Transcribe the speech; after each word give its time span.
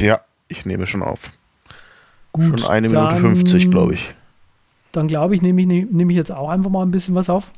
Ja, 0.00 0.22
ich 0.48 0.64
nehme 0.64 0.86
schon 0.86 1.02
auf. 1.02 1.20
Gut, 2.32 2.60
schon 2.60 2.70
eine 2.70 2.88
Minute 2.88 3.16
50, 3.16 3.70
glaube 3.70 3.94
ich. 3.94 4.14
Dann 4.92 5.08
glaube 5.08 5.34
ich, 5.34 5.42
nehme 5.42 5.60
ich, 5.60 5.66
nehme 5.66 6.12
ich 6.12 6.16
jetzt 6.16 6.32
auch 6.32 6.48
einfach 6.48 6.70
mal 6.70 6.82
ein 6.82 6.90
bisschen 6.90 7.14
was 7.14 7.28
auf. 7.28 7.52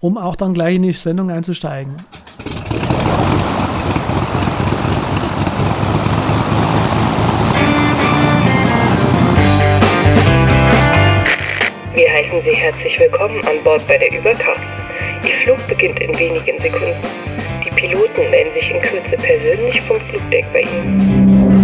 Um 0.00 0.18
auch 0.18 0.34
dann 0.34 0.54
gleich 0.54 0.74
in 0.74 0.82
die 0.82 0.92
Sendung 0.92 1.30
einzusteigen. 1.30 1.94
Wir 11.94 12.12
heißen 12.12 12.42
Sie 12.42 12.56
herzlich 12.56 12.98
willkommen 12.98 13.40
an 13.46 13.62
Bord 13.62 13.86
bei 13.86 13.98
der 13.98 14.12
Überkraft. 14.12 14.62
Ihr 15.24 15.36
Flug 15.44 15.68
beginnt 15.68 16.00
in 16.00 16.18
wenigen 16.18 16.60
Sekunden. 16.60 17.27
Piloten 17.78 18.28
melden 18.32 18.52
sich 18.54 18.70
in 18.72 18.82
Kürze 18.82 19.16
persönlich 19.16 19.80
vom 19.82 20.00
Flugdeck 20.00 20.44
bei 20.52 20.62
Ihnen. 20.62 21.54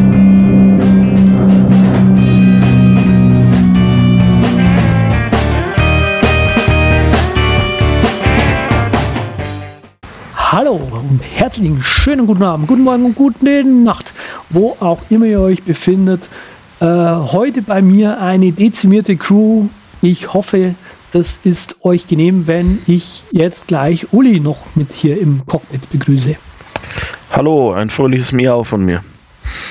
Hallo 10.37 10.75
und 10.93 11.21
herzlichen 11.35 11.83
schönen 11.83 12.29
guten 12.29 12.45
Abend, 12.45 12.69
guten 12.69 12.83
Morgen 12.83 13.07
und 13.07 13.17
gute 13.17 13.65
Nacht, 13.65 14.15
wo 14.51 14.77
auch 14.79 15.01
immer 15.11 15.27
ihr 15.27 15.41
euch 15.41 15.65
befindet. 15.65 16.29
Äh, 16.79 16.87
heute 16.87 17.61
bei 17.61 17.83
mir 17.83 18.21
eine 18.21 18.53
dezimierte 18.53 19.17
Crew. 19.17 19.65
Ich 20.01 20.33
hoffe, 20.33 20.77
das 21.15 21.39
ist 21.45 21.85
euch 21.85 22.09
genehm, 22.09 22.49
wenn 22.49 22.81
ich 22.89 23.23
jetzt 23.31 23.69
gleich 23.69 24.13
Uli 24.13 24.41
noch 24.41 24.59
mit 24.75 24.93
hier 24.93 25.21
im 25.21 25.47
Cockpit 25.47 25.89
begrüße. 25.91 26.35
Hallo, 27.31 27.73
ein 27.73 27.89
fröhliches 27.89 28.33
Miau 28.33 28.65
von 28.65 28.85
mir. 28.85 29.03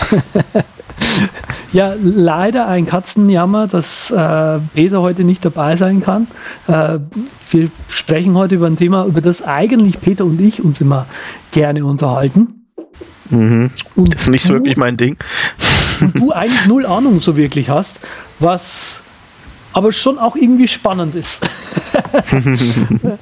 Ja, 1.72 1.96
leider 2.00 2.68
ein 2.68 2.86
Katzenjammer, 2.86 3.66
dass 3.66 4.12
äh, 4.12 4.60
Peter 4.76 5.02
heute 5.02 5.24
nicht 5.24 5.44
dabei 5.44 5.76
sein 5.76 6.04
kann. 6.04 6.28
Äh, 6.68 7.00
wir 7.50 7.72
sprechen 7.90 8.36
heute 8.36 8.56
über 8.56 8.68
ein 8.68 8.78
Thema, 8.78 9.06
über 9.06 9.22
das 9.22 9.42
eigentlich 9.42 10.00
Peter 10.00 10.24
und 10.24 10.40
ich 10.40 10.64
uns 10.64 10.82
immer 10.82 11.08
gerne 11.50 11.84
unterhalten. 11.84 12.68
Mhm. 13.32 13.72
Und 13.96 14.14
Ist 14.14 14.30
nicht 14.30 14.48
du, 14.48 14.54
wirklich 14.54 14.78
mein 14.78 14.98
Ding. 14.98 15.18
und 16.00 16.20
du 16.20 16.32
eigentlich 16.32 16.66
null 16.68 16.86
Ahnung 16.86 17.22
so 17.22 17.38
wirklich 17.38 17.70
hast, 17.72 18.02
was 18.38 19.03
aber 19.74 19.92
schon 19.92 20.18
auch 20.18 20.36
irgendwie 20.36 20.68
spannend 20.68 21.16
ist. 21.16 21.48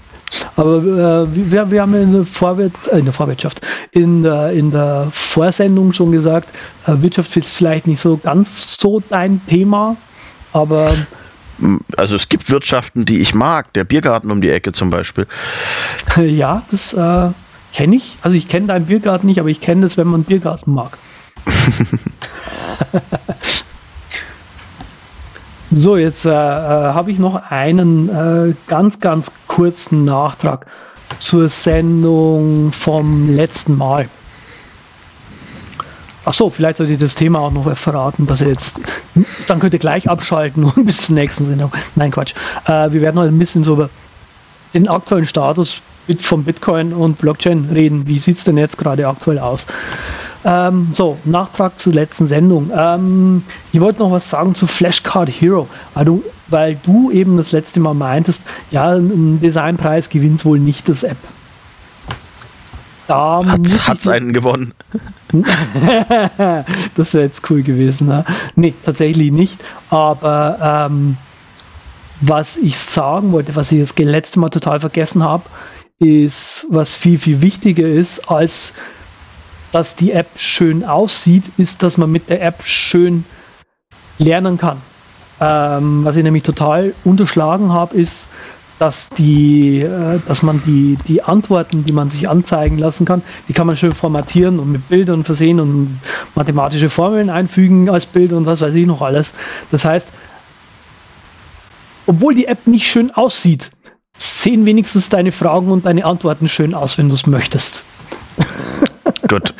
aber 0.55 0.77
äh, 0.77 1.51
wir, 1.51 1.71
wir 1.71 1.81
haben 1.81 1.95
in 1.95 2.13
der, 2.13 2.25
Vorwärt, 2.25 2.87
äh, 2.87 2.99
in 2.99 3.05
der 3.05 3.13
Vorwirtschaft, 3.13 3.61
in 3.91 4.23
der, 4.23 4.51
in 4.51 4.71
der 4.71 5.07
Vorsendung 5.11 5.93
schon 5.93 6.11
gesagt, 6.11 6.49
äh, 6.85 6.93
Wirtschaft 7.01 7.35
ist 7.37 7.55
vielleicht 7.55 7.87
nicht 7.87 7.99
so 7.99 8.17
ganz 8.17 8.77
so 8.79 9.01
dein 9.09 9.45
Thema, 9.47 9.97
aber 10.53 10.93
Also 11.95 12.15
es 12.15 12.29
gibt 12.29 12.49
Wirtschaften, 12.49 13.05
die 13.05 13.21
ich 13.21 13.33
mag. 13.33 13.73
Der 13.73 13.83
Biergarten 13.83 14.31
um 14.31 14.41
die 14.41 14.49
Ecke 14.49 14.71
zum 14.71 14.89
Beispiel. 14.89 15.27
ja, 16.17 16.63
das 16.71 16.93
äh, 16.93 17.29
kenne 17.73 17.95
ich. 17.95 18.17
Also 18.21 18.35
ich 18.35 18.47
kenne 18.47 18.67
deinen 18.67 18.85
Biergarten 18.85 19.27
nicht, 19.27 19.39
aber 19.39 19.49
ich 19.49 19.61
kenne 19.61 19.81
das, 19.81 19.97
wenn 19.97 20.07
man 20.07 20.21
einen 20.21 20.25
Biergarten 20.25 20.73
mag. 20.73 20.97
so, 25.71 25.95
jetzt 25.95 26.25
äh, 26.25 26.29
äh, 26.29 26.33
habe 26.33 27.11
ich 27.11 27.19
noch 27.19 27.49
einen 27.49 28.09
äh, 28.09 28.53
ganz, 28.67 28.99
ganz 28.99 29.31
kurzen 29.47 30.03
Nachtrag 30.03 30.65
zur 31.17 31.49
Sendung 31.49 32.73
vom 32.73 33.33
letzten 33.33 33.77
Mal. 33.77 34.09
Ach 36.25 36.33
so, 36.33 36.49
vielleicht 36.49 36.77
sollte 36.77 36.93
ich 36.93 36.99
das 36.99 37.15
Thema 37.15 37.39
auch 37.39 37.51
noch 37.51 37.75
verraten, 37.77 38.27
dass 38.27 38.41
ihr 38.41 38.49
jetzt, 38.49 38.81
dann 39.47 39.59
könnt 39.59 39.73
ihr 39.73 39.79
gleich 39.79 40.09
abschalten 40.09 40.63
und 40.75 40.85
bis 40.85 41.03
zur 41.03 41.15
nächsten 41.15 41.45
Sendung. 41.45 41.71
Nein, 41.95 42.11
Quatsch. 42.11 42.33
Äh, 42.65 42.91
wir 42.91 43.01
werden 43.01 43.19
heute 43.19 43.33
ein 43.33 43.39
bisschen 43.39 43.63
so 43.63 43.73
über 43.73 43.89
den 44.73 44.89
aktuellen 44.89 45.25
Status 45.25 45.81
von 46.19 46.43
Bitcoin 46.43 46.93
und 46.93 47.17
Blockchain 47.17 47.69
reden. 47.73 48.07
Wie 48.07 48.19
sieht 48.19 48.37
es 48.37 48.43
denn 48.43 48.57
jetzt 48.57 48.77
gerade 48.77 49.07
aktuell 49.07 49.39
aus? 49.39 49.65
Ähm, 50.43 50.89
so, 50.93 51.17
Nachtrag 51.23 51.79
zur 51.79 51.93
letzten 51.93 52.25
Sendung. 52.25 52.71
Ähm, 52.75 53.43
ich 53.71 53.79
wollte 53.79 53.99
noch 53.99 54.11
was 54.11 54.29
sagen 54.29 54.55
zu 54.55 54.65
Flashcard 54.65 55.29
Hero, 55.29 55.67
weil 55.93 56.05
du, 56.05 56.23
weil 56.47 56.79
du 56.83 57.11
eben 57.11 57.37
das 57.37 57.51
letzte 57.51 57.79
Mal 57.79 57.93
meintest, 57.93 58.43
ja, 58.71 58.91
ein 58.91 59.39
Designpreis 59.39 60.09
gewinnt 60.09 60.43
wohl 60.45 60.59
nicht 60.59 60.89
das 60.89 61.03
App. 61.03 61.17
Da 63.07 63.41
Hat 63.45 63.99
es 63.99 64.07
einen 64.07 64.31
gewonnen? 64.31 64.73
das 66.95 67.13
wäre 67.13 67.25
jetzt 67.25 67.49
cool 67.49 67.61
gewesen. 67.61 68.07
Ne? 68.07 68.23
Nee, 68.55 68.73
tatsächlich 68.85 69.31
nicht. 69.33 69.61
Aber 69.89 70.87
ähm, 70.89 71.17
was 72.21 72.55
ich 72.55 72.77
sagen 72.77 73.33
wollte, 73.33 73.55
was 73.55 73.71
ich 73.71 73.81
das 73.81 73.97
letzte 73.97 74.39
Mal 74.39 74.49
total 74.49 74.79
vergessen 74.79 75.23
habe, 75.23 75.43
ist, 75.99 76.65
was 76.69 76.93
viel, 76.93 77.19
viel 77.19 77.41
wichtiger 77.41 77.87
ist, 77.87 78.29
als 78.29 78.73
dass 79.71 79.95
die 79.95 80.11
App 80.11 80.27
schön 80.35 80.83
aussieht, 80.83 81.43
ist, 81.57 81.83
dass 81.83 81.97
man 81.97 82.11
mit 82.11 82.29
der 82.29 82.41
App 82.41 82.63
schön 82.63 83.25
lernen 84.17 84.57
kann. 84.57 84.77
Ähm, 85.39 86.05
was 86.05 86.15
ich 86.15 86.23
nämlich 86.23 86.43
total 86.43 86.93
unterschlagen 87.03 87.71
habe, 87.73 87.95
ist, 87.95 88.27
dass 88.81 89.09
die, 89.09 89.79
äh, 89.79 90.19
dass 90.27 90.41
man 90.41 90.61
die, 90.65 90.97
die 91.07 91.23
Antworten, 91.23 91.85
die 91.85 91.91
man 91.91 92.09
sich 92.09 92.27
anzeigen 92.27 92.77
lassen 92.77 93.05
kann, 93.05 93.21
die 93.47 93.53
kann 93.53 93.67
man 93.67 93.75
schön 93.75 93.91
formatieren 93.91 94.59
und 94.59 94.71
mit 94.71 94.89
Bildern 94.89 95.23
versehen 95.23 95.59
und 95.59 95.99
mathematische 96.35 96.89
Formeln 96.89 97.29
einfügen 97.29 97.89
als 97.89 98.05
Bild 98.05 98.33
und 98.33 98.45
was 98.45 98.61
weiß 98.61 98.73
ich 98.73 98.85
noch 98.85 99.01
alles. 99.01 99.33
Das 99.71 99.85
heißt, 99.85 100.11
obwohl 102.07 102.35
die 102.35 102.45
App 102.45 102.67
nicht 102.67 102.87
schön 102.87 103.11
aussieht, 103.11 103.71
sehen 104.17 104.65
wenigstens 104.65 105.09
deine 105.09 105.31
Fragen 105.31 105.71
und 105.71 105.85
deine 105.85 106.05
Antworten 106.05 106.47
schön 106.47 106.73
aus, 106.73 106.97
wenn 106.97 107.07
du 107.07 107.15
es 107.15 107.27
möchtest. 107.27 107.85
Gut. 109.31 109.53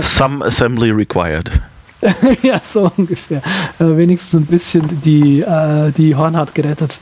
Some 0.00 0.44
assembly 0.44 0.90
required. 0.90 1.52
ja, 2.42 2.60
so 2.60 2.90
ungefähr. 2.96 3.40
Äh, 3.78 3.96
wenigstens 3.96 4.40
ein 4.40 4.46
bisschen 4.46 5.00
die, 5.02 5.42
äh, 5.42 5.92
die 5.92 6.16
Hornhaut 6.16 6.52
gerettet. 6.52 7.00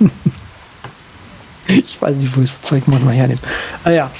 ich 1.68 2.00
weiß 2.00 2.16
nicht, 2.16 2.34
wo 2.34 2.40
ich 2.40 2.52
so 2.52 2.58
Zeug 2.62 2.84
manchmal 2.86 3.12
hernehme. 3.12 3.40
Ah 3.84 3.90
ja, 3.90 4.10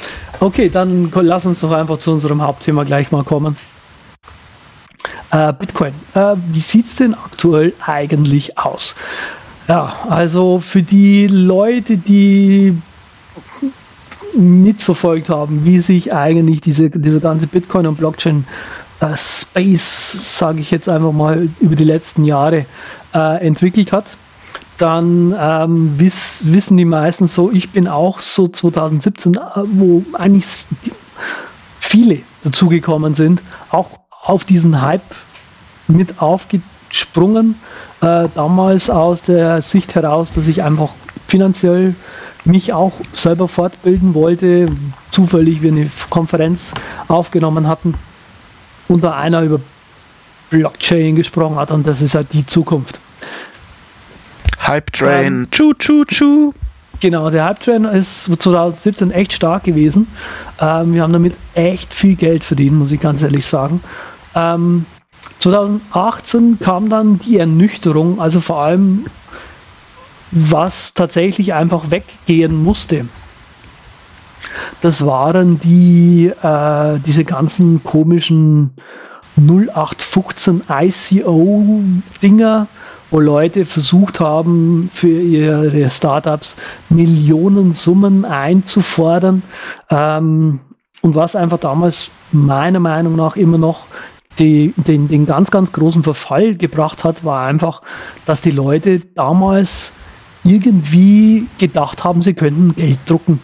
okay, 0.41 0.69
dann 0.69 1.11
lass 1.15 1.47
uns 1.47 1.61
doch 1.61 1.73
einfach 1.73 1.97
zu 1.97 2.12
unserem 2.12 2.43
Hauptthema 2.43 2.85
gleich 2.85 3.11
mal 3.12 3.25
kommen. 3.25 3.56
Äh, 5.31 5.55
Bitcoin. 5.55 5.95
Äh, 6.15 6.35
wie 6.49 6.61
sieht 6.61 6.85
es 6.85 6.97
denn 6.97 7.15
aktuell 7.15 7.73
eigentlich 7.81 8.59
aus? 8.59 8.95
Ja, 9.69 9.97
also 10.11 10.61
für 10.61 10.83
die 10.83 11.29
Leute, 11.29 11.97
die 11.97 12.77
mitverfolgt 14.34 15.28
haben, 15.28 15.65
wie 15.65 15.81
sich 15.81 16.12
eigentlich 16.12 16.60
diese, 16.60 16.91
dieser 16.91 17.21
ganze 17.21 17.47
Bitcoin 17.47 17.87
und 17.87 17.97
Blockchain 17.97 18.47
äh, 19.00 19.15
sage 19.16 20.60
ich 20.60 20.71
jetzt 20.71 20.88
einfach 20.88 21.12
mal, 21.12 21.49
über 21.60 21.77
die 21.77 21.84
letzten 21.84 22.25
Jahre 22.25 22.66
äh, 23.15 23.47
entwickelt 23.47 23.93
hat, 23.93 24.16
dann 24.78 25.34
ähm, 25.38 25.99
wiss, 25.99 26.43
wissen 26.44 26.76
die 26.76 26.84
meisten 26.84 27.28
so, 27.28 27.50
ich 27.50 27.71
bin 27.71 27.88
auch 27.88 28.21
so 28.21 28.49
2017, 28.49 29.34
äh, 29.34 29.38
wo 29.65 30.03
eigentlich 30.12 30.66
viele 31.81 32.21
dazugekommen 32.43 33.15
sind, 33.15 33.43
auch 33.71 33.91
auf 34.22 34.44
diesen 34.44 34.82
Hype 34.82 35.15
mit 35.88 36.21
aufgesprungen. 36.21 37.56
Äh, 38.00 38.28
damals 38.34 38.91
aus 38.91 39.22
der 39.22 39.62
Sicht 39.62 39.94
heraus, 39.94 40.31
dass 40.31 40.49
ich 40.49 40.62
einfach 40.62 40.91
finanziell 41.26 41.94
mich 42.47 42.73
auch 42.73 42.93
selber 43.12 43.49
fortbilden 43.49 44.15
wollte. 44.15 44.67
Zufällig 45.11 45.62
wir 45.62 45.73
eine 45.73 45.91
Konferenz 46.11 46.73
aufgenommen 47.09 47.69
hatten 47.69 47.94
und 48.88 49.03
da 49.05 49.17
einer 49.17 49.43
über 49.43 49.61
Blockchain 50.50 51.17
gesprochen 51.17 51.56
hat 51.56 51.70
und 51.70 51.87
das 51.87 52.00
ist 52.00 52.15
halt 52.15 52.32
die 52.32 52.47
Zukunft. 52.47 53.00
Hype 54.61 54.93
Train. 54.93 55.49
Chu, 55.50 55.75
chu, 55.75 56.05
chu. 56.05 56.53
Genau, 57.00 57.29
der 57.31 57.44
Hype-Train 57.44 57.85
ist 57.85 58.25
2017 58.25 59.11
echt 59.11 59.32
stark 59.35 59.65
gewesen. 59.65 60.09
Ähm, 60.61 60.94
wir 60.94 61.03
haben 61.03 61.12
damit 61.12 61.35
echt 61.55 61.93
viel 61.93 62.17
Geld 62.17 62.44
verdient, 62.44 62.76
muss 62.76 62.91
ich 62.91 63.00
ganz 63.00 63.23
ehrlich 63.23 63.44
sagen. 63.44 63.81
Ähm, 64.35 64.87
2018 65.41 66.59
kam 66.59 66.88
dann 66.88 67.19
die 67.19 67.38
Ernüchterung, 67.38 68.20
also 68.20 68.41
vor 68.41 68.62
allem, 68.62 69.06
was 70.37 70.93
tatsächlich 70.93 71.55
einfach 71.55 71.91
weggehen 71.91 72.62
musste. 72.62 73.06
Das 74.83 75.05
waren 75.05 75.59
die, 75.59 76.31
äh, 76.43 76.99
diese 77.06 77.25
ganzen 77.25 77.83
komischen 77.83 78.73
0815 79.37 80.62
ICO-Dinger, 80.69 82.67
wo 83.11 83.21
Leute 83.21 83.65
versucht 83.65 84.21
haben, 84.21 84.91
für 84.93 85.09
ihre 85.09 85.91
Startups 85.91 86.56
Millionensummen 86.91 88.27
einzufordern. 88.27 89.43
Ähm, 89.91 90.61
und 91.00 91.15
was 91.15 91.35
einfach 91.35 91.59
damals 91.59 92.11
meiner 92.32 92.81
Meinung 92.81 93.17
nach 93.17 93.37
immer 93.37 93.59
noch 93.59 93.87
die, 94.39 94.75
den, 94.77 95.09
den 95.09 95.25
ganz, 95.25 95.50
ganz 95.50 95.73
großen 95.73 96.03
Verfall 96.03 96.56
gebracht 96.56 97.05
hat, 97.05 97.25
war 97.25 97.47
einfach, 97.47 97.81
dass 98.27 98.43
die 98.43 98.50
Leute 98.50 99.00
damals 99.00 99.93
irgendwie 100.46 101.46
gedacht 101.58 102.04
haben, 102.04 102.22
sie 102.22 102.34
könnten 102.34 102.75
Geld 102.75 102.98
drucken. 103.06 103.40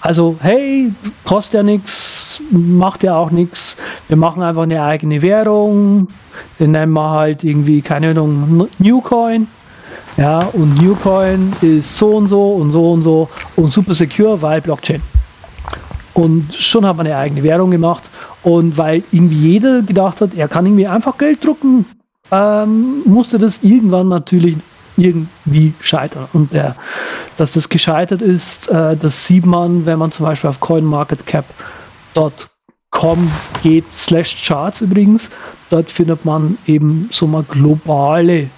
Also, 0.00 0.36
hey, 0.40 0.92
kostet 1.24 1.54
ja 1.54 1.62
nichts, 1.62 2.40
macht 2.50 3.04
ja 3.04 3.16
auch 3.16 3.30
nichts. 3.30 3.76
Wir 4.08 4.16
machen 4.16 4.42
einfach 4.42 4.62
eine 4.62 4.82
eigene 4.82 5.22
Währung. 5.22 6.08
Den 6.58 6.72
nennen 6.72 6.92
wir 6.92 7.10
halt 7.10 7.44
irgendwie, 7.44 7.82
keine 7.82 8.10
Ahnung, 8.10 8.68
Newcoin. 8.78 9.46
Ja, 10.16 10.40
und 10.52 10.82
Newcoin 10.82 11.52
ist 11.60 11.96
so 11.96 12.16
und 12.16 12.28
so 12.28 12.54
und 12.54 12.72
so 12.72 12.92
und 12.92 13.02
so 13.02 13.28
und 13.56 13.72
super 13.72 13.94
secure, 13.94 14.42
weil 14.42 14.60
Blockchain. 14.60 15.00
Und 16.14 16.54
schon 16.54 16.84
hat 16.84 16.96
man 16.96 17.06
eine 17.06 17.16
eigene 17.16 17.42
Währung 17.42 17.70
gemacht. 17.70 18.10
Und 18.42 18.76
weil 18.76 19.04
irgendwie 19.12 19.52
jeder 19.52 19.82
gedacht 19.82 20.20
hat, 20.20 20.34
er 20.34 20.48
kann 20.48 20.66
irgendwie 20.66 20.86
einfach 20.86 21.16
Geld 21.16 21.44
drucken, 21.44 21.86
ähm, 22.32 23.02
musste 23.04 23.38
das 23.38 23.62
irgendwann 23.62 24.08
natürlich 24.08 24.56
irgendwie 24.96 25.74
scheitern. 25.80 26.28
Und 26.32 26.52
der, 26.52 26.76
dass 27.36 27.52
das 27.52 27.68
gescheitert 27.68 28.22
ist, 28.22 28.68
äh, 28.68 28.96
das 28.96 29.26
sieht 29.26 29.46
man, 29.46 29.86
wenn 29.86 29.98
man 29.98 30.12
zum 30.12 30.26
Beispiel 30.26 30.50
auf 30.50 30.60
coinmarketcap.com 30.60 33.32
geht, 33.62 33.92
slash 33.92 34.44
charts 34.44 34.80
übrigens. 34.80 35.30
Dort 35.70 35.90
findet 35.90 36.24
man 36.24 36.58
eben 36.66 37.08
so 37.10 37.26
mal 37.26 37.42
globale, 37.44 38.48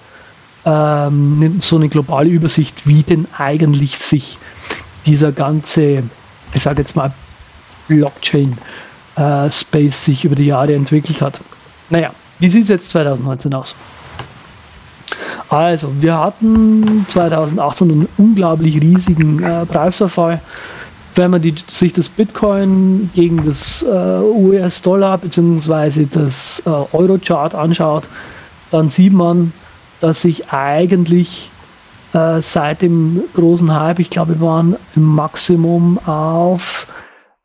ähm, 0.65 1.57
so 1.61 1.77
eine 1.77 1.89
globale 1.89 2.29
Übersicht, 2.29 2.87
wie 2.87 3.01
denn 3.03 3.27
eigentlich 3.37 3.97
sich 3.97 4.37
dieser 5.05 5.31
ganze, 5.31 6.03
ich 6.53 6.63
sage 6.63 6.81
jetzt 6.81 6.95
mal, 6.95 7.13
Blockchain 7.87 8.57
äh, 9.15 9.49
sich 9.49 10.25
über 10.25 10.35
die 10.35 10.47
Jahre 10.47 10.75
entwickelt 10.75 11.21
hat. 11.21 11.39
Naja, 11.89 12.11
wie 12.39 12.49
sieht 12.49 12.63
es 12.63 12.69
jetzt 12.69 12.89
2019 12.89 13.53
aus? 13.53 13.75
Also, 15.49 15.91
wir 15.99 16.19
hatten 16.19 17.05
2018 17.07 17.91
einen 17.91 18.07
unglaublich 18.17 18.81
riesigen 18.81 19.43
äh, 19.43 19.65
Preisverfall. 19.65 20.41
Wenn 21.13 21.31
man 21.31 21.41
die, 21.41 21.55
sich 21.67 21.93
das 21.93 22.09
Bitcoin 22.09 23.09
gegen 23.13 23.45
das 23.45 23.83
äh, 23.83 24.19
US-Dollar 24.19 25.19
bzw. 25.19 26.07
das 26.11 26.63
äh, 26.65 26.69
Euro-Chart 26.69 27.55
anschaut, 27.55 28.03
dann 28.71 28.89
sieht 28.89 29.13
man, 29.13 29.53
dass 30.01 30.23
sich 30.23 30.51
eigentlich 30.51 31.49
äh, 32.13 32.41
seit 32.41 32.81
dem 32.81 33.21
großen 33.33 33.73
Hype, 33.73 33.99
ich 33.99 34.09
glaube, 34.09 34.39
wir 34.39 34.45
waren 34.45 34.75
im 34.95 35.03
Maximum 35.03 35.99
auf 36.05 36.87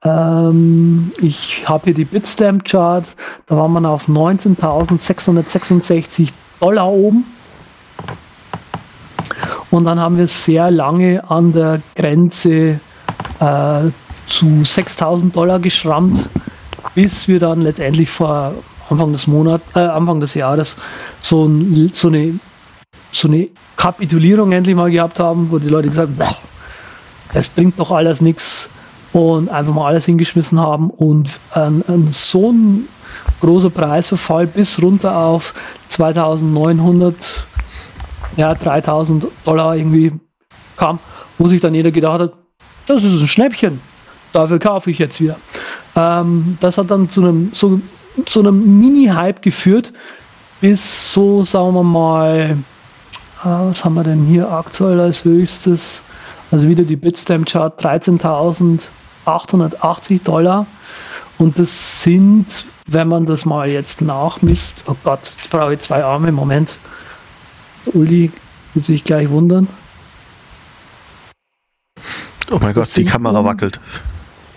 ähm, 0.02 1.12
ich 1.20 1.68
habe 1.68 1.84
hier 1.84 1.94
die 1.94 2.06
Bitstamp 2.06 2.64
Chart, 2.64 3.04
da 3.46 3.56
war 3.56 3.68
man 3.68 3.84
auf 3.84 4.08
19.666 4.08 6.30
Dollar 6.58 6.90
oben. 6.90 7.26
Und 9.70 9.84
dann 9.84 10.00
haben 10.00 10.18
wir 10.18 10.26
sehr 10.26 10.70
lange 10.70 11.28
an 11.30 11.52
der 11.52 11.80
Grenze 11.94 12.80
äh, 13.38 13.80
zu 14.26 14.46
6.000 14.46 15.32
Dollar 15.32 15.58
geschrammt, 15.58 16.28
bis 16.94 17.28
wir 17.28 17.38
dann 17.38 17.60
letztendlich 17.62 18.10
vor 18.10 18.54
Anfang 18.88 19.12
des 19.12 19.26
Monats, 19.26 19.64
äh, 19.74 19.80
Anfang 19.80 20.20
des 20.20 20.34
Jahres 20.34 20.76
so, 21.20 21.44
ein, 21.44 21.90
so, 21.94 22.08
eine, 22.08 22.40
so 23.12 23.28
eine 23.28 23.48
Kapitulierung 23.76 24.52
endlich 24.52 24.74
mal 24.74 24.90
gehabt 24.90 25.20
haben, 25.20 25.50
wo 25.50 25.58
die 25.58 25.68
Leute 25.68 25.88
gesagt 25.88 26.10
haben, 26.18 26.36
das 27.32 27.48
bringt 27.48 27.78
doch 27.78 27.92
alles 27.92 28.20
nichts 28.20 28.68
und 29.12 29.48
einfach 29.48 29.72
mal 29.72 29.86
alles 29.86 30.06
hingeschmissen 30.06 30.58
haben 30.58 30.90
und 30.90 31.30
ähm, 31.54 31.84
so 32.10 32.50
ein 32.50 32.88
großer 33.40 33.70
Preisverfall 33.70 34.46
bis 34.46 34.80
runter 34.82 35.16
auf 35.16 35.54
2900, 35.88 37.46
ja 38.40 38.54
3000 38.54 39.26
Dollar 39.44 39.76
irgendwie 39.76 40.12
kam, 40.76 40.98
wo 41.38 41.48
sich 41.48 41.60
dann 41.60 41.74
jeder 41.74 41.90
gedacht 41.90 42.20
hat, 42.20 42.32
das 42.86 43.04
ist 43.04 43.20
ein 43.20 43.28
Schnäppchen, 43.28 43.80
dafür 44.32 44.58
kaufe 44.58 44.90
ich 44.90 44.98
jetzt 44.98 45.20
wieder. 45.20 45.36
Ähm, 45.94 46.58
das 46.60 46.78
hat 46.78 46.90
dann 46.90 47.08
zu 47.08 47.22
einem, 47.22 47.50
so, 47.52 47.80
zu 48.26 48.40
einem 48.40 48.80
Mini-Hype 48.80 49.42
geführt, 49.42 49.92
bis 50.60 51.12
so, 51.12 51.44
sagen 51.44 51.74
wir 51.74 51.82
mal, 51.82 52.56
äh, 53.42 53.44
was 53.44 53.84
haben 53.84 53.94
wir 53.94 54.04
denn 54.04 54.24
hier 54.24 54.50
aktuell 54.50 55.00
als 55.00 55.24
höchstes? 55.24 56.02
Also 56.50 56.68
wieder 56.68 56.82
die 56.82 56.96
Bitstamp-Chart 56.96 57.80
13.000 57.80 58.88
880 59.24 60.22
Dollar. 60.22 60.66
Und 61.38 61.58
das 61.58 62.02
sind, 62.02 62.46
wenn 62.86 63.08
man 63.08 63.26
das 63.26 63.44
mal 63.44 63.70
jetzt 63.70 64.02
nachmisst, 64.02 64.84
oh 64.88 64.96
Gott, 65.04 65.20
jetzt 65.36 65.50
brauche 65.50 65.74
ich 65.74 65.80
zwei 65.80 66.04
Arme, 66.04 66.32
Moment. 66.32 66.78
Uli 67.86 68.30
wird 68.74 68.84
sich 68.84 69.04
gleich 69.04 69.28
wundern. 69.30 69.68
Oh 72.50 72.58
mein 72.60 72.74
Gott, 72.74 72.94
die 72.96 73.04
Kamera 73.04 73.38
um, 73.38 73.44
wackelt. 73.44 73.78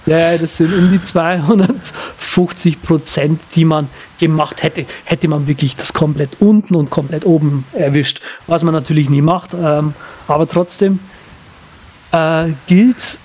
Ja, 0.05 0.37
das 0.37 0.57
sind 0.57 0.73
um 0.73 0.91
die 0.91 1.01
250 1.01 2.81
Prozent, 2.81 3.41
die 3.55 3.65
man 3.65 3.87
gemacht 4.19 4.63
hätte. 4.63 4.85
Hätte 5.05 5.27
man 5.27 5.47
wirklich 5.47 5.75
das 5.75 5.93
komplett 5.93 6.41
unten 6.41 6.75
und 6.75 6.89
komplett 6.89 7.25
oben 7.25 7.65
erwischt. 7.73 8.21
Was 8.47 8.63
man 8.63 8.73
natürlich 8.73 9.09
nie 9.09 9.21
macht. 9.21 9.53
Ähm, 9.53 9.93
aber 10.27 10.49
trotzdem 10.49 10.99
äh, 12.11 12.49
gilt 12.67 13.19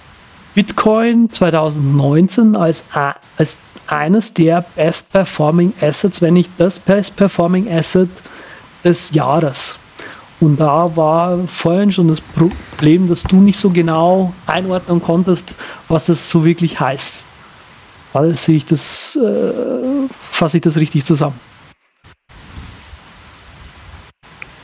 Bitcoin 0.55 1.31
2019 1.33 2.55
als, 2.55 2.85
als 3.37 3.59
eines 3.87 4.35
der 4.35 4.65
Best 4.77 5.12
Performing 5.12 5.73
Assets, 5.81 6.21
wenn 6.21 6.35
nicht 6.35 6.53
das 6.59 6.79
Best 6.79 7.17
Performing 7.17 7.73
Asset 7.73 8.11
des 8.85 9.12
Jahres. 9.12 9.78
Und 10.40 10.61
da 10.61 10.96
war 10.96 11.38
vorhin 11.49 11.90
schon 11.90 12.08
das 12.08 12.20
Problem, 12.20 13.08
dass 13.08 13.25
du 13.25 13.40
nicht 13.40 13.58
so 13.58 13.70
genau 13.70 14.32
einordnen 14.46 15.02
konntest, 15.02 15.55
was 15.88 16.06
das 16.06 16.31
so 16.31 16.44
wirklich 16.44 16.79
heißt. 16.79 17.26
Also 18.14 18.37
sehe 18.37 18.56
ich 18.56 18.67
das, 18.67 19.17
äh, 19.17 20.08
fasse 20.11 20.58
ich 20.58 20.62
das 20.62 20.76
richtig 20.76 21.05
zusammen? 21.05 21.38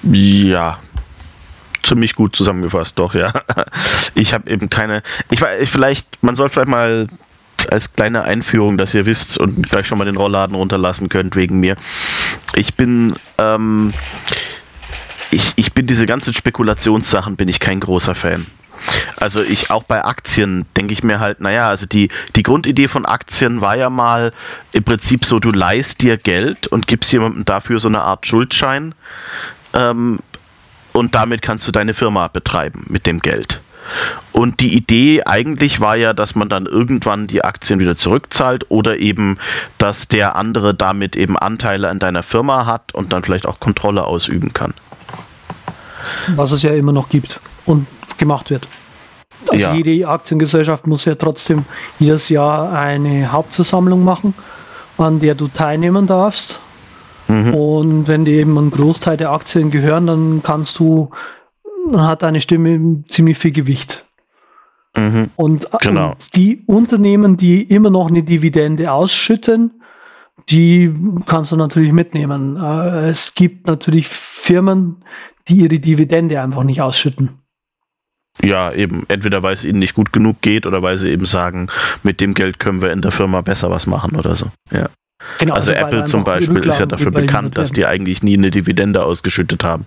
Ja, 0.02 0.78
ziemlich 1.82 2.14
gut 2.14 2.36
zusammengefasst, 2.36 2.98
doch, 2.98 3.14
ja. 3.14 3.32
Ich 4.14 4.32
habe 4.32 4.50
eben 4.50 4.70
keine. 4.70 5.02
Ich 5.30 5.40
weiß, 5.40 5.68
vielleicht, 5.68 6.22
man 6.22 6.36
soll 6.36 6.48
vielleicht 6.50 6.68
mal 6.68 7.06
als 7.70 7.94
kleine 7.94 8.22
Einführung, 8.22 8.76
dass 8.78 8.94
ihr 8.94 9.06
wisst 9.06 9.38
und 9.38 9.68
gleich 9.68 9.86
schon 9.86 9.98
mal 9.98 10.04
den 10.04 10.16
Rollladen 10.16 10.54
runterlassen 10.54 11.08
könnt 11.08 11.36
wegen 11.36 11.60
mir. 11.60 11.76
Ich 12.54 12.74
bin, 12.74 13.14
ähm, 13.38 13.92
ich, 15.34 15.52
ich 15.56 15.72
bin 15.72 15.86
diese 15.86 16.06
ganzen 16.06 16.32
Spekulationssachen 16.32 17.36
bin 17.36 17.48
ich 17.48 17.60
kein 17.60 17.80
großer 17.80 18.14
Fan. 18.14 18.46
Also 19.16 19.42
ich 19.42 19.70
auch 19.70 19.82
bei 19.82 20.04
Aktien 20.04 20.66
denke 20.76 20.92
ich 20.92 21.02
mir 21.02 21.18
halt, 21.18 21.40
naja, 21.40 21.68
also 21.68 21.86
die, 21.86 22.10
die 22.36 22.42
Grundidee 22.42 22.88
von 22.88 23.06
Aktien 23.06 23.60
war 23.60 23.76
ja 23.76 23.88
mal 23.90 24.32
im 24.72 24.84
Prinzip 24.84 25.24
so, 25.24 25.40
du 25.40 25.50
leihst 25.52 26.02
dir 26.02 26.16
Geld 26.16 26.66
und 26.66 26.86
gibst 26.86 27.10
jemandem 27.12 27.44
dafür 27.44 27.78
so 27.78 27.88
eine 27.88 28.02
Art 28.02 28.26
Schuldschein. 28.26 28.94
Ähm, 29.72 30.18
und 30.92 31.14
damit 31.14 31.42
kannst 31.42 31.66
du 31.66 31.72
deine 31.72 31.94
Firma 31.94 32.28
betreiben 32.28 32.84
mit 32.88 33.06
dem 33.06 33.20
Geld. 33.20 33.60
Und 34.32 34.60
die 34.60 34.74
Idee 34.74 35.22
eigentlich 35.24 35.80
war 35.80 35.96
ja, 35.96 36.12
dass 36.12 36.34
man 36.34 36.48
dann 36.48 36.66
irgendwann 36.66 37.26
die 37.26 37.44
Aktien 37.44 37.80
wieder 37.80 37.96
zurückzahlt 37.96 38.66
oder 38.70 38.98
eben, 38.98 39.38
dass 39.78 40.08
der 40.08 40.36
andere 40.36 40.74
damit 40.74 41.16
eben 41.16 41.36
Anteile 41.36 41.88
an 41.88 41.98
deiner 41.98 42.22
Firma 42.22 42.66
hat 42.66 42.94
und 42.94 43.12
dann 43.12 43.24
vielleicht 43.24 43.46
auch 43.46 43.60
Kontrolle 43.60 44.04
ausüben 44.04 44.52
kann. 44.52 44.74
Was 46.36 46.52
es 46.52 46.62
ja 46.62 46.72
immer 46.72 46.92
noch 46.92 47.08
gibt 47.08 47.40
und 47.66 47.86
gemacht 48.18 48.50
wird. 48.50 48.68
Also 49.48 49.56
ja. 49.56 49.74
jede 49.74 50.08
Aktiengesellschaft 50.08 50.86
muss 50.86 51.04
ja 51.04 51.14
trotzdem 51.14 51.64
jedes 51.98 52.28
Jahr 52.28 52.72
eine 52.72 53.30
Hauptversammlung 53.30 54.04
machen, 54.04 54.34
an 54.98 55.20
der 55.20 55.34
du 55.34 55.48
teilnehmen 55.48 56.06
darfst. 56.06 56.60
Mhm. 57.28 57.54
Und 57.54 58.08
wenn 58.08 58.24
dir 58.24 58.34
eben 58.40 58.56
ein 58.58 58.70
Großteil 58.70 59.16
der 59.16 59.30
Aktien 59.30 59.70
gehören, 59.70 60.06
dann 60.06 60.40
kannst 60.42 60.78
du, 60.78 61.10
dann 61.90 62.06
hat 62.06 62.22
deine 62.22 62.40
Stimme 62.40 63.04
ziemlich 63.10 63.38
viel 63.38 63.52
Gewicht. 63.52 64.04
Mhm. 64.96 65.30
Und, 65.36 65.68
genau. 65.80 66.10
und 66.10 66.36
die 66.36 66.62
Unternehmen, 66.66 67.36
die 67.36 67.62
immer 67.62 67.90
noch 67.90 68.08
eine 68.08 68.22
Dividende 68.22 68.92
ausschütten, 68.92 69.82
die 70.50 70.92
kannst 71.26 71.52
du 71.52 71.56
natürlich 71.56 71.92
mitnehmen. 71.92 72.56
Äh, 72.56 73.08
es 73.08 73.34
gibt 73.34 73.66
natürlich 73.66 74.08
Firmen, 74.08 75.04
die 75.48 75.56
ihre 75.56 75.78
Dividende 75.78 76.40
einfach 76.40 76.64
nicht 76.64 76.80
ausschütten. 76.80 77.40
Ja, 78.42 78.72
eben. 78.72 79.04
Entweder 79.08 79.42
weil 79.42 79.54
es 79.54 79.64
ihnen 79.64 79.78
nicht 79.78 79.94
gut 79.94 80.12
genug 80.12 80.40
geht 80.40 80.66
oder 80.66 80.82
weil 80.82 80.98
sie 80.98 81.10
eben 81.10 81.26
sagen, 81.26 81.68
mit 82.02 82.20
dem 82.20 82.34
Geld 82.34 82.58
können 82.58 82.80
wir 82.80 82.90
in 82.90 83.00
der 83.00 83.12
Firma 83.12 83.40
besser 83.42 83.70
was 83.70 83.86
machen 83.86 84.16
oder 84.16 84.34
so. 84.34 84.46
Ja. 84.72 84.88
Genau, 85.38 85.54
also, 85.54 85.72
also 85.72 85.86
Apple 85.86 86.06
zum 86.06 86.24
Beispiel 86.24 86.66
ist 86.66 86.80
ja 86.80 86.86
dafür 86.86 87.10
bekannt, 87.10 87.56
dass 87.56 87.72
die 87.72 87.86
eigentlich 87.86 88.22
nie 88.22 88.36
eine 88.36 88.50
Dividende 88.50 89.04
ausgeschüttet 89.04 89.62
haben. 89.64 89.86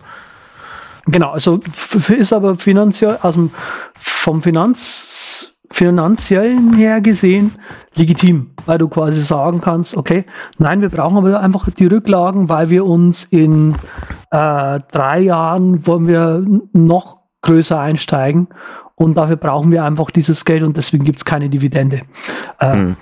Genau, 1.05 1.31
also 1.31 1.61
ist 2.09 2.33
aber 2.33 2.57
finanziell, 2.57 3.17
also 3.21 3.49
vom 3.95 4.41
Finanz, 4.41 5.56
finanziellen 5.69 6.73
her 6.73 7.01
gesehen 7.01 7.51
legitim, 7.95 8.51
weil 8.65 8.77
du 8.77 8.87
quasi 8.87 9.21
sagen 9.21 9.61
kannst, 9.61 9.97
okay, 9.97 10.25
nein, 10.57 10.81
wir 10.81 10.89
brauchen 10.89 11.17
aber 11.17 11.39
einfach 11.39 11.69
die 11.69 11.87
Rücklagen, 11.87 12.49
weil 12.49 12.69
wir 12.69 12.85
uns 12.85 13.23
in 13.25 13.75
äh, 14.31 14.79
drei 14.91 15.19
Jahren 15.19 15.85
wollen 15.85 16.07
wir 16.07 16.45
noch 16.73 17.19
größer 17.41 17.79
einsteigen 17.79 18.47
und 18.95 19.15
dafür 19.15 19.35
brauchen 19.35 19.71
wir 19.71 19.83
einfach 19.83 20.11
dieses 20.11 20.45
Geld 20.45 20.63
und 20.63 20.77
deswegen 20.77 21.03
gibt 21.03 21.17
es 21.19 21.25
keine 21.25 21.49
Dividende. 21.49 22.01
Äh, 22.59 22.73
hm. 22.73 22.95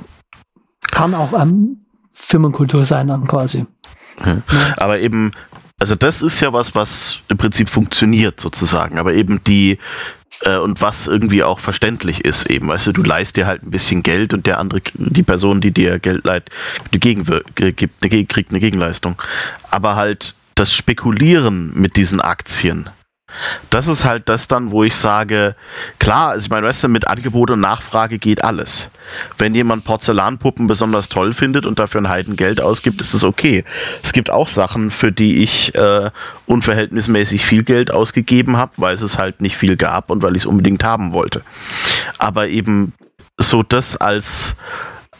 Kann 0.91 1.13
auch 1.13 1.33
ähm, 1.39 1.85
Firmenkultur 2.11 2.85
sein 2.85 3.07
dann 3.07 3.25
quasi. 3.27 3.65
Ja. 4.25 4.37
Aber 4.77 4.99
eben 4.99 5.31
also 5.79 5.95
das 5.95 6.21
ist 6.21 6.39
ja 6.39 6.53
was, 6.53 6.73
was 6.73 7.19
im 7.27 7.37
Prinzip 7.37 7.69
funktioniert 7.69 8.39
sozusagen, 8.39 8.97
aber 8.97 9.13
eben 9.13 9.43
die 9.43 9.77
äh, 10.41 10.57
und 10.57 10.81
was 10.81 11.07
irgendwie 11.07 11.43
auch 11.43 11.59
verständlich 11.59 12.23
ist 12.23 12.49
eben, 12.49 12.67
weißt 12.67 12.87
du, 12.87 12.91
du 12.93 13.03
leist 13.03 13.37
dir 13.37 13.45
halt 13.45 13.63
ein 13.63 13.71
bisschen 13.71 14.03
Geld 14.03 14.33
und 14.33 14.45
der 14.45 14.59
andere, 14.59 14.81
die 14.93 15.23
Person, 15.23 15.61
die 15.61 15.71
dir 15.71 15.99
Geld 15.99 16.25
leiht, 16.25 16.49
die 16.93 16.99
Gegenwir 16.99 17.43
gibt, 17.55 18.03
eine, 18.03 18.25
kriegt 18.25 18.51
eine 18.51 18.59
Gegenleistung. 18.59 19.21
Aber 19.69 19.95
halt 19.95 20.35
das 20.55 20.73
Spekulieren 20.73 21.73
mit 21.75 21.97
diesen 21.97 22.21
Aktien, 22.21 22.89
das 23.69 23.87
ist 23.87 24.05
halt 24.05 24.29
das 24.29 24.47
dann, 24.47 24.71
wo 24.71 24.83
ich 24.83 24.95
sage, 24.95 25.55
klar, 25.99 26.31
also 26.31 26.45
ich 26.45 26.49
meine, 26.49 26.67
weißt 26.67 26.83
du, 26.83 26.87
mit 26.87 27.07
Angebot 27.07 27.51
und 27.51 27.59
Nachfrage 27.59 28.19
geht 28.19 28.43
alles. 28.43 28.89
Wenn 29.37 29.53
jemand 29.53 29.85
Porzellanpuppen 29.85 30.67
besonders 30.67 31.09
toll 31.09 31.33
findet 31.33 31.65
und 31.65 31.77
dafür 31.79 32.01
ein 32.01 32.09
Heidengeld 32.09 32.61
ausgibt, 32.61 33.01
ist 33.01 33.13
das 33.13 33.23
okay. 33.23 33.63
Es 34.03 34.13
gibt 34.13 34.29
auch 34.29 34.49
Sachen, 34.49 34.91
für 34.91 35.11
die 35.11 35.43
ich 35.43 35.75
äh, 35.75 36.09
unverhältnismäßig 36.47 37.45
viel 37.45 37.63
Geld 37.63 37.91
ausgegeben 37.91 38.57
habe, 38.57 38.71
weil 38.77 38.95
es 38.95 39.17
halt 39.17 39.41
nicht 39.41 39.57
viel 39.57 39.77
gab 39.77 40.09
und 40.09 40.23
weil 40.23 40.35
ich 40.35 40.43
es 40.43 40.47
unbedingt 40.47 40.83
haben 40.83 41.13
wollte. 41.13 41.43
Aber 42.17 42.47
eben 42.47 42.93
so 43.37 43.63
das 43.63 43.97
als 43.97 44.55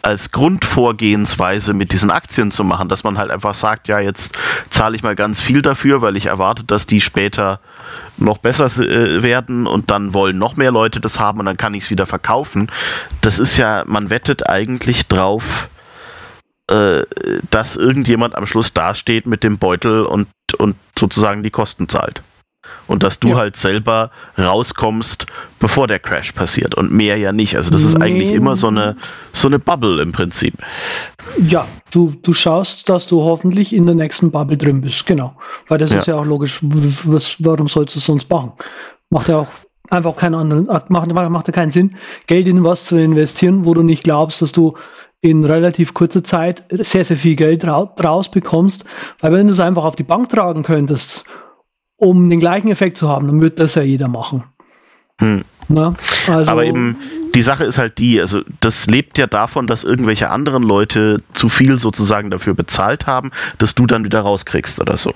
als 0.06 0.30
Grundvorgehensweise 0.30 1.74
mit 1.74 1.90
diesen 1.90 2.12
Aktien 2.12 2.52
zu 2.52 2.62
machen, 2.62 2.88
dass 2.88 3.02
man 3.02 3.18
halt 3.18 3.32
einfach 3.32 3.56
sagt, 3.56 3.88
ja, 3.88 3.98
jetzt 3.98 4.38
zahle 4.70 4.94
ich 4.94 5.02
mal 5.02 5.16
ganz 5.16 5.40
viel 5.40 5.62
dafür, 5.62 6.00
weil 6.00 6.16
ich 6.16 6.26
erwarte, 6.26 6.62
dass 6.62 6.86
die 6.86 7.00
später 7.00 7.58
noch 8.18 8.38
besser 8.38 8.66
äh, 8.82 9.22
werden 9.22 9.66
und 9.66 9.90
dann 9.90 10.14
wollen 10.14 10.38
noch 10.38 10.56
mehr 10.56 10.70
Leute 10.70 11.00
das 11.00 11.20
haben 11.20 11.40
und 11.40 11.46
dann 11.46 11.56
kann 11.56 11.74
ich 11.74 11.84
es 11.84 11.90
wieder 11.90 12.06
verkaufen. 12.06 12.70
Das 13.20 13.38
ist 13.38 13.56
ja, 13.56 13.84
man 13.86 14.10
wettet 14.10 14.48
eigentlich 14.48 15.06
drauf, 15.06 15.68
äh, 16.70 17.02
dass 17.50 17.76
irgendjemand 17.76 18.34
am 18.34 18.46
Schluss 18.46 18.72
dasteht 18.72 19.26
mit 19.26 19.42
dem 19.42 19.58
Beutel 19.58 20.04
und, 20.04 20.28
und 20.58 20.76
sozusagen 20.98 21.42
die 21.42 21.50
Kosten 21.50 21.88
zahlt 21.88 22.22
und 22.86 23.02
dass 23.02 23.18
du 23.18 23.28
ja. 23.28 23.36
halt 23.36 23.56
selber 23.56 24.10
rauskommst, 24.38 25.26
bevor 25.58 25.86
der 25.86 25.98
Crash 25.98 26.32
passiert 26.32 26.74
und 26.74 26.92
mehr 26.92 27.16
ja 27.16 27.32
nicht. 27.32 27.56
Also 27.56 27.70
das 27.70 27.82
ist 27.82 27.98
nee. 27.98 28.04
eigentlich 28.04 28.32
immer 28.32 28.56
so 28.56 28.68
eine, 28.68 28.96
so 29.32 29.48
eine 29.48 29.58
Bubble 29.58 30.00
im 30.02 30.12
Prinzip. 30.12 30.54
Ja, 31.38 31.66
du, 31.90 32.14
du 32.22 32.32
schaust, 32.32 32.88
dass 32.88 33.06
du 33.06 33.22
hoffentlich 33.22 33.74
in 33.74 33.86
der 33.86 33.94
nächsten 33.94 34.30
Bubble 34.30 34.56
drin 34.56 34.80
bist, 34.80 35.06
genau. 35.06 35.34
Weil 35.68 35.78
das 35.78 35.90
ja. 35.90 35.98
ist 35.98 36.06
ja 36.06 36.16
auch 36.16 36.24
logisch, 36.24 36.60
was, 36.62 37.36
warum 37.40 37.68
sollst 37.68 37.94
du 37.94 37.98
es 37.98 38.06
sonst 38.06 38.30
machen? 38.30 38.52
Macht 39.10 39.28
ja 39.28 39.38
auch 39.38 39.48
einfach 39.90 40.16
keinen 40.16 40.34
anderen, 40.34 40.66
macht, 40.88 41.12
macht 41.12 41.46
ja 41.48 41.52
keinen 41.52 41.70
Sinn, 41.70 41.96
Geld 42.26 42.46
in 42.46 42.64
was 42.64 42.84
zu 42.84 42.96
investieren, 42.96 43.64
wo 43.64 43.74
du 43.74 43.82
nicht 43.82 44.04
glaubst, 44.04 44.42
dass 44.42 44.52
du 44.52 44.74
in 45.20 45.44
relativ 45.44 45.94
kurzer 45.94 46.22
Zeit 46.22 46.64
sehr, 46.70 47.04
sehr 47.04 47.16
viel 47.16 47.36
Geld 47.36 47.66
rausbekommst. 47.66 48.84
Weil 49.20 49.32
wenn 49.32 49.46
du 49.46 49.52
es 49.52 49.60
einfach 49.60 49.84
auf 49.84 49.96
die 49.96 50.02
Bank 50.02 50.28
tragen 50.28 50.62
könntest 50.62 51.24
um 51.96 52.28
den 52.30 52.40
gleichen 52.40 52.68
Effekt 52.68 52.96
zu 52.96 53.08
haben, 53.08 53.26
dann 53.26 53.40
wird 53.40 53.58
das 53.58 53.74
ja 53.74 53.82
jeder 53.82 54.08
machen. 54.08 54.44
Hm. 55.20 55.44
Also, 56.28 56.50
Aber 56.50 56.64
eben, 56.64 56.96
die 57.34 57.42
Sache 57.42 57.64
ist 57.64 57.76
halt 57.76 57.98
die, 57.98 58.20
also 58.20 58.42
das 58.60 58.86
lebt 58.86 59.18
ja 59.18 59.26
davon, 59.26 59.66
dass 59.66 59.82
irgendwelche 59.82 60.30
anderen 60.30 60.62
Leute 60.62 61.16
zu 61.32 61.48
viel 61.48 61.78
sozusagen 61.78 62.30
dafür 62.30 62.54
bezahlt 62.54 63.06
haben, 63.06 63.32
dass 63.58 63.74
du 63.74 63.86
dann 63.86 64.04
wieder 64.04 64.20
rauskriegst 64.20 64.80
oder 64.80 64.96
so. 64.96 65.12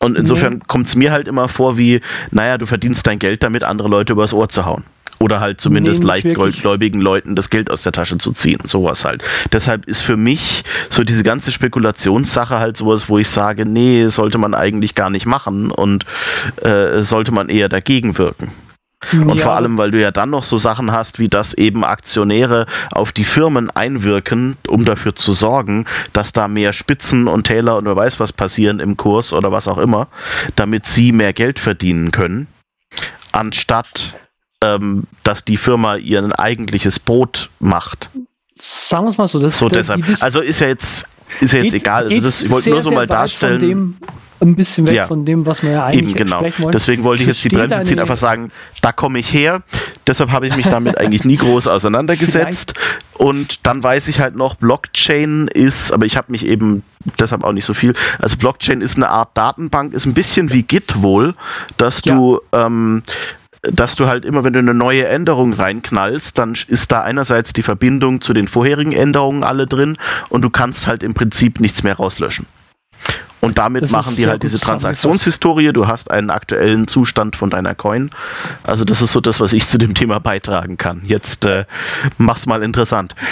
Und 0.00 0.16
insofern 0.16 0.54
nee. 0.54 0.62
kommt 0.66 0.88
es 0.88 0.96
mir 0.96 1.12
halt 1.12 1.28
immer 1.28 1.48
vor 1.48 1.78
wie, 1.78 2.02
naja, 2.30 2.58
du 2.58 2.66
verdienst 2.66 3.06
dein 3.06 3.18
Geld 3.18 3.42
damit, 3.42 3.64
andere 3.64 3.88
Leute 3.88 4.12
übers 4.12 4.34
Ohr 4.34 4.50
zu 4.50 4.66
hauen 4.66 4.84
oder 5.18 5.40
halt 5.40 5.60
zumindest 5.60 6.02
nee, 6.02 6.08
leichtgläubigen 6.08 7.00
Leuten 7.00 7.36
das 7.36 7.50
Geld 7.50 7.70
aus 7.70 7.82
der 7.82 7.92
Tasche 7.92 8.18
zu 8.18 8.32
ziehen. 8.32 8.58
Sowas 8.64 9.04
halt. 9.04 9.22
Deshalb 9.52 9.86
ist 9.86 10.00
für 10.00 10.16
mich 10.16 10.64
so 10.90 11.04
diese 11.04 11.22
ganze 11.22 11.52
Spekulationssache 11.52 12.58
halt 12.58 12.76
sowas, 12.76 13.08
wo 13.08 13.18
ich 13.18 13.28
sage, 13.28 13.66
nee, 13.66 14.06
sollte 14.08 14.38
man 14.38 14.54
eigentlich 14.54 14.94
gar 14.94 15.10
nicht 15.10 15.26
machen 15.26 15.70
und 15.70 16.04
äh, 16.62 17.00
sollte 17.00 17.32
man 17.32 17.48
eher 17.48 17.68
dagegen 17.68 18.18
wirken. 18.18 18.52
Und 19.12 19.36
ja. 19.36 19.42
vor 19.42 19.56
allem, 19.56 19.76
weil 19.78 19.90
du 19.90 20.00
ja 20.00 20.10
dann 20.10 20.30
noch 20.30 20.44
so 20.44 20.58
Sachen 20.58 20.92
hast, 20.92 21.18
wie 21.18 21.28
dass 21.28 21.54
eben 21.54 21.84
Aktionäre 21.84 22.66
auf 22.90 23.12
die 23.12 23.24
Firmen 23.24 23.70
einwirken, 23.70 24.56
um 24.66 24.84
dafür 24.84 25.14
zu 25.14 25.32
sorgen, 25.32 25.86
dass 26.12 26.32
da 26.32 26.48
mehr 26.48 26.72
Spitzen 26.72 27.28
und 27.28 27.46
Täler 27.46 27.76
und 27.76 27.84
wer 27.84 27.96
weiß 27.96 28.20
was 28.20 28.32
passieren 28.32 28.80
im 28.80 28.96
Kurs 28.96 29.32
oder 29.32 29.52
was 29.52 29.68
auch 29.68 29.78
immer, 29.78 30.08
damit 30.56 30.86
sie 30.86 31.12
mehr 31.12 31.32
Geld 31.32 31.58
verdienen 31.60 32.10
können, 32.10 32.46
anstatt 33.32 34.14
ähm, 34.64 35.04
dass 35.22 35.44
die 35.44 35.56
Firma 35.56 35.96
ihr 35.96 36.26
eigentliches 36.38 36.98
Brot 36.98 37.50
macht. 37.60 38.10
Sagen 38.54 39.06
wir 39.06 39.10
es 39.10 39.18
mal 39.18 39.28
so. 39.28 39.38
Das, 39.38 39.58
so 39.58 39.68
deshalb. 39.68 40.02
Also 40.20 40.40
ist 40.40 40.60
ja 40.60 40.68
jetzt, 40.68 41.06
ist 41.40 41.52
ja 41.52 41.60
jetzt 41.60 41.72
geht, 41.72 41.82
egal. 41.82 42.04
Also 42.04 42.20
das, 42.20 42.42
ich 42.42 42.50
wollte 42.50 42.70
nur 42.70 42.82
so 42.82 42.90
mal 42.92 43.06
darstellen. 43.06 43.60
Dem, 43.60 43.96
ein 44.40 44.56
bisschen 44.56 44.86
weg 44.86 44.94
ja. 44.94 45.06
von 45.06 45.24
dem, 45.24 45.46
was 45.46 45.62
wir 45.62 45.70
ja 45.70 45.86
eigentlich 45.86 46.16
Eben, 46.16 46.24
genau. 46.24 46.38
sprechen 46.38 46.64
wollen. 46.64 46.72
Deswegen 46.72 47.04
wollte 47.04 47.22
ich, 47.22 47.28
ich 47.28 47.34
jetzt 47.34 47.44
die 47.44 47.56
Bremse 47.56 47.82
ziehen, 47.84 47.98
einfach 47.98 48.16
sagen, 48.16 48.50
da 48.82 48.92
komme 48.92 49.18
ich 49.18 49.32
her. 49.32 49.62
Deshalb 50.06 50.30
habe 50.30 50.46
ich 50.46 50.56
mich 50.56 50.66
damit 50.66 50.98
eigentlich 50.98 51.24
nie 51.24 51.36
groß 51.36 51.66
auseinandergesetzt. 51.66 52.74
Und 53.14 53.66
dann 53.66 53.82
weiß 53.82 54.08
ich 54.08 54.20
halt 54.20 54.36
noch, 54.36 54.56
Blockchain 54.56 55.48
ist, 55.48 55.92
aber 55.92 56.04
ich 56.04 56.16
habe 56.16 56.30
mich 56.30 56.46
eben 56.46 56.82
deshalb 57.18 57.44
auch 57.44 57.52
nicht 57.52 57.64
so 57.64 57.74
viel. 57.74 57.94
Also 58.18 58.36
Blockchain 58.36 58.80
ist 58.80 58.96
eine 58.96 59.08
Art 59.08 59.30
Datenbank, 59.36 59.94
ist 59.94 60.04
ein 60.04 60.14
bisschen 60.14 60.52
wie 60.52 60.62
Git 60.62 61.02
wohl, 61.02 61.34
dass 61.76 62.04
ja. 62.04 62.14
du 62.14 62.40
ähm, 62.52 63.02
dass 63.72 63.96
du 63.96 64.06
halt 64.06 64.24
immer, 64.24 64.44
wenn 64.44 64.52
du 64.52 64.58
eine 64.58 64.74
neue 64.74 65.06
Änderung 65.06 65.52
reinknallst, 65.52 66.36
dann 66.38 66.56
ist 66.68 66.92
da 66.92 67.02
einerseits 67.02 67.52
die 67.52 67.62
Verbindung 67.62 68.20
zu 68.20 68.32
den 68.32 68.48
vorherigen 68.48 68.92
Änderungen 68.92 69.44
alle 69.44 69.66
drin 69.66 69.96
und 70.28 70.42
du 70.42 70.50
kannst 70.50 70.86
halt 70.86 71.02
im 71.02 71.14
Prinzip 71.14 71.60
nichts 71.60 71.82
mehr 71.82 71.96
rauslöschen. 71.96 72.46
Und 73.44 73.58
damit 73.58 73.82
das 73.82 73.90
machen 73.92 74.16
die 74.16 74.26
halt 74.26 74.42
diese 74.42 74.58
Transaktionshistorie. 74.58 75.74
Du 75.74 75.86
hast 75.86 76.10
einen 76.10 76.30
aktuellen 76.30 76.88
Zustand 76.88 77.36
von 77.36 77.50
deiner 77.50 77.74
Coin. 77.74 78.10
Also 78.62 78.86
das 78.86 79.02
ist 79.02 79.12
so 79.12 79.20
das, 79.20 79.38
was 79.38 79.52
ich 79.52 79.68
zu 79.68 79.76
dem 79.76 79.94
Thema 79.94 80.18
beitragen 80.18 80.78
kann. 80.78 81.02
Jetzt 81.04 81.44
äh, 81.44 81.66
mach's 82.16 82.46
mal 82.46 82.62
interessant. 82.62 83.14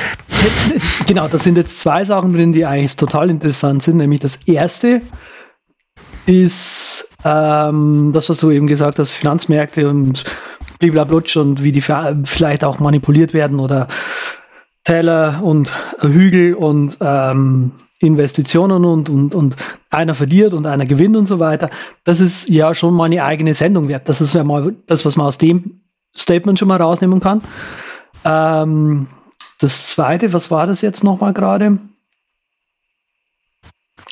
Genau, 1.07 1.29
da 1.29 1.39
sind 1.39 1.57
jetzt 1.57 1.81
zwei 1.81 2.05
Sachen 2.05 2.33
drin, 2.33 2.53
die 2.53 2.65
eigentlich 2.65 2.97
total 2.97 3.29
interessant 3.31 3.83
sind. 3.83 3.97
Nämlich 3.97 4.21
das 4.21 4.37
erste 4.47 5.03
ist 6.27 7.09
ähm, 7.25 8.11
das, 8.13 8.29
was 8.29 8.39
du 8.39 8.51
eben 8.51 8.67
gesagt 8.67 8.99
hast, 8.99 9.13
Finanzmärkte 9.13 9.89
und 9.89 10.25
bliblablutsch 10.79 11.37
und 11.37 11.63
wie 11.63 11.73
die 11.73 11.81
vielleicht 11.81 12.65
auch 12.65 12.81
manipuliert 12.81 13.35
werden 13.35 13.61
oder 13.61 13.89
Täler 14.85 15.41
und 15.43 15.71
Hügel 16.01 16.55
und 16.55 16.99
ähm, 17.01 17.73
Investitionen 18.01 18.85
und, 18.85 19.09
und, 19.09 19.35
und 19.35 19.57
einer 19.91 20.17
verliert 20.17 20.55
und 20.55 20.67
einer 20.67 20.87
gewinnt 20.87 21.17
und 21.17 21.29
so 21.29 21.39
weiter. 21.39 21.71
Das 22.05 22.21
ist 22.21 22.49
ja 22.49 22.75
schon 22.75 22.95
mal 22.95 23.05
eine 23.05 23.23
eigene 23.23 23.55
Sendung 23.55 23.87
wert. 23.89 24.09
Das 24.09 24.21
ist 24.21 24.35
ja 24.35 24.43
mal 24.43 24.75
das, 24.87 25.05
was 25.05 25.17
man 25.17 25.29
aus 25.29 25.39
dem 25.39 25.83
Statement 26.17 26.59
schon 26.59 26.69
mal 26.69 26.83
rausnehmen 26.83 27.21
kann. 27.21 27.43
Ähm, 28.25 29.07
das 29.61 29.87
zweite, 29.87 30.33
was 30.33 30.51
war 30.51 30.67
das 30.67 30.83
jetzt 30.83 31.05
nochmal 31.05 31.33
gerade? 31.33 31.79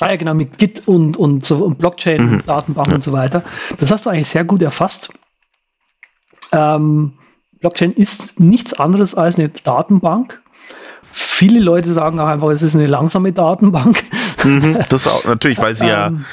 Ah 0.01 0.09
ja, 0.09 0.15
genau, 0.15 0.33
mit 0.33 0.57
Git 0.57 0.87
und, 0.87 1.15
und, 1.15 1.45
so, 1.45 1.57
und 1.57 1.77
Blockchain, 1.77 2.21
mhm. 2.21 2.43
Datenbank 2.45 2.87
und 2.87 3.03
so 3.03 3.11
weiter. 3.11 3.43
Das 3.79 3.91
hast 3.91 4.05
du 4.05 4.09
eigentlich 4.09 4.27
sehr 4.27 4.43
gut 4.43 4.61
erfasst. 4.63 5.09
Ähm, 6.51 7.13
Blockchain 7.59 7.93
ist 7.93 8.39
nichts 8.39 8.73
anderes 8.73 9.13
als 9.13 9.37
eine 9.37 9.49
Datenbank. 9.49 10.41
Viele 11.11 11.59
Leute 11.59 11.93
sagen 11.93 12.19
auch 12.19 12.27
einfach, 12.27 12.49
es 12.49 12.63
ist 12.63 12.75
eine 12.75 12.87
langsame 12.87 13.31
Datenbank. 13.31 14.03
Mhm, 14.43 14.77
das 14.89 15.07
auch, 15.07 15.25
natürlich, 15.25 15.59
weil 15.59 15.75
sie 15.75 15.85
ja, 15.87 16.07
ähm. 16.07 16.25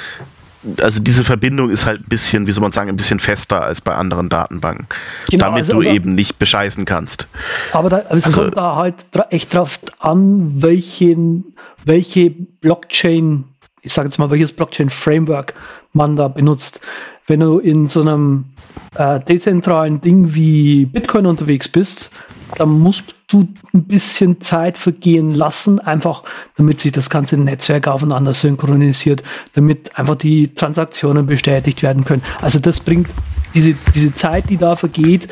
also 0.80 1.00
diese 1.00 1.22
Verbindung 1.24 1.68
ist 1.68 1.84
halt 1.84 2.00
ein 2.00 2.08
bisschen, 2.08 2.46
wie 2.46 2.52
soll 2.52 2.62
man 2.62 2.72
sagen, 2.72 2.88
ein 2.88 2.96
bisschen 2.96 3.20
fester 3.20 3.60
als 3.60 3.82
bei 3.82 3.94
anderen 3.94 4.30
Datenbanken. 4.30 4.86
Genau, 5.30 5.44
damit 5.44 5.58
also, 5.58 5.74
du 5.74 5.80
aber, 5.80 5.90
eben 5.90 6.14
nicht 6.14 6.38
bescheißen 6.38 6.86
kannst. 6.86 7.28
Aber 7.72 7.90
da, 7.90 7.98
es 8.08 8.24
also, 8.26 8.40
kommt 8.40 8.56
da 8.56 8.76
halt 8.76 8.94
echt 9.28 9.52
drauf 9.52 9.78
an, 9.98 10.62
welchen, 10.62 11.54
welche 11.84 12.30
Blockchain 12.30 13.44
ich 13.82 13.92
sage 13.92 14.08
jetzt 14.08 14.18
mal, 14.18 14.30
welches 14.30 14.52
Blockchain-Framework 14.52 15.54
man 15.92 16.16
da 16.16 16.28
benutzt. 16.28 16.80
Wenn 17.26 17.40
du 17.40 17.58
in 17.58 17.88
so 17.88 18.00
einem 18.00 18.46
äh, 18.94 19.20
dezentralen 19.20 20.00
Ding 20.00 20.34
wie 20.34 20.86
Bitcoin 20.86 21.26
unterwegs 21.26 21.68
bist, 21.68 22.10
da 22.56 22.64
musst 22.64 23.14
du 23.28 23.46
ein 23.74 23.84
bisschen 23.84 24.40
Zeit 24.40 24.78
vergehen 24.78 25.34
lassen, 25.34 25.78
einfach 25.78 26.24
damit 26.56 26.80
sich 26.80 26.92
das 26.92 27.10
ganze 27.10 27.36
Netzwerk 27.36 27.86
aufeinander 27.86 28.32
synchronisiert, 28.32 29.22
damit 29.54 29.98
einfach 29.98 30.16
die 30.16 30.54
Transaktionen 30.54 31.26
bestätigt 31.26 31.82
werden 31.82 32.04
können. 32.04 32.22
Also 32.40 32.58
das 32.58 32.80
bringt 32.80 33.08
diese, 33.54 33.74
diese 33.94 34.14
Zeit, 34.14 34.48
die 34.48 34.56
da 34.56 34.76
vergeht, 34.76 35.28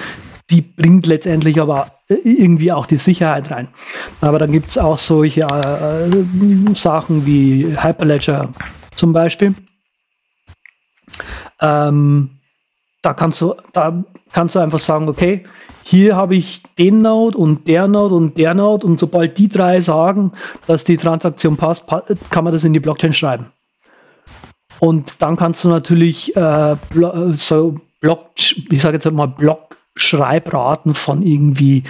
die 0.50 0.62
bringt 0.62 1.06
letztendlich 1.06 1.60
aber 1.60 1.92
irgendwie 2.08 2.72
auch 2.72 2.86
die 2.86 2.96
Sicherheit 2.96 3.50
rein. 3.50 3.68
Aber 4.20 4.38
dann 4.38 4.52
gibt 4.52 4.68
es 4.68 4.78
auch 4.78 4.98
solche 4.98 5.42
äh, 5.42 6.08
äh, 6.08 6.74
Sachen 6.74 7.26
wie 7.26 7.76
Hyperledger 7.76 8.50
zum 8.94 9.12
Beispiel. 9.12 9.54
Ähm, 11.60 12.30
da 13.02 13.14
kannst 13.14 13.40
du, 13.40 13.54
da 13.72 14.04
kannst 14.32 14.54
du 14.54 14.60
einfach 14.60 14.78
sagen, 14.78 15.08
okay, 15.08 15.44
hier 15.82 16.16
habe 16.16 16.34
ich 16.34 16.62
den 16.78 16.98
Node 16.98 17.38
und 17.38 17.68
der 17.68 17.86
Node 17.86 18.14
und 18.14 18.38
der 18.38 18.54
Node 18.54 18.86
und 18.86 18.98
sobald 18.98 19.38
die 19.38 19.48
drei 19.48 19.80
sagen, 19.80 20.32
dass 20.66 20.84
die 20.84 20.96
Transaktion 20.96 21.56
passt, 21.56 21.84
kann 22.30 22.44
man 22.44 22.52
das 22.52 22.64
in 22.64 22.72
die 22.72 22.80
Blockchain 22.80 23.12
schreiben. 23.12 23.52
Und 24.80 25.22
dann 25.22 25.36
kannst 25.36 25.64
du 25.64 25.68
natürlich 25.68 26.36
äh, 26.36 26.76
so 27.36 27.76
Block, 28.00 28.30
ich 28.36 28.82
sage 28.82 28.96
jetzt 28.96 29.10
mal 29.10 29.28
Block-Schreibraten 29.96 30.94
von 30.94 31.22
irgendwie 31.22 31.82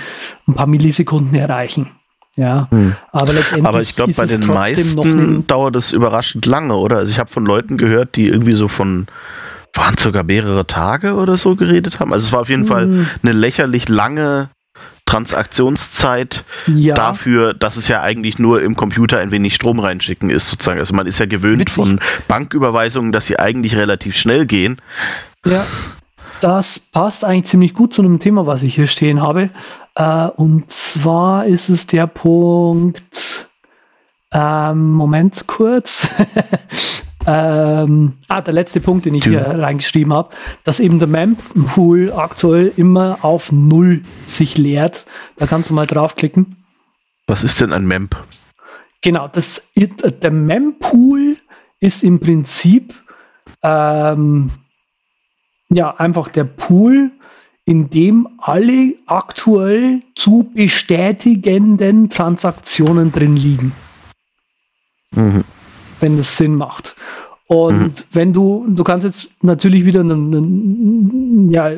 ein 0.47 0.55
paar 0.55 0.67
Millisekunden 0.67 1.35
erreichen. 1.35 1.91
Ja, 2.37 2.69
hm. 2.71 2.95
aber 3.13 3.33
letztendlich. 3.33 3.67
Aber 3.67 3.81
ich 3.81 3.97
glaube, 3.97 4.13
bei 4.13 4.27
den 4.27 4.47
meisten 4.47 5.47
dauert 5.47 5.75
es 5.75 5.93
überraschend 5.93 6.45
lange, 6.45 6.77
oder? 6.77 6.99
Also 6.99 7.11
ich 7.11 7.19
habe 7.19 7.31
von 7.31 7.47
Leuten 7.47 7.79
gehört, 7.79 8.17
die 8.17 8.29
irgendwie 8.29 8.55
so 8.55 8.69
von 8.69 9.07
waren 9.73 9.95
es 9.97 10.03
sogar 10.03 10.23
mehrere 10.23 10.67
Tage 10.67 11.15
oder 11.15 11.37
so 11.37 11.55
geredet 11.55 12.01
haben. 12.01 12.13
Also 12.13 12.27
es 12.27 12.33
war 12.33 12.41
auf 12.41 12.49
jeden 12.49 12.63
hm. 12.63 12.69
Fall 12.69 13.07
eine 13.23 13.33
lächerlich 13.33 13.89
lange 13.89 14.51
Transaktionszeit 15.07 16.45
ja. 16.67 16.95
dafür, 16.95 17.55
dass 17.55 17.77
es 17.77 17.89
ja 17.89 18.03
eigentlich 18.03 18.39
nur 18.39 18.63
im 18.63 18.77
Computer 18.77 19.19
ein 19.19 19.31
wenig 19.31 19.55
Strom 19.55 19.79
reinschicken 19.79 20.31
ist, 20.31 20.49
sozusagen. 20.49 20.81
Also 20.81 20.95
man 20.95 21.07
ist 21.07 21.19
ja 21.19 21.27
gewöhnt 21.27 21.61
Witzig. 21.61 21.75
von 21.75 22.01
Banküberweisungen, 22.29 23.13
dass 23.13 23.27
sie 23.27 23.39
eigentlich 23.39 23.77
relativ 23.77 24.17
schnell 24.17 24.47
gehen. 24.47 24.81
Ja, 25.45 25.65
das 26.41 26.79
passt 26.79 27.25
eigentlich 27.25 27.47
ziemlich 27.47 27.75
gut 27.75 27.95
zu 27.95 28.03
einem 28.03 28.21
Thema, 28.21 28.47
was 28.47 28.63
ich 28.63 28.75
hier 28.75 28.87
stehen 28.87 29.23
habe. 29.23 29.51
Äh, 29.95 30.27
und 30.37 30.71
zwar 30.71 31.47
ist 31.47 31.69
es 31.69 31.87
der 31.87 32.07
Punkt, 32.07 33.49
ähm, 34.33 34.93
Moment 34.93 35.47
kurz. 35.47 36.09
ähm, 37.27 38.15
ah, 38.29 38.41
der 38.41 38.55
letzte 38.55 38.81
Punkt, 38.81 39.07
den 39.07 39.15
ich 39.15 39.25
hier 39.25 39.41
reingeschrieben 39.41 40.13
habe, 40.13 40.35
dass 40.65 40.81
eben 40.81 40.99
der 40.99 41.09
Mempool 41.09 42.13
aktuell 42.13 42.73
immer 42.77 43.19
auf 43.23 43.53
Null 43.53 44.03
sich 44.27 44.59
leert. 44.59 45.07
Da 45.37 45.47
kannst 45.47 45.71
du 45.71 45.75
mal 45.75 45.87
draufklicken. 45.87 46.57
Was 47.27 47.43
ist 47.43 47.61
denn 47.61 47.73
ein 47.73 47.87
Memp? 47.87 48.17
Genau, 49.03 49.29
das, 49.29 49.71
der 49.77 50.31
Mempool 50.31 51.37
ist 51.81 52.03
im 52.03 52.21
Prinzip 52.21 52.95
ähm, 53.63 54.51
ja 55.69 55.95
einfach 55.97 56.29
der 56.29 56.45
Pool, 56.45 57.11
in 57.65 57.91
dem 57.91 58.29
alle 58.39 58.95
aktuell 59.07 60.03
zu 60.15 60.51
bestätigenden 60.55 62.09
Transaktionen 62.09 63.11
drin 63.11 63.37
liegen. 63.37 63.73
Mhm. 65.11 65.45
Wenn 65.99 66.17
das 66.17 66.37
Sinn 66.37 66.55
macht. 66.55 66.95
Und 67.49 67.79
mhm. 67.79 67.93
wenn 68.13 68.33
du, 68.33 68.67
du 68.69 68.85
kannst 68.85 69.05
jetzt 69.05 69.31
natürlich 69.43 69.85
wieder 69.85 70.01
einen, 70.01 70.35
einen 70.35 71.51
ja, 71.53 71.71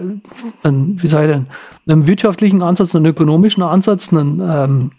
einen, 0.62 1.02
wie 1.02 1.06
ich 1.06 1.12
denn, 1.12 1.46
einen 1.86 2.06
wirtschaftlichen 2.06 2.62
Ansatz, 2.62 2.94
einen 2.94 3.06
ökonomischen 3.06 3.62
Ansatz, 3.62 4.12
einen, 4.12 4.40
ähm, 4.40 4.90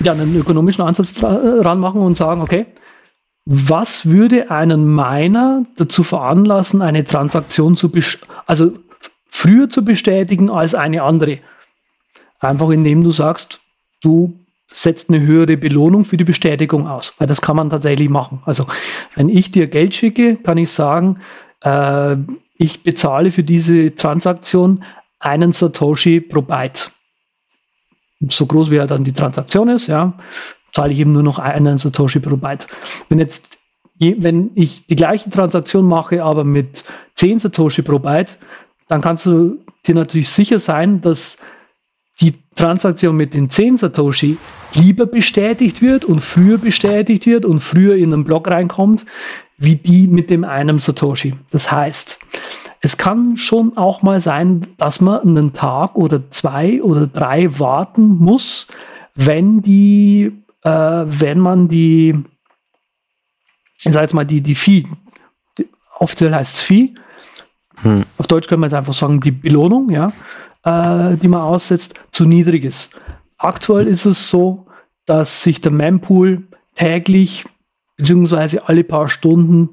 ja, 0.00 0.12
einen 0.12 0.36
ökonomischen 0.36 0.84
Ansatz 0.84 1.22
ranmachen 1.22 2.00
und 2.00 2.16
sagen, 2.16 2.42
okay, 2.42 2.66
was 3.44 4.06
würde 4.06 4.50
einen 4.50 4.94
Miner 4.94 5.64
dazu 5.76 6.04
veranlassen, 6.04 6.80
eine 6.80 7.04
Transaktion 7.04 7.76
zu, 7.76 7.90
also 8.46 8.72
früher 9.28 9.68
zu 9.68 9.84
bestätigen 9.84 10.50
als 10.50 10.74
eine 10.74 11.02
andere? 11.02 11.38
Einfach 12.38 12.70
indem 12.70 13.02
du 13.02 13.12
sagst, 13.12 13.60
du 14.00 14.38
setzt 14.72 15.10
eine 15.10 15.20
höhere 15.20 15.56
Belohnung 15.56 16.04
für 16.04 16.16
die 16.16 16.24
Bestätigung 16.24 16.86
aus, 16.86 17.14
weil 17.18 17.26
das 17.26 17.40
kann 17.40 17.56
man 17.56 17.70
tatsächlich 17.70 18.08
machen. 18.08 18.42
Also 18.44 18.66
wenn 19.14 19.28
ich 19.28 19.50
dir 19.50 19.66
Geld 19.66 19.94
schicke, 19.94 20.36
kann 20.36 20.58
ich 20.58 20.70
sagen, 20.70 21.18
äh, 21.62 22.16
ich 22.56 22.82
bezahle 22.82 23.32
für 23.32 23.42
diese 23.42 23.94
Transaktion 23.94 24.84
einen 25.18 25.52
Satoshi 25.52 26.20
pro 26.20 26.42
Byte. 26.42 26.92
So 28.28 28.46
groß 28.46 28.70
wie 28.70 28.76
ja 28.76 28.86
dann 28.86 29.04
die 29.04 29.12
Transaktion 29.12 29.68
ist, 29.68 29.88
ja, 29.88 30.14
zahle 30.72 30.92
ich 30.92 30.98
eben 30.98 31.12
nur 31.12 31.22
noch 31.22 31.38
einen 31.38 31.78
Satoshi 31.78 32.20
pro 32.20 32.36
Byte. 32.36 32.66
Wenn 33.08 33.18
jetzt, 33.18 33.58
wenn 33.98 34.50
ich 34.54 34.86
die 34.86 34.96
gleiche 34.96 35.30
Transaktion 35.30 35.86
mache, 35.86 36.22
aber 36.22 36.44
mit 36.44 36.84
10 37.16 37.40
Satoshi 37.40 37.82
pro 37.82 37.98
Byte, 37.98 38.38
dann 38.88 39.00
kannst 39.00 39.26
du 39.26 39.58
dir 39.86 39.94
natürlich 39.94 40.30
sicher 40.30 40.60
sein, 40.60 41.00
dass 41.00 41.38
die 42.20 42.34
Transaktion 42.54 43.16
mit 43.16 43.34
den 43.34 43.50
10 43.50 43.78
Satoshi 43.78 44.38
lieber 44.74 45.06
bestätigt 45.06 45.82
wird 45.82 46.04
und 46.04 46.20
früher 46.20 46.58
bestätigt 46.58 47.26
wird 47.26 47.44
und 47.44 47.60
früher 47.60 47.96
in 47.96 48.12
einen 48.12 48.24
Block 48.24 48.48
reinkommt, 48.48 49.04
wie 49.58 49.76
die 49.76 50.08
mit 50.08 50.30
dem 50.30 50.44
einen 50.44 50.80
Satoshi. 50.80 51.34
Das 51.50 51.70
heißt, 51.70 52.18
es 52.80 52.96
kann 52.96 53.36
schon 53.36 53.76
auch 53.76 54.02
mal 54.02 54.20
sein, 54.20 54.66
dass 54.76 55.00
man 55.00 55.20
einen 55.20 55.52
Tag 55.52 55.94
oder 55.94 56.30
zwei 56.30 56.82
oder 56.82 57.06
drei 57.06 57.58
warten 57.58 58.16
muss, 58.16 58.66
wenn 59.14 59.62
die 59.62 60.41
äh, 60.62 60.70
wenn 60.70 61.38
man 61.38 61.68
die, 61.68 62.22
ich 63.78 63.92
sag 63.92 64.02
jetzt 64.02 64.14
mal, 64.14 64.24
die, 64.24 64.40
die 64.40 64.54
Vieh, 64.54 64.86
die, 65.58 65.68
offiziell 65.98 66.34
heißt 66.34 66.54
es 66.54 66.60
Vieh, 66.60 66.94
hm. 67.82 68.04
auf 68.18 68.26
Deutsch 68.26 68.48
können 68.48 68.62
wir 68.62 68.66
jetzt 68.66 68.74
einfach 68.74 68.94
sagen, 68.94 69.20
die 69.20 69.30
Belohnung, 69.30 69.90
ja, 69.90 70.12
äh, 70.64 71.16
die 71.16 71.28
man 71.28 71.42
aussetzt, 71.42 71.94
zu 72.12 72.24
niedrig 72.24 72.64
ist. 72.64 72.94
Aktuell 73.38 73.88
ist 73.88 74.04
es 74.04 74.30
so, 74.30 74.66
dass 75.04 75.42
sich 75.42 75.60
der 75.60 75.72
Mempool 75.72 76.46
täglich 76.74 77.44
beziehungsweise 77.96 78.68
alle 78.68 78.84
paar 78.84 79.08
Stunden 79.08 79.70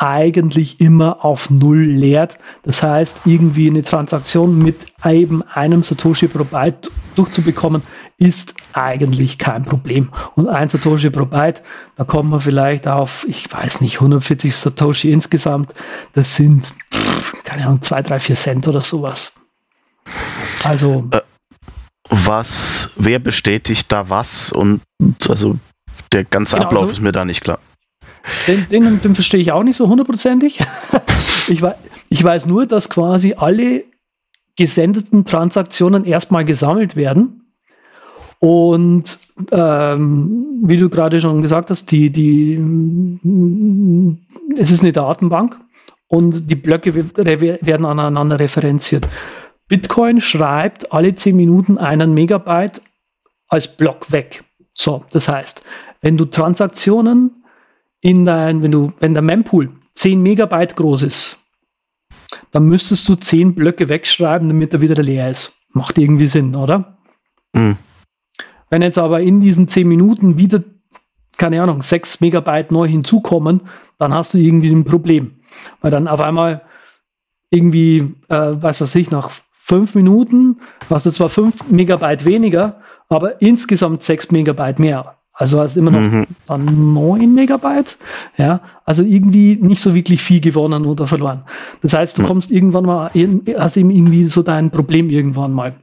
eigentlich 0.00 0.80
immer 0.80 1.24
auf 1.26 1.50
Null 1.50 1.82
leert. 1.82 2.38
Das 2.62 2.82
heißt, 2.82 3.22
irgendwie 3.26 3.68
eine 3.68 3.82
Transaktion 3.82 4.58
mit 4.58 4.86
eben 5.04 5.42
einem 5.42 5.82
Satoshi 5.82 6.26
pro 6.26 6.44
Byte 6.44 6.90
durchzubekommen, 7.16 7.82
ist 8.16 8.54
eigentlich 8.72 9.36
kein 9.36 9.62
Problem. 9.62 10.10
Und 10.36 10.48
ein 10.48 10.70
Satoshi 10.70 11.10
pro 11.10 11.26
Byte, 11.26 11.62
da 11.96 12.04
kommt 12.04 12.30
man 12.30 12.40
vielleicht 12.40 12.88
auf, 12.88 13.26
ich 13.28 13.52
weiß 13.52 13.82
nicht, 13.82 13.96
140 13.96 14.56
Satoshi 14.56 15.12
insgesamt. 15.12 15.74
Das 16.14 16.34
sind, 16.34 16.72
pff, 16.94 17.44
keine 17.44 17.66
Ahnung, 17.66 17.82
2, 17.82 18.02
3, 18.02 18.20
4 18.20 18.36
Cent 18.36 18.68
oder 18.68 18.80
sowas. 18.80 19.34
Also. 20.62 21.08
Äh, 21.10 21.20
was, 22.08 22.90
wer 22.96 23.18
bestätigt 23.18 23.92
da 23.92 24.08
was? 24.08 24.50
Und 24.50 24.80
also 25.28 25.58
der 26.10 26.24
ganze 26.24 26.56
genau, 26.56 26.66
Ablauf 26.66 26.82
also, 26.84 26.94
ist 26.94 27.00
mir 27.00 27.12
da 27.12 27.26
nicht 27.26 27.42
klar. 27.42 27.58
Den, 28.46 28.66
den, 28.70 29.00
den 29.00 29.14
verstehe 29.14 29.40
ich 29.40 29.52
auch 29.52 29.62
nicht 29.62 29.76
so 29.76 29.88
hundertprozentig. 29.88 30.58
ich, 31.48 31.62
weiß, 31.62 31.76
ich 32.08 32.22
weiß 32.22 32.46
nur, 32.46 32.66
dass 32.66 32.90
quasi 32.90 33.34
alle 33.36 33.84
gesendeten 34.56 35.24
Transaktionen 35.24 36.04
erstmal 36.04 36.44
gesammelt 36.44 36.96
werden 36.96 37.40
und 38.40 39.18
ähm, 39.52 40.60
wie 40.62 40.78
du 40.78 40.88
gerade 40.88 41.20
schon 41.20 41.42
gesagt 41.42 41.70
hast, 41.70 41.90
die, 41.90 42.10
die, 42.10 42.58
es 44.56 44.70
ist 44.70 44.82
eine 44.82 44.92
Datenbank 44.92 45.58
und 46.08 46.50
die 46.50 46.56
Blöcke 46.56 46.94
werden 46.94 47.86
aneinander 47.86 48.40
referenziert. 48.40 49.06
Bitcoin 49.68 50.20
schreibt 50.20 50.92
alle 50.92 51.14
10 51.14 51.36
Minuten 51.36 51.78
einen 51.78 52.14
Megabyte 52.14 52.80
als 53.48 53.76
Block 53.76 54.10
weg. 54.10 54.42
So, 54.74 55.04
das 55.12 55.28
heißt, 55.28 55.62
wenn 56.00 56.16
du 56.16 56.24
Transaktionen 56.24 57.39
in 58.00 58.24
dein, 58.24 58.62
wenn 58.62 58.72
du, 58.72 58.92
wenn 58.98 59.14
der 59.14 59.22
Mempool 59.22 59.70
10 59.94 60.22
Megabyte 60.22 60.76
groß 60.76 61.02
ist, 61.02 61.38
dann 62.52 62.66
müsstest 62.66 63.08
du 63.08 63.14
10 63.14 63.54
Blöcke 63.54 63.88
wegschreiben, 63.88 64.48
damit 64.48 64.72
er 64.72 64.80
wieder 64.80 65.02
leer 65.02 65.30
ist. 65.30 65.52
Macht 65.72 65.98
irgendwie 65.98 66.26
Sinn, 66.26 66.54
oder? 66.56 66.98
Mhm. 67.52 67.76
Wenn 68.70 68.82
jetzt 68.82 68.98
aber 68.98 69.20
in 69.20 69.40
diesen 69.40 69.68
zehn 69.68 69.88
Minuten 69.88 70.38
wieder, 70.38 70.62
keine 71.36 71.60
Ahnung, 71.62 71.82
sechs 71.82 72.20
Megabyte 72.20 72.70
neu 72.70 72.86
hinzukommen, 72.86 73.62
dann 73.98 74.14
hast 74.14 74.32
du 74.32 74.38
irgendwie 74.38 74.70
ein 74.70 74.84
Problem. 74.84 75.40
Weil 75.80 75.90
dann 75.90 76.06
auf 76.06 76.20
einmal 76.20 76.62
irgendwie, 77.50 78.14
äh, 78.28 78.52
was 78.52 78.80
weiß 78.80 78.94
ich, 78.94 79.10
nach 79.10 79.30
fünf 79.50 79.94
Minuten 79.96 80.60
hast 80.88 81.06
du 81.06 81.10
zwar 81.10 81.30
fünf 81.30 81.68
Megabyte 81.68 82.24
weniger, 82.24 82.80
aber 83.08 83.42
insgesamt 83.42 84.04
sechs 84.04 84.30
Megabyte 84.30 84.78
mehr. 84.78 85.16
Also 85.40 85.58
hast 85.58 85.74
immer 85.78 85.90
noch 85.90 86.00
mhm. 86.00 86.26
dann 86.46 86.92
neun 86.92 87.34
Megabyte. 87.34 87.96
Ja, 88.36 88.60
also 88.84 89.02
irgendwie 89.02 89.56
nicht 89.56 89.80
so 89.80 89.94
wirklich 89.94 90.20
viel 90.22 90.38
gewonnen 90.38 90.84
oder 90.84 91.06
verloren. 91.06 91.44
Das 91.80 91.94
heißt, 91.94 92.18
du 92.18 92.24
kommst 92.24 92.50
irgendwann 92.50 92.84
mal, 92.84 93.10
hast 93.56 93.78
eben 93.78 93.90
irgendwie 93.90 94.26
so 94.26 94.42
dein 94.42 94.70
Problem 94.70 95.08
irgendwann 95.08 95.54
mal. 95.54 95.76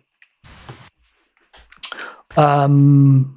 Ähm, 2.35 3.33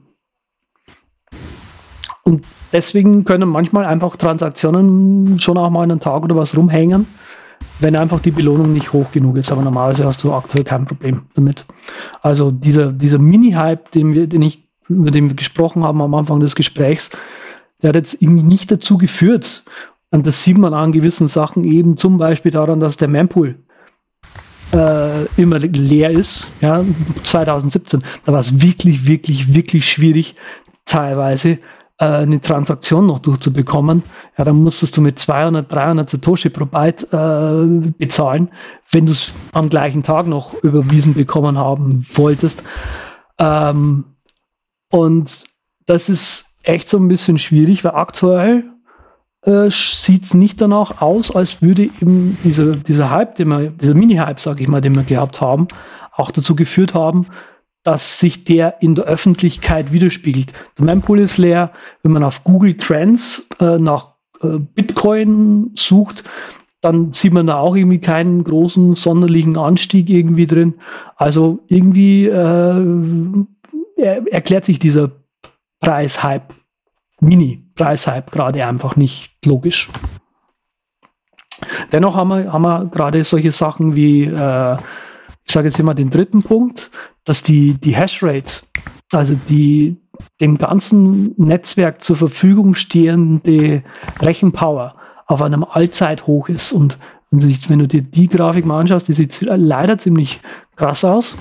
und 2.25 2.45
deswegen 2.71 3.25
können 3.25 3.49
manchmal 3.49 3.87
einfach 3.87 4.17
Transaktionen 4.17 5.39
schon 5.39 5.57
auch 5.57 5.71
mal 5.71 5.85
einen 5.85 6.01
Tag 6.01 6.23
oder 6.23 6.37
was 6.37 6.55
rumhängen, 6.55 7.07
wenn 7.79 7.97
einfach 7.97 8.21
die 8.21 8.31
Belohnung 8.31 8.75
nicht 8.75 8.93
hoch 8.93 9.11
genug 9.11 9.39
ist. 9.39 9.51
Aber 9.51 9.63
normalerweise 9.63 10.05
hast 10.05 10.23
du 10.23 10.35
aktuell 10.35 10.65
kein 10.65 10.85
Problem 10.85 11.23
damit. 11.35 11.65
Also 12.21 12.51
dieser, 12.51 12.93
dieser 12.93 13.19
Mini-Hype, 13.19 13.91
den, 13.93 14.13
wir, 14.13 14.27
den 14.27 14.43
ich, 14.43 14.70
über 14.91 15.11
den 15.11 15.29
wir 15.29 15.37
gesprochen 15.37 15.85
haben 15.85 16.03
am 16.03 16.15
Anfang 16.15 16.41
des 16.41 16.55
Gesprächs, 16.55 17.11
der 17.83 17.91
hat 17.91 17.97
jetzt 17.97 18.21
irgendwie 18.21 18.43
nicht 18.43 18.71
dazu 18.71 18.99
geführt. 18.99 19.65
Und 20.11 20.27
das 20.27 20.43
sieht 20.43 20.59
man 20.59 20.75
an 20.75 20.93
gewissen 20.93 21.29
Sachen 21.29 21.65
eben 21.65 21.97
zum 21.97 22.19
Beispiel 22.19 22.51
daran, 22.51 22.81
dass 22.81 22.97
der 22.97 23.09
Mempool 23.09 23.57
äh, 24.73 25.25
immer 25.37 25.59
leer 25.59 26.11
ist. 26.11 26.49
Ja, 26.61 26.85
2017, 27.23 28.03
da 28.25 28.33
war 28.33 28.41
es 28.41 28.61
wirklich, 28.61 29.07
wirklich, 29.07 29.55
wirklich 29.55 29.89
schwierig, 29.89 30.35
teilweise 30.85 31.59
äh, 31.99 32.07
eine 32.07 32.41
Transaktion 32.41 33.07
noch 33.07 33.21
durchzubekommen. 33.21 34.03
Ja, 34.37 34.45
dann 34.45 34.57
musstest 34.57 34.97
du 34.97 35.01
mit 35.01 35.19
200, 35.19 35.73
300 35.73 36.11
Satoshi 36.11 36.51
pro 36.51 36.67
Byte 36.67 37.05
äh, 37.13 37.91
bezahlen, 37.97 38.51
wenn 38.91 39.07
du 39.07 39.13
es 39.13 39.33
am 39.53 39.69
gleichen 39.69 40.03
Tag 40.03 40.27
noch 40.27 40.55
überwiesen 40.63 41.15
bekommen 41.15 41.57
haben 41.57 42.05
wolltest. 42.15 42.65
Ähm, 43.39 44.05
und 44.91 45.45
das 45.87 46.09
ist 46.09 46.57
echt 46.63 46.89
so 46.89 46.99
ein 46.99 47.09
bisschen 47.09 47.39
schwierig, 47.39 47.85
weil 47.85 47.93
aktuell 47.93 48.65
äh, 49.43 49.71
sieht 49.71 50.25
es 50.25 50.35
nicht 50.35 50.61
danach 50.61 51.01
aus, 51.01 51.35
als 51.35 51.63
würde 51.63 51.85
eben 51.85 52.37
dieser, 52.45 52.77
dieser 52.77 53.11
Hype, 53.11 53.37
den 53.37 53.49
wir, 53.49 53.71
dieser 53.71 53.95
Mini-Hype, 53.95 54.41
sage 54.41 54.63
ich 54.63 54.69
mal, 54.69 54.81
den 54.81 54.95
wir 54.95 55.03
gehabt 55.03 55.41
haben, 55.41 55.69
auch 56.13 56.31
dazu 56.31 56.55
geführt 56.55 56.95
haben, 56.95 57.27
dass 57.83 58.19
sich 58.19 58.45
der 58.45 58.83
in 58.83 58.95
der 58.95 59.05
Öffentlichkeit 59.05 59.93
widerspiegelt. 59.93 60.53
Der 60.79 60.85
Mempool 60.85 61.21
ist 61.21 61.39
leer. 61.39 61.73
Wenn 62.03 62.13
man 62.13 62.25
auf 62.25 62.45
Google 62.45 62.75
Trends 62.75 63.49
äh, 63.59 63.79
nach 63.79 64.15
äh, 64.43 64.59
Bitcoin 64.59 65.71
sucht, 65.75 66.25
dann 66.83 67.13
sieht 67.13 67.33
man 67.33 67.47
da 67.47 67.59
auch 67.59 67.77
irgendwie 67.77 68.01
keinen 68.01 68.45
großen 68.45 68.95
sonderlichen 68.95 69.57
Anstieg 69.57 70.11
irgendwie 70.11 70.47
drin. 70.47 70.75
Also 71.17 71.61
irgendwie 71.69 72.27
äh, 72.27 73.45
erklärt 74.01 74.65
sich 74.65 74.79
dieser 74.79 75.11
Preishype, 75.81 76.55
Mini-Preishype 77.21 78.31
gerade 78.31 78.67
einfach 78.67 78.97
nicht 78.97 79.33
logisch. 79.45 79.91
Dennoch 81.93 82.17
haben 82.17 82.29
wir, 82.29 82.53
haben 82.53 82.63
wir 82.63 82.87
gerade 82.87 83.23
solche 83.25 83.53
Sachen 83.53 83.95
wie, 83.95 84.25
äh, 84.25 84.77
ich 85.45 85.53
sage 85.53 85.69
jetzt 85.69 85.79
immer 85.79 85.95
den 85.95 86.11
dritten 86.11 86.43
Punkt, 86.43 86.91
dass 87.25 87.43
die, 87.43 87.75
die 87.75 87.95
Hashrate, 87.95 88.63
also 89.13 89.37
die 89.49 89.97
dem 90.41 90.59
ganzen 90.59 91.35
Netzwerk 91.37 92.03
zur 92.03 92.17
Verfügung 92.17 92.75
stehende 92.75 93.83
Rechenpower 94.21 94.95
auf 95.27 95.43
einem 95.43 95.65
Allzeithoch 95.65 96.49
ist. 96.49 96.73
Und 96.73 96.99
wenn 97.31 97.79
du 97.79 97.87
dir 97.87 98.03
die 98.03 98.29
Grafik 98.29 98.65
mal 98.65 98.81
anschaust, 98.81 99.09
die 99.09 99.13
sieht 99.13 99.41
leider 99.43 99.99
ziemlich 99.99 100.41
krass 100.77 101.05
aus. 101.05 101.37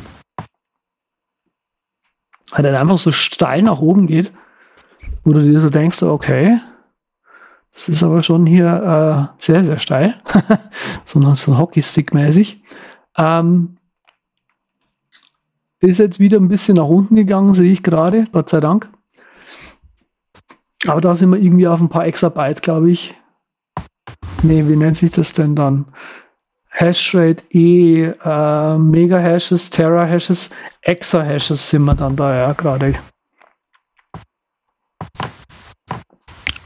Weil 2.52 2.64
der 2.64 2.80
einfach 2.80 2.98
so 2.98 3.12
steil 3.12 3.62
nach 3.62 3.80
oben 3.80 4.08
geht, 4.08 4.32
wo 5.24 5.34
du 5.34 5.42
dir 5.42 5.60
so 5.60 5.70
denkst, 5.70 6.02
okay, 6.04 6.60
das 7.74 7.88
ist 7.88 8.04
aber 8.04 8.22
schon 8.24 8.46
hier 8.46 9.30
äh, 9.38 9.42
sehr, 9.42 9.64
sehr 9.64 9.78
steil. 9.78 10.16
so, 11.06 11.22
so 11.36 11.58
Hockeystick-mäßig. 11.58 12.62
Ähm, 13.18 13.76
ist 15.80 16.00
jetzt 16.00 16.20
wieder 16.20 16.38
ein 16.38 16.50
bisschen 16.50 16.76
nach 16.76 16.88
unten 16.88 17.16
gegangen, 17.16 17.54
sehe 17.54 17.72
ich 17.72 17.84
gerade, 17.84 18.26
Gott 18.32 18.50
sei 18.50 18.60
Dank. 18.60 18.90
Aber 20.88 21.02
da 21.02 21.16
sind 21.16 21.30
wir 21.30 21.40
irgendwie 21.40 21.68
auf 21.68 21.80
ein 21.80 21.90
paar 21.90 22.06
Exabyte, 22.06 22.62
glaube 22.62 22.92
ich. 22.92 23.16
Nee, 24.44 24.68
wie 24.68 24.76
nennt 24.76 24.98
sich 24.98 25.12
das 25.12 25.34
denn 25.34 25.56
dann? 25.56 25.86
Hashrate 26.80 27.44
E, 27.52 28.04
äh, 28.04 28.78
Mega-Hashes, 28.78 29.70
Tera-Hashes, 29.70 30.50
Exa-Hashes 30.82 31.70
sind 31.70 31.84
wir 31.84 31.94
dann 31.94 32.16
da 32.16 32.34
ja 32.34 32.54
gerade 32.54 32.94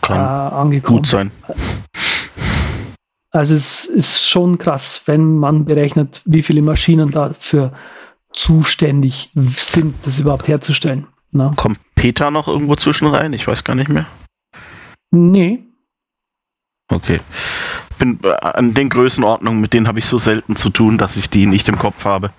Kann 0.01 0.17
äh, 0.17 0.55
angekommen. 0.55 0.99
Gut 0.99 1.07
sein. 1.07 1.31
Also 3.31 3.55
es 3.55 3.85
ist 3.85 4.29
schon 4.29 4.59
krass, 4.59 5.01
wenn 5.07 5.37
man 5.37 5.65
berechnet, 5.65 6.21
wie 6.25 6.43
viele 6.43 6.61
Maschinen 6.61 7.09
dafür 7.09 7.73
zuständig 8.31 9.31
sind, 9.33 9.95
das 10.05 10.19
überhaupt 10.19 10.47
herzustellen. 10.47 11.07
Ne? 11.31 11.51
Kommt 11.55 11.79
Peter 11.95 12.29
noch 12.29 12.47
irgendwo 12.47 12.75
zwischen 12.75 13.07
rein? 13.07 13.33
Ich 13.33 13.47
weiß 13.47 13.63
gar 13.63 13.75
nicht 13.75 13.89
mehr. 13.89 14.05
Nee. 15.09 15.63
Okay. 16.89 17.19
Bin 17.97 18.19
äh, 18.23 18.29
an 18.29 18.73
den 18.73 18.89
Größenordnungen, 18.89 19.61
mit 19.61 19.73
denen 19.73 19.87
habe 19.87 19.99
ich 19.99 20.05
so 20.05 20.17
selten 20.17 20.55
zu 20.55 20.69
tun, 20.69 20.97
dass 20.97 21.17
ich 21.17 21.29
die 21.29 21.45
nicht 21.45 21.67
im 21.69 21.77
Kopf 21.77 22.05
habe. 22.05 22.31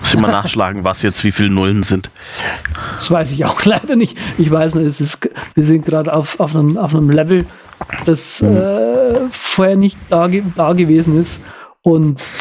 Muss 0.00 0.14
immer 0.14 0.28
nachschlagen, 0.32 0.84
was 0.84 1.02
jetzt 1.02 1.24
wie 1.24 1.32
viele 1.32 1.50
Nullen 1.50 1.82
sind. 1.82 2.10
Das 2.94 3.10
weiß 3.10 3.32
ich 3.32 3.44
auch 3.44 3.62
leider 3.64 3.96
nicht. 3.96 4.18
Ich 4.38 4.50
weiß 4.50 4.76
nicht, 4.76 4.86
es 4.86 5.00
ist, 5.00 5.30
wir 5.54 5.66
sind 5.66 5.84
gerade 5.84 6.12
auf, 6.12 6.40
auf, 6.40 6.54
einem, 6.54 6.76
auf 6.78 6.94
einem 6.94 7.10
Level, 7.10 7.46
das 8.04 8.40
hm. 8.40 8.56
äh, 8.56 9.20
vorher 9.30 9.76
nicht 9.76 9.98
da, 10.08 10.28
da 10.28 10.72
gewesen 10.72 11.20
ist. 11.20 11.40
Und 11.82 12.32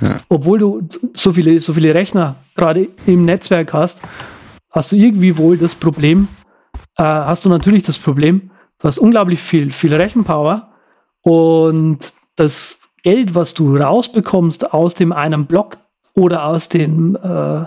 ja. 0.00 0.18
obwohl 0.28 0.58
du 0.58 0.88
so 1.14 1.32
viele, 1.32 1.60
so 1.60 1.72
viele 1.72 1.94
Rechner 1.94 2.34
gerade 2.56 2.88
im 3.06 3.24
Netzwerk 3.24 3.72
hast, 3.72 4.02
hast 4.72 4.90
du 4.90 4.96
irgendwie 4.96 5.36
wohl 5.36 5.56
das 5.56 5.76
Problem, 5.76 6.26
äh, 6.96 7.04
hast 7.04 7.44
du 7.44 7.48
natürlich 7.48 7.84
das 7.84 7.96
Problem, 7.96 8.50
du 8.80 8.88
hast 8.88 8.98
unglaublich 8.98 9.40
viel, 9.40 9.70
viel 9.70 9.94
Rechenpower 9.94 10.71
und 11.22 11.98
das 12.36 12.80
Geld, 13.02 13.34
was 13.34 13.54
du 13.54 13.76
rausbekommst 13.76 14.72
aus 14.72 14.94
dem 14.94 15.12
einen 15.12 15.46
Block 15.46 15.78
oder 16.14 16.44
aus 16.44 16.68
dem, 16.68 17.16
äh, 17.16 17.64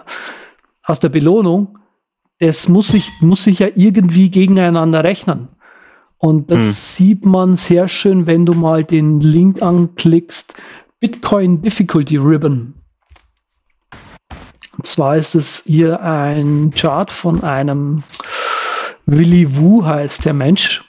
aus 0.84 1.00
der 1.00 1.10
Belohnung, 1.10 1.80
das 2.40 2.68
muss 2.68 2.90
sich, 2.90 3.10
muss 3.22 3.44
sich 3.44 3.60
ja 3.60 3.68
irgendwie 3.74 4.30
gegeneinander 4.30 5.04
rechnen. 5.04 5.50
Und 6.18 6.52
das 6.52 6.64
hm. 6.64 6.72
sieht 6.72 7.26
man 7.26 7.58
sehr 7.58 7.88
schön, 7.88 8.28
wenn 8.28 8.46
du 8.46 8.54
mal 8.54 8.84
den 8.84 9.20
Link 9.20 9.62
anklickst, 9.62 10.56
Bitcoin 11.00 11.62
Difficulty 11.62 12.18
Ribbon. 12.18 12.74
Und 14.78 14.86
zwar 14.86 15.18
ist 15.18 15.36
es 15.36 15.64
hier 15.66 16.02
ein 16.02 16.72
Chart 16.76 17.12
von 17.12 17.44
einem 17.44 18.04
Willy 19.06 19.56
Wu 19.56 19.86
heißt 19.86 20.26
der 20.26 20.34
Mensch. 20.34 20.85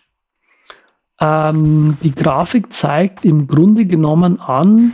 Ähm, 1.21 1.97
die 2.03 2.15
Grafik 2.15 2.73
zeigt 2.73 3.25
im 3.25 3.47
Grunde 3.47 3.87
genommen 3.87 4.41
an, 4.41 4.93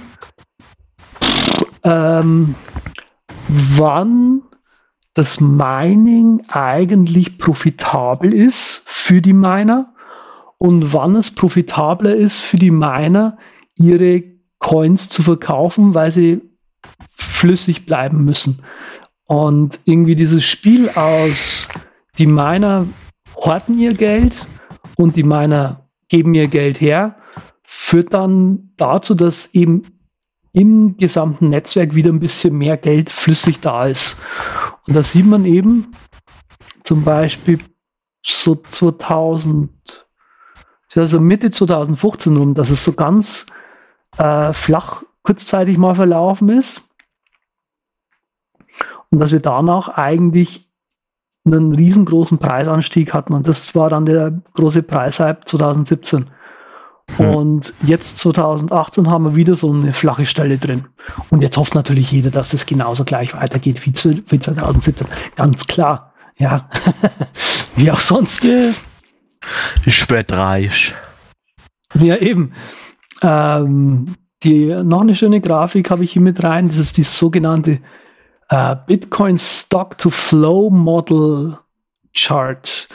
ähm, 1.83 2.55
wann 3.49 4.43
das 5.15 5.41
Mining 5.41 6.43
eigentlich 6.49 7.39
profitabel 7.39 8.33
ist 8.33 8.83
für 8.87 9.21
die 9.21 9.33
Miner 9.33 9.93
und 10.59 10.93
wann 10.93 11.17
es 11.17 11.33
profitabler 11.33 12.15
ist 12.15 12.39
für 12.39 12.57
die 12.57 12.71
Miner, 12.71 13.37
ihre 13.75 14.23
Coins 14.59 15.09
zu 15.09 15.23
verkaufen, 15.23 15.95
weil 15.95 16.11
sie 16.13 16.41
flüssig 17.15 17.85
bleiben 17.85 18.25
müssen. 18.25 18.63
Und 19.25 19.81
irgendwie 19.85 20.15
dieses 20.15 20.45
Spiel 20.45 20.89
aus, 20.91 21.69
die 22.19 22.27
Miner 22.27 22.87
horten 23.35 23.79
ihr 23.79 23.93
Geld 23.93 24.47
und 24.97 25.17
die 25.17 25.25
Miner 25.25 25.82
geben 26.12 26.35
ihr 26.35 26.48
Geld 26.48 26.79
her, 26.83 27.16
führt 27.64 28.12
dann 28.12 28.75
dazu, 28.77 29.14
dass 29.14 29.55
eben 29.55 29.83
im 30.53 30.98
gesamten 30.98 31.48
Netzwerk 31.48 31.94
wieder 31.94 32.12
ein 32.12 32.20
bisschen 32.20 32.55
mehr 32.59 32.77
Geld 32.77 33.11
flüssig 33.11 33.61
da 33.61 33.87
ist. 33.87 34.18
Und 34.87 34.94
da 34.94 35.03
sieht 35.03 35.25
man 35.25 35.46
eben 35.46 35.92
zum 36.85 37.03
Beispiel 37.03 37.61
so 38.22 38.57
2000, 38.57 40.07
also 40.94 41.18
Mitte 41.18 41.51
2015 41.51 42.37
rum, 42.37 42.53
dass 42.53 42.68
es 42.68 42.85
so 42.85 42.92
ganz 42.92 43.46
äh, 44.18 44.53
flach 44.53 45.03
kurzzeitig 45.22 45.79
mal 45.79 45.94
verlaufen 45.94 46.51
ist. 46.51 46.83
Und 49.11 49.18
dass 49.18 49.33
wir 49.33 49.40
danach 49.40 49.88
eigentlich 49.88 50.70
einen 51.45 51.75
riesengroßen 51.75 52.39
Preisanstieg 52.39 53.15
hatten. 53.15 53.35
Und 53.35 53.49
das 53.49 53.75
war 53.75 53.91
dann 53.91 54.07
der 54.07 54.33
große 54.55 54.83
Preishype 54.83 55.41
2017. 55.47 56.27
Hm. 57.17 57.35
Und 57.35 57.75
jetzt 57.85 58.19
2018 58.19 59.11
haben 59.11 59.25
wir 59.25 59.37
wieder 59.37 59.57
so 59.57 59.73
eine 59.73 59.93
flache 59.93 60.27
Stelle 60.27 60.59
drin. 60.59 60.87
Und 61.31 61.43
jetzt 61.43 61.57
hofft 61.57 61.75
natürlich 61.75 62.13
jeder, 62.13 62.31
dass 62.31 62.53
es 62.53 62.67
genauso 62.67 63.05
gleich 63.05 63.35
weitergeht 63.35 63.85
wie, 63.85 63.93
wie 64.29 64.41
2017. 64.41 65.07
Ganz 65.37 65.67
klar. 65.67 66.13
Ja. 66.39 66.69
wie 67.77 67.91
auch 67.91 68.01
sonst. 68.01 68.49
Ich 69.85 70.11
werde 70.11 70.37
reich. 70.37 70.95
Ja, 71.95 72.17
eben. 72.17 72.53
Ähm, 73.23 74.15
die, 74.43 74.67
noch 74.83 75.03
eine 75.03 75.15
schöne 75.15 75.41
Grafik 75.41 75.91
habe 75.91 76.05
ich 76.05 76.13
hier 76.13 76.23
mit 76.23 76.43
rein. 76.43 76.69
Das 76.69 76.79
ist 76.79 76.97
die 76.97 77.03
sogenannte 77.03 77.81
äh, 78.53 78.77
Bitcoin 78.87 79.38
Stock 79.38 79.97
to 79.97 80.11
Flow 80.11 80.69
Model 80.69 81.57
Chart. 82.15 82.87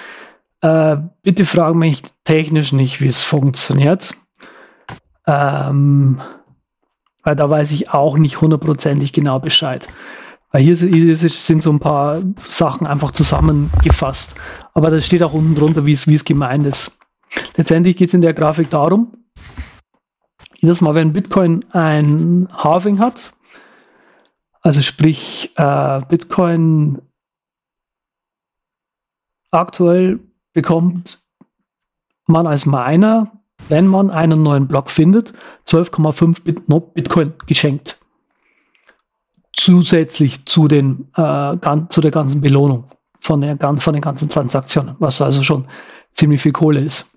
Äh, 0.62 0.98
bitte 1.24 1.48
fragen 1.48 1.80
mich 1.80 2.04
technisch 2.26 2.74
nicht, 2.74 3.02
wie 3.02 3.08
es 3.08 3.22
funktioniert. 3.22 4.16
Ähm, 5.26 6.22
weil 7.24 7.36
da 7.36 7.50
weiß 7.50 7.72
ich 7.72 7.90
auch 7.90 8.20
nicht 8.20 8.40
hundertprozentig 8.40 9.14
genau 9.14 9.40
Bescheid. 9.40 9.88
Weil 10.52 10.62
hier 10.62 10.78
sind 10.78 11.64
so 11.64 11.72
ein 11.72 11.80
paar 11.80 12.22
Sachen 12.48 12.86
einfach 12.86 13.10
zusammengefasst. 13.10 14.36
Aber 14.76 14.92
da 14.92 15.02
steht 15.02 15.24
auch 15.24 15.34
unten 15.34 15.56
drunter, 15.56 15.88
wie 15.88 15.94
es, 15.94 16.06
wie 16.06 16.16
es 16.16 16.24
gemeint 16.24 16.68
ist. 16.68 16.92
Letztendlich 17.56 17.98
geht 17.98 18.10
es 18.10 18.14
in 18.14 18.22
der 18.22 18.36
Grafik 18.36 18.70
darum, 18.70 19.12
jedes 20.58 20.82
Mal, 20.82 20.94
wenn 20.96 21.14
Bitcoin 21.14 21.66
ein 21.72 22.48
Halving 22.54 23.00
hat, 23.00 23.34
also 24.68 24.82
sprich 24.82 25.54
äh, 25.56 26.02
Bitcoin 26.10 27.02
aktuell 29.50 30.20
bekommt 30.52 31.20
man 32.26 32.46
als 32.46 32.66
Miner, 32.66 33.32
wenn 33.70 33.88
man 33.88 34.12
einen 34.12 34.44
neuen 34.44 34.68
Block 34.68 34.92
findet, 34.92 35.34
12,5 35.68 36.44
Bit 36.44 36.94
Bitcoin 36.94 37.34
geschenkt. 37.46 37.98
Zusätzlich 39.54 40.46
zu, 40.46 40.68
den, 40.68 41.08
äh, 41.16 41.58
zu 41.88 42.02
der 42.02 42.12
ganzen 42.12 42.42
Belohnung 42.42 42.90
von, 43.20 43.40
der, 43.40 43.58
von 43.80 43.94
den 43.94 44.02
ganzen 44.02 44.28
Transaktionen, 44.28 44.98
was 45.00 45.22
also 45.22 45.44
schon 45.44 45.66
ziemlich 46.12 46.42
viel 46.42 46.52
Kohle 46.52 46.82
ist. 46.82 47.16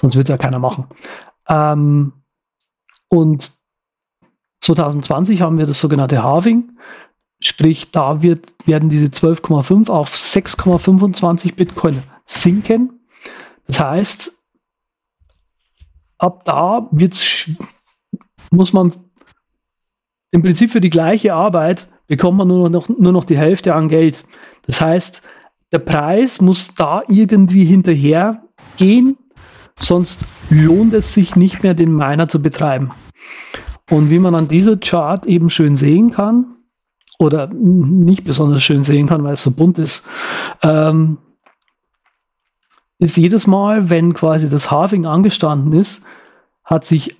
Sonst 0.00 0.16
wird 0.16 0.30
ja 0.30 0.36
keiner 0.36 0.58
machen. 0.58 0.88
Ähm, 1.48 2.12
und 3.08 3.57
2020 4.60 5.40
haben 5.40 5.58
wir 5.58 5.66
das 5.66 5.80
sogenannte 5.80 6.22
Halving. 6.22 6.76
Sprich, 7.40 7.90
da 7.90 8.22
wird, 8.22 8.54
werden 8.66 8.90
diese 8.90 9.06
12,5 9.06 9.88
auf 9.90 10.14
6,25 10.14 11.54
Bitcoin 11.54 12.02
sinken. 12.24 13.00
Das 13.66 13.80
heißt, 13.80 14.32
ab 16.18 16.44
da 16.44 16.88
wird's, 16.90 17.50
muss 18.50 18.72
man 18.72 18.92
im 20.30 20.42
Prinzip 20.42 20.70
für 20.70 20.80
die 20.80 20.90
gleiche 20.90 21.34
Arbeit 21.34 21.88
bekommt 22.06 22.38
man 22.38 22.48
nur 22.48 22.68
noch, 22.70 22.88
nur 22.88 23.12
noch 23.12 23.24
die 23.24 23.38
Hälfte 23.38 23.74
an 23.74 23.88
Geld. 23.88 24.24
Das 24.66 24.80
heißt, 24.80 25.22
der 25.72 25.78
Preis 25.78 26.40
muss 26.40 26.74
da 26.74 27.02
irgendwie 27.08 27.64
hinterher 27.64 28.42
gehen, 28.76 29.16
sonst 29.78 30.24
lohnt 30.50 30.94
es 30.94 31.14
sich 31.14 31.36
nicht 31.36 31.62
mehr, 31.62 31.74
den 31.74 31.94
Miner 31.94 32.28
zu 32.28 32.40
betreiben. 32.40 32.90
Und 33.90 34.10
wie 34.10 34.18
man 34.18 34.34
an 34.34 34.48
dieser 34.48 34.76
Chart 34.76 35.26
eben 35.26 35.50
schön 35.50 35.76
sehen 35.76 36.10
kann, 36.10 36.58
oder 37.18 37.48
nicht 37.48 38.24
besonders 38.24 38.62
schön 38.62 38.84
sehen 38.84 39.08
kann, 39.08 39.24
weil 39.24 39.34
es 39.34 39.42
so 39.42 39.50
bunt 39.50 39.78
ist, 39.78 40.04
ähm, 40.62 41.18
ist 42.98 43.16
jedes 43.16 43.46
Mal, 43.46 43.90
wenn 43.90 44.14
quasi 44.14 44.48
das 44.48 44.70
Halving 44.70 45.06
angestanden 45.06 45.72
ist, 45.72 46.04
hat 46.64 46.84
sich 46.84 47.16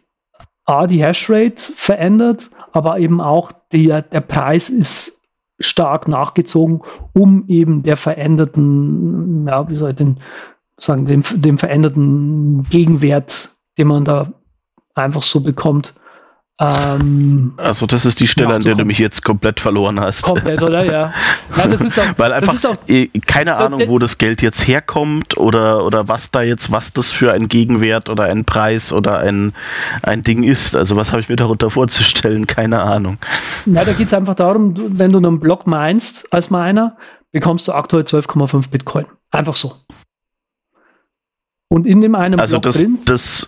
A, 0.64 0.86
die 0.86 1.02
Hashrate 1.02 1.72
verändert, 1.74 2.50
aber 2.72 2.98
eben 2.98 3.20
auch 3.20 3.52
der, 3.72 4.02
der 4.02 4.20
Preis 4.20 4.68
ist 4.68 5.20
stark 5.58 6.06
nachgezogen, 6.06 6.82
um 7.14 7.44
eben 7.48 7.82
der 7.82 7.96
veränderten, 7.96 9.46
ja, 9.48 9.68
wie 9.68 9.76
soll 9.76 9.90
ich 9.90 9.96
denn 9.96 10.18
sagen, 10.76 11.06
dem, 11.06 11.22
dem 11.34 11.58
veränderten 11.58 12.64
Gegenwert, 12.64 13.56
den 13.78 13.88
man 13.88 14.04
da 14.04 14.32
einfach 14.94 15.22
so 15.22 15.40
bekommt, 15.40 15.94
ähm, 16.60 17.52
also 17.56 17.86
das 17.86 18.04
ist 18.04 18.18
die 18.18 18.26
Stelle, 18.26 18.52
an 18.54 18.60
der 18.60 18.74
du 18.74 18.84
mich 18.84 18.98
jetzt 18.98 19.24
komplett 19.24 19.60
verloren 19.60 20.00
hast. 20.00 20.22
Komplett, 20.22 20.60
oder? 20.60 20.84
Ja. 20.84 21.12
Nein, 21.56 21.70
das 21.70 21.82
ist 21.82 21.98
auch, 22.00 22.06
Weil 22.16 22.32
einfach 22.32 22.54
auch, 22.64 22.76
eh, 22.88 23.06
keine 23.26 23.56
Ahnung, 23.56 23.82
wo 23.86 24.00
das 24.00 24.18
Geld 24.18 24.42
jetzt 24.42 24.66
herkommt 24.66 25.36
oder, 25.36 25.84
oder 25.84 26.08
was 26.08 26.32
da 26.32 26.42
jetzt, 26.42 26.72
was 26.72 26.92
das 26.92 27.12
für 27.12 27.32
ein 27.32 27.46
Gegenwert 27.46 28.08
oder 28.08 28.24
ein 28.24 28.44
Preis 28.44 28.92
oder 28.92 29.18
ein, 29.18 29.54
ein 30.02 30.24
Ding 30.24 30.42
ist. 30.42 30.74
Also 30.74 30.96
was 30.96 31.12
habe 31.12 31.20
ich 31.20 31.28
mir 31.28 31.36
darunter 31.36 31.70
vorzustellen? 31.70 32.48
Keine 32.48 32.80
Ahnung. 32.80 33.18
Na, 33.64 33.84
da 33.84 33.92
geht 33.92 34.08
es 34.08 34.14
einfach 34.14 34.34
darum, 34.34 34.74
wenn 34.98 35.12
du 35.12 35.18
einen 35.18 35.38
Block 35.38 35.68
meinst 35.68 36.32
als 36.32 36.50
Miner, 36.50 36.96
bekommst 37.30 37.68
du 37.68 37.72
aktuell 37.72 38.02
12,5 38.02 38.70
Bitcoin. 38.70 39.06
Einfach 39.30 39.54
so. 39.54 39.76
Und 41.68 41.86
in 41.86 42.00
dem 42.00 42.16
einen 42.16 42.40
also 42.40 42.54
Block 42.54 42.62
das, 42.64 42.78
drin. 42.78 42.98
Das, 43.04 43.46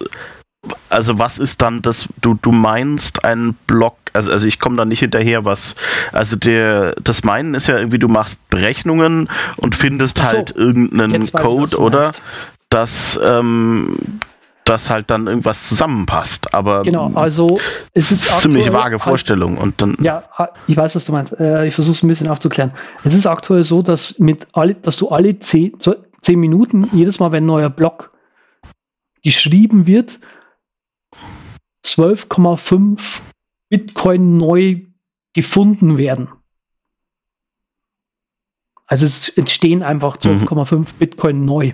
also 0.91 1.19
was 1.19 1.39
ist 1.39 1.63
dann 1.63 1.83
das, 1.83 2.09
du, 2.21 2.35
du 2.35 2.53
meinst 2.53 3.25
einen 3.25 3.55
Block, 3.67 3.97
also, 4.13 4.31
also 4.31 4.47
ich 4.47 4.59
komme 4.59 4.77
da 4.77 4.85
nicht 4.85 5.01
hinterher, 5.01 5.45
was, 5.45 5.77
also 6.13 6.37
der, 6.37 6.95
das 7.03 7.25
Meinen 7.25 7.55
ist 7.55 7.67
ja 7.67 7.79
irgendwie, 7.79 7.99
du 7.99 8.09
machst 8.09 8.39
Berechnungen 8.51 9.29
und 9.57 9.75
findest 9.75 10.19
so, 10.19 10.25
halt 10.25 10.51
irgendeinen 10.51 11.27
Code, 11.33 11.71
ich, 11.73 11.79
oder? 11.79 12.11
Dass, 12.69 13.19
ähm, 13.23 13.97
dass 14.65 14.91
halt 14.91 15.11
dann 15.11 15.27
irgendwas 15.27 15.69
zusammenpasst. 15.69 16.55
Aber 16.55 16.83
genau, 16.83 17.11
also 17.15 17.59
es 17.95 18.13
ist 18.13 18.25
aktuell, 18.25 18.43
ziemlich 18.43 18.73
vage 18.73 19.01
Vorstellung 19.01 19.57
und 19.57 19.81
dann. 19.83 19.97
Ja, 20.01 20.23
ich 20.69 20.77
weiß, 20.77 20.95
was 20.95 21.05
du 21.05 21.13
meinst. 21.13 21.39
Äh, 21.41 21.67
ich 21.67 21.75
versuche 21.75 21.97
es 21.97 22.03
ein 22.05 22.09
bisschen 22.09 22.29
aufzuklären. 22.29 22.71
Es 23.03 23.15
ist 23.15 23.27
aktuell 23.27 23.65
so, 23.65 23.83
dass 23.83 24.19
mit 24.21 24.47
alle, 24.53 24.75
dass 24.75 24.97
du 24.97 25.09
alle 25.09 25.41
zehn, 25.41 25.73
zehn 26.21 26.39
Minuten 26.39 26.89
jedes 26.93 27.19
Mal, 27.19 27.33
wenn 27.33 27.43
ein 27.43 27.47
neuer 27.47 27.71
Block 27.71 28.13
geschrieben 29.25 29.89
wird, 29.89 30.21
12,5 31.85 33.21
Bitcoin 33.69 34.37
neu 34.37 34.83
gefunden 35.33 35.97
werden. 35.97 36.29
Also 38.87 39.07
es 39.07 39.29
entstehen 39.29 39.83
einfach 39.83 40.17
12,5 40.17 40.77
mhm. 40.77 40.85
Bitcoin 40.99 41.45
neu. 41.45 41.73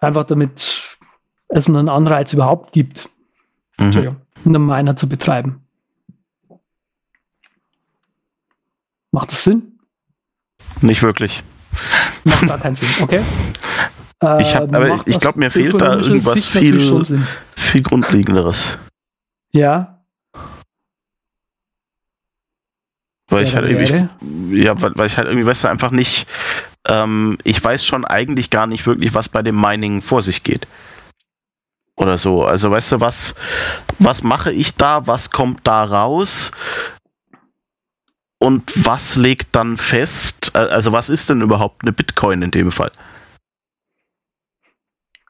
Einfach 0.00 0.24
damit 0.24 0.98
es 1.48 1.68
einen 1.68 1.88
Anreiz 1.88 2.32
überhaupt 2.32 2.72
gibt, 2.72 3.08
mhm. 3.78 4.16
einen 4.44 4.66
Miner 4.66 4.96
zu 4.96 5.08
betreiben. 5.08 5.60
Macht 9.12 9.30
das 9.30 9.44
Sinn? 9.44 9.78
Nicht 10.80 11.02
wirklich. 11.02 11.44
Macht 12.24 12.48
gar 12.48 12.58
keinen 12.58 12.74
Sinn, 12.74 12.88
okay? 13.00 13.22
ich, 14.40 14.54
hab, 14.56 14.74
aber 14.74 15.06
ich 15.06 15.20
glaube, 15.20 15.38
mir 15.38 15.50
fehlt 15.50 15.80
da 15.80 15.98
irgendwas 15.98 16.46
viel, 16.46 16.80
viel 17.56 17.82
Grundlegenderes. 17.82 18.76
Ja. 19.54 20.04
Weil 23.28 23.44
ja, 23.44 23.48
ich 23.48 23.56
halt 23.56 23.70
irgendwie, 23.70 24.62
ja, 24.62 24.80
weil, 24.80 24.92
weil, 24.96 25.06
ich 25.06 25.16
halt 25.16 25.28
irgendwie, 25.28 25.46
weißt 25.46 25.64
du, 25.64 25.68
einfach 25.68 25.92
nicht, 25.92 26.26
ähm, 26.86 27.38
ich 27.44 27.62
weiß 27.62 27.84
schon 27.84 28.04
eigentlich 28.04 28.50
gar 28.50 28.66
nicht 28.66 28.86
wirklich, 28.86 29.14
was 29.14 29.28
bei 29.28 29.42
dem 29.42 29.58
Mining 29.58 30.02
vor 30.02 30.22
sich 30.22 30.42
geht. 30.42 30.66
Oder 31.96 32.18
so. 32.18 32.44
Also, 32.44 32.70
weißt 32.70 32.92
du, 32.92 33.00
was, 33.00 33.34
was 33.98 34.22
mache 34.24 34.52
ich 34.52 34.74
da, 34.74 35.06
was 35.06 35.30
kommt 35.30 35.60
da 35.66 35.84
raus? 35.84 36.50
Und 38.38 38.72
was 38.84 39.14
legt 39.14 39.54
dann 39.54 39.78
fest? 39.78 40.54
Also, 40.56 40.92
was 40.92 41.08
ist 41.08 41.30
denn 41.30 41.40
überhaupt 41.40 41.82
eine 41.82 41.92
Bitcoin 41.92 42.42
in 42.42 42.50
dem 42.50 42.72
Fall? 42.72 42.90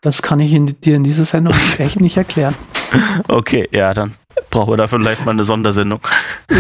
Das 0.01 0.23
kann 0.23 0.41
ich 0.41 0.53
in, 0.53 0.81
dir 0.81 0.97
in 0.97 1.05
dieser 1.05 1.27
Sendung 1.27 1.55
echt 1.79 2.01
nicht 2.01 2.17
erklären. 2.17 2.55
Okay, 3.29 3.69
ja, 3.73 3.95
dann 3.95 4.15
brauchen 4.51 4.73
wir 4.73 4.77
dafür 4.77 4.99
vielleicht 5.01 5.25
mal 5.25 5.33
eine 5.33 5.45
Sondersendung. 5.45 6.01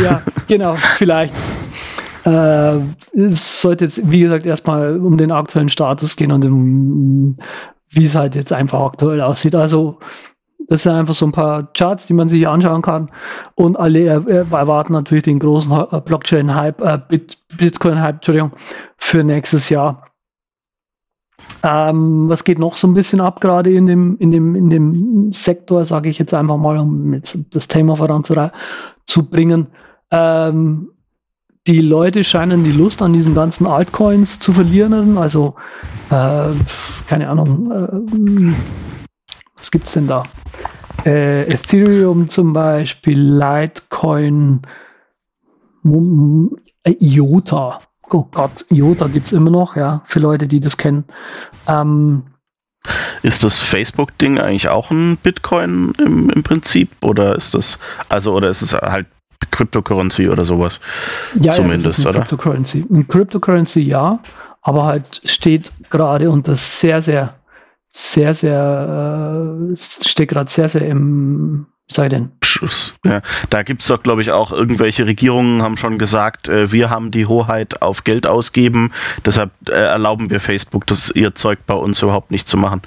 Ja, 0.02 0.22
genau, 0.48 0.76
vielleicht. 0.96 1.34
Äh, 2.24 2.78
es 3.12 3.60
sollte 3.60 3.84
jetzt, 3.84 4.10
wie 4.10 4.20
gesagt, 4.20 4.46
erstmal 4.46 4.98
um 4.98 5.18
den 5.18 5.30
aktuellen 5.30 5.68
Status 5.68 6.16
gehen 6.16 6.32
und 6.32 6.44
um, 6.44 7.36
wie 7.90 8.06
es 8.06 8.14
halt 8.14 8.34
jetzt 8.34 8.52
einfach 8.52 8.80
aktuell 8.80 9.20
aussieht. 9.20 9.54
Also, 9.54 9.98
das 10.66 10.84
sind 10.84 10.92
einfach 10.92 11.14
so 11.14 11.26
ein 11.26 11.32
paar 11.32 11.70
Charts, 11.74 12.06
die 12.06 12.14
man 12.14 12.28
sich 12.28 12.48
anschauen 12.48 12.80
kann. 12.80 13.10
Und 13.54 13.78
alle 13.78 14.04
erwarten 14.06 14.94
natürlich 14.94 15.24
den 15.24 15.38
großen 15.38 15.70
Blockchain-Hype, 16.04 16.80
äh, 16.80 16.98
Bitcoin-Hype, 17.56 18.16
Entschuldigung, 18.16 18.52
für 18.96 19.22
nächstes 19.22 19.68
Jahr. 19.68 20.04
Ähm, 21.62 22.28
was 22.28 22.44
geht 22.44 22.58
noch 22.58 22.76
so 22.76 22.86
ein 22.86 22.94
bisschen 22.94 23.20
ab, 23.20 23.40
gerade 23.40 23.72
in 23.72 23.86
dem, 23.86 24.18
in 24.18 24.30
dem, 24.30 24.54
in 24.54 24.68
dem 24.68 25.32
Sektor, 25.32 25.84
sage 25.86 26.10
ich 26.10 26.18
jetzt 26.18 26.34
einfach 26.34 26.58
mal, 26.58 26.78
um 26.78 27.14
jetzt 27.14 27.38
das 27.50 27.68
Thema 27.68 27.96
voranzubringen. 27.96 29.68
Ähm, 30.10 30.90
die 31.66 31.80
Leute 31.80 32.22
scheinen 32.22 32.64
die 32.64 32.72
Lust 32.72 33.00
an 33.00 33.14
diesen 33.14 33.34
ganzen 33.34 33.66
Altcoins 33.66 34.38
zu 34.38 34.52
verlieren. 34.52 35.16
Also, 35.16 35.54
äh, 36.10 36.50
keine 37.06 37.28
Ahnung, 37.30 37.70
äh, 37.72 38.54
was 39.56 39.70
gibt's 39.70 39.92
denn 39.92 40.06
da? 40.06 40.24
Äh, 41.06 41.50
Ethereum 41.50 42.28
zum 42.28 42.52
Beispiel, 42.52 43.18
Litecoin, 43.18 44.60
IOTA 46.86 47.80
oh 48.14 48.28
Gott, 48.30 48.64
IOTA 48.70 49.08
gibt 49.08 49.26
es 49.26 49.32
immer 49.32 49.50
noch, 49.50 49.76
ja, 49.76 50.02
für 50.04 50.20
Leute, 50.20 50.46
die 50.46 50.60
das 50.60 50.76
kennen. 50.76 51.04
Ähm, 51.66 52.24
ist 53.22 53.42
das 53.44 53.58
Facebook-Ding 53.58 54.38
eigentlich 54.38 54.68
auch 54.68 54.90
ein 54.90 55.16
Bitcoin 55.16 55.92
im, 55.98 56.30
im 56.30 56.42
Prinzip? 56.42 56.90
Oder 57.02 57.34
ist 57.34 57.54
das, 57.54 57.78
also, 58.08 58.34
oder 58.34 58.48
ist 58.48 58.62
es 58.62 58.72
halt 58.72 59.06
Cryptocurrency 59.50 60.28
oder 60.28 60.44
sowas. 60.44 60.80
Ja, 61.34 61.52
Zumindest, 61.52 61.98
ja, 61.98 62.10
oder? 62.10 62.20
Cryptocurrency. 62.20 62.86
Ein 62.90 63.08
Cryptocurrency 63.08 63.80
ja, 63.80 64.20
aber 64.62 64.84
halt 64.84 65.20
steht 65.24 65.70
gerade 65.90 66.30
unter 66.30 66.56
sehr, 66.56 67.02
sehr, 67.02 67.34
sehr, 67.88 68.32
sehr, 68.34 69.68
äh, 69.72 69.76
steht 69.76 70.28
gerade 70.28 70.50
sehr, 70.50 70.68
sehr 70.68 70.86
im, 70.86 71.66
sei 71.88 72.08
denn. 72.08 72.32
Ja, 73.04 73.20
da 73.50 73.62
gibt 73.62 73.82
es 73.82 73.88
doch, 73.88 74.02
glaube 74.02 74.22
ich, 74.22 74.30
auch 74.30 74.52
irgendwelche 74.52 75.06
Regierungen 75.06 75.62
haben 75.62 75.76
schon 75.76 75.98
gesagt, 75.98 76.48
äh, 76.48 76.70
wir 76.70 76.88
haben 76.88 77.10
die 77.10 77.26
Hoheit 77.26 77.82
auf 77.82 78.04
Geld 78.04 78.26
ausgeben, 78.26 78.92
deshalb 79.26 79.50
äh, 79.68 79.72
erlauben 79.72 80.30
wir 80.30 80.40
Facebook, 80.40 80.86
das 80.86 81.10
ihr 81.10 81.34
Zeug 81.34 81.58
bei 81.66 81.74
uns 81.74 82.00
überhaupt 82.00 82.30
nicht 82.30 82.48
zu 82.48 82.56
machen. 82.56 82.82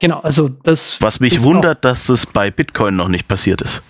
Genau, 0.00 0.20
also 0.20 0.48
das. 0.48 1.00
Was 1.00 1.20
mich 1.20 1.42
wundert, 1.42 1.84
dass 1.84 2.08
es 2.08 2.26
bei 2.26 2.50
Bitcoin 2.50 2.96
noch 2.96 3.08
nicht 3.08 3.26
passiert 3.26 3.62
ist, 3.62 3.82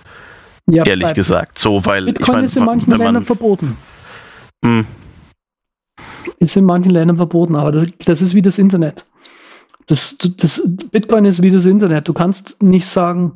ja, 0.67 0.85
ehrlich 0.85 1.13
gesagt. 1.15 1.59
So, 1.59 1.85
weil 1.85 2.07
Bitcoin 2.07 2.23
ich 2.23 2.29
mein, 2.29 2.45
ist 2.45 2.57
in 2.57 2.65
manchen 2.65 2.93
wenn 2.93 2.99
Ländern 2.99 3.15
man, 3.15 3.25
verboten. 3.25 3.77
Hm, 4.65 4.87
Ist 6.39 6.57
in 6.57 6.65
manchen 6.65 6.91
Ländern 6.91 7.17
verboten, 7.17 7.57
aber 7.57 7.73
das, 7.73 7.89
das 8.05 8.23
ist 8.23 8.35
wie 8.35 8.43
das 8.43 8.59
Internet. 8.59 9.05
Das, 9.87 10.17
das, 10.19 10.63
Bitcoin 10.91 11.25
ist 11.25 11.43
wie 11.43 11.51
das 11.51 11.65
Internet. 11.65 12.09
Du 12.09 12.13
kannst 12.13 12.63
nicht 12.63 12.87
sagen, 12.87 13.35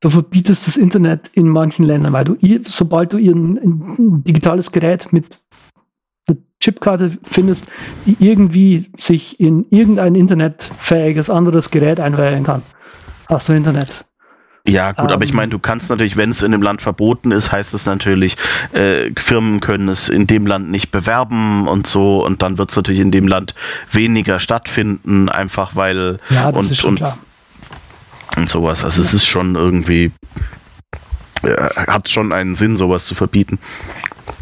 du 0.00 0.10
verbietest 0.10 0.66
das 0.66 0.76
Internet 0.76 1.30
in 1.34 1.48
manchen 1.48 1.84
Ländern, 1.84 2.12
weil 2.12 2.24
du, 2.24 2.36
ihr- 2.40 2.60
sobald 2.64 3.12
du 3.12 3.18
ihren, 3.18 3.58
ein 3.58 4.24
digitales 4.24 4.72
Gerät 4.72 5.12
mit 5.12 5.38
einer 6.26 6.38
Chipkarte 6.60 7.18
findest, 7.22 7.66
die 8.06 8.16
irgendwie 8.18 8.90
sich 8.98 9.38
in 9.40 9.66
irgendein 9.70 10.14
internetfähiges 10.14 11.30
anderes 11.30 11.70
Gerät 11.70 12.00
einwählen 12.00 12.44
kann, 12.44 12.62
hast 13.28 13.48
du 13.48 13.52
Internet. 13.52 14.04
Ja, 14.68 14.92
gut, 14.92 15.10
aber 15.10 15.24
ich 15.24 15.30
Ähm. 15.30 15.36
meine, 15.36 15.50
du 15.50 15.58
kannst 15.58 15.88
natürlich, 15.88 16.18
wenn 16.18 16.30
es 16.30 16.42
in 16.42 16.52
dem 16.52 16.60
Land 16.60 16.82
verboten 16.82 17.30
ist, 17.32 17.50
heißt 17.50 17.72
es 17.72 17.86
natürlich, 17.86 18.36
äh, 18.72 19.10
Firmen 19.18 19.60
können 19.60 19.88
es 19.88 20.10
in 20.10 20.26
dem 20.26 20.46
Land 20.46 20.70
nicht 20.70 20.90
bewerben 20.90 21.66
und 21.66 21.86
so 21.86 22.24
und 22.24 22.42
dann 22.42 22.58
wird 22.58 22.68
es 22.70 22.76
natürlich 22.76 23.00
in 23.00 23.10
dem 23.10 23.26
Land 23.26 23.54
weniger 23.90 24.38
stattfinden, 24.38 25.30
einfach 25.30 25.76
weil 25.76 26.20
Ja, 26.28 26.52
das 26.52 26.62
und, 26.66 26.70
ist 26.72 26.78
schon 26.80 26.90
und, 26.90 26.96
klar. 26.96 27.18
Und 28.36 28.48
sowas. 28.48 28.84
Also 28.84 29.02
es 29.02 29.14
ist 29.14 29.26
schon 29.26 29.54
irgendwie, 29.54 30.12
äh, 31.42 31.68
hat 31.86 32.08
schon 32.08 32.32
einen 32.32 32.54
Sinn, 32.54 32.76
sowas 32.76 33.06
zu 33.06 33.14
verbieten. 33.14 33.58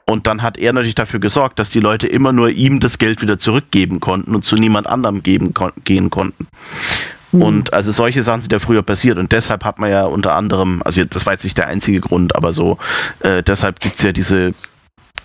Und 0.08 0.28
dann 0.28 0.42
hat 0.42 0.56
er 0.56 0.72
natürlich 0.72 0.94
dafür 0.94 1.18
gesorgt, 1.18 1.58
dass 1.58 1.68
die 1.70 1.80
Leute 1.80 2.06
immer 2.06 2.30
nur 2.32 2.50
ihm 2.50 2.78
das 2.78 2.98
Geld 2.98 3.22
wieder 3.22 3.40
zurückgeben 3.40 3.98
konnten 3.98 4.36
und 4.36 4.44
zu 4.44 4.54
niemand 4.56 4.86
anderem 4.86 5.22
geben 5.24 5.52
kon 5.52 5.72
gehen 5.84 6.10
konnten. 6.10 6.46
Mhm. 7.32 7.42
Und 7.42 7.72
also 7.72 7.90
solche 7.90 8.22
Sachen 8.22 8.42
sind 8.42 8.52
ja 8.52 8.60
früher 8.60 8.82
passiert 8.84 9.18
und 9.18 9.32
deshalb 9.32 9.64
hat 9.64 9.80
man 9.80 9.90
ja 9.90 10.04
unter 10.04 10.36
anderem, 10.36 10.80
also 10.84 11.02
das 11.04 11.26
war 11.26 11.32
jetzt 11.32 11.42
nicht 11.42 11.58
der 11.58 11.66
einzige 11.66 11.98
Grund, 12.00 12.36
aber 12.36 12.52
so, 12.52 12.78
äh, 13.20 13.42
deshalb 13.42 13.80
gibt 13.80 13.96
es 13.96 14.02
ja 14.02 14.12
diese, 14.12 14.54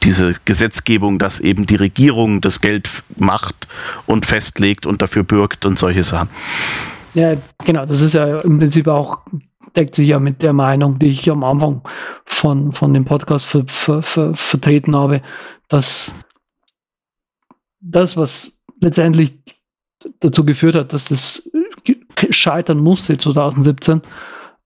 diese 0.04 0.34
Gesetzgebung, 0.46 1.20
dass 1.20 1.40
eben 1.40 1.66
die 1.66 1.76
Regierung 1.76 2.42
das 2.42 2.62
Geld 2.62 2.90
macht 3.18 3.68
und 4.06 4.26
festlegt 4.26 4.86
und 4.86 5.02
dafür 5.02 5.24
bürgt 5.24 5.66
und 5.66 5.78
solche 5.78 6.04
Sachen. 6.04 6.30
Ja, 7.14 7.36
genau, 7.66 7.86
das 7.86 8.02
ist 8.02 8.14
ja 8.14 8.40
im 8.40 8.60
Prinzip 8.60 8.88
auch, 8.88 9.20
deckt 9.76 9.96
sich 9.96 10.10
ja 10.10 10.20
mit 10.20 10.42
der 10.42 10.54
Meinung, 10.54 10.98
die 10.98 11.08
ich 11.08 11.30
am 11.30 11.44
Anfang 11.44 11.82
von, 12.26 12.72
von 12.72 12.94
dem 12.94 13.06
Podcast 13.06 13.46
ver, 13.46 13.64
ver, 13.68 14.02
ver, 14.02 14.34
vertreten 14.34 14.96
habe, 14.96 15.22
dass 15.68 16.14
das, 17.82 18.16
was 18.16 18.60
letztendlich 18.80 19.34
dazu 20.20 20.46
geführt 20.46 20.76
hat, 20.76 20.94
dass 20.94 21.06
das 21.06 21.52
scheitern 22.30 22.80
musste 22.80 23.18
2017, 23.18 24.02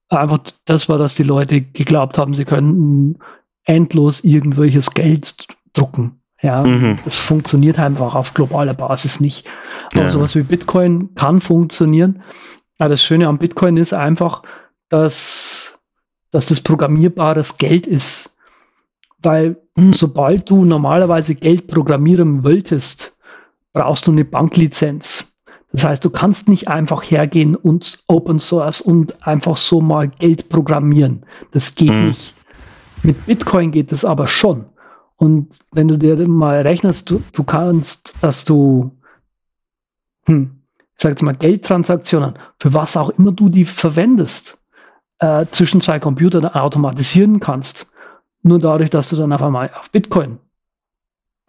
einfach 0.08 0.38
das 0.64 0.88
war, 0.88 0.98
dass 0.98 1.14
die 1.14 1.24
Leute 1.24 1.62
geglaubt 1.62 2.18
haben, 2.18 2.34
sie 2.34 2.44
können 2.44 3.18
endlos 3.66 4.24
irgendwelches 4.24 4.92
Geld 4.92 5.46
drucken. 5.74 6.20
Ja, 6.42 6.62
Mhm. 6.62 6.98
das 7.04 7.14
funktioniert 7.14 7.78
einfach 7.78 8.14
auf 8.14 8.32
globaler 8.34 8.74
Basis 8.74 9.20
nicht. 9.20 9.46
Aber 9.92 10.04
Ja. 10.04 10.10
sowas 10.10 10.34
wie 10.34 10.42
Bitcoin 10.42 11.14
kann 11.14 11.40
funktionieren. 11.40 12.22
Aber 12.78 12.90
das 12.90 13.02
Schöne 13.02 13.26
am 13.26 13.38
Bitcoin 13.38 13.76
ist 13.76 13.92
einfach, 13.94 14.42
dass, 14.88 15.78
dass 16.30 16.46
das 16.46 16.60
programmierbares 16.60 17.58
Geld 17.58 17.86
ist. 17.86 18.36
Weil 19.22 19.56
Mhm. 19.76 19.92
sobald 19.94 20.48
du 20.50 20.64
normalerweise 20.64 21.34
Geld 21.34 21.66
programmieren 21.66 22.44
wolltest, 22.44 23.18
brauchst 23.72 24.06
du 24.06 24.12
eine 24.12 24.24
Banklizenz. 24.24 25.32
Das 25.72 25.84
heißt, 25.84 26.04
du 26.04 26.10
kannst 26.10 26.48
nicht 26.48 26.68
einfach 26.68 27.02
hergehen 27.02 27.56
und 27.56 28.02
Open 28.06 28.38
Source 28.38 28.80
und 28.80 29.26
einfach 29.26 29.56
so 29.56 29.80
mal 29.80 30.08
Geld 30.08 30.48
programmieren. 30.48 31.24
Das 31.50 31.74
geht 31.74 31.90
Mhm. 31.92 32.06
nicht. 32.08 32.34
Mit 33.06 33.24
Bitcoin 33.24 33.70
geht 33.70 33.92
das 33.92 34.04
aber 34.04 34.26
schon. 34.26 34.64
Und 35.14 35.60
wenn 35.70 35.86
du 35.86 35.96
dir 35.96 36.16
mal 36.26 36.62
rechnest, 36.62 37.08
du, 37.08 37.22
du 37.32 37.44
kannst, 37.44 38.14
dass 38.20 38.44
du, 38.44 38.90
hm, 40.26 40.62
ich 40.76 41.02
sag 41.02 41.10
jetzt 41.10 41.22
mal, 41.22 41.36
Geldtransaktionen, 41.36 42.34
für 42.58 42.74
was 42.74 42.96
auch 42.96 43.10
immer 43.10 43.30
du 43.30 43.48
die 43.48 43.64
verwendest, 43.64 44.58
äh, 45.20 45.46
zwischen 45.52 45.80
zwei 45.80 46.00
Computern 46.00 46.46
automatisieren 46.46 47.38
kannst. 47.38 47.86
Nur 48.42 48.58
dadurch, 48.58 48.90
dass 48.90 49.10
du 49.10 49.16
dann 49.16 49.32
auf 49.32 49.42
einmal 49.42 49.70
auf 49.78 49.92
Bitcoin 49.92 50.38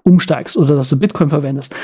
umsteigst 0.03 0.57
oder 0.57 0.75
dass 0.75 0.89
du 0.89 0.99
Bitcoin 0.99 1.31
verwendest. 1.31 1.75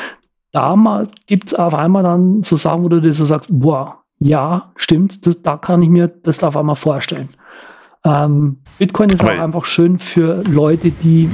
Da 0.51 1.03
gibt 1.25 1.47
es 1.47 1.55
auf 1.55 1.73
einmal 1.73 2.03
dann 2.03 2.43
zu 2.43 2.57
sagen, 2.57 2.83
wo 2.83 2.89
du 2.89 3.01
dir 3.01 3.13
so 3.15 3.25
sagst, 3.25 3.49
boah, 3.51 4.03
ja, 4.19 4.71
stimmt, 4.75 5.25
das, 5.25 5.41
da 5.41 5.57
kann 5.57 5.81
ich 5.81 5.89
mir 5.89 6.09
das 6.09 6.43
auf 6.43 6.55
einmal 6.55 6.75
vorstellen. 6.75 7.27
Ähm, 8.05 8.57
Bitcoin 8.77 9.09
ist 9.09 9.21
Aber- 9.21 9.33
auch 9.33 9.39
einfach 9.39 9.65
schön 9.65 9.99
für 9.99 10.43
Leute, 10.43 10.91
die 10.91 11.29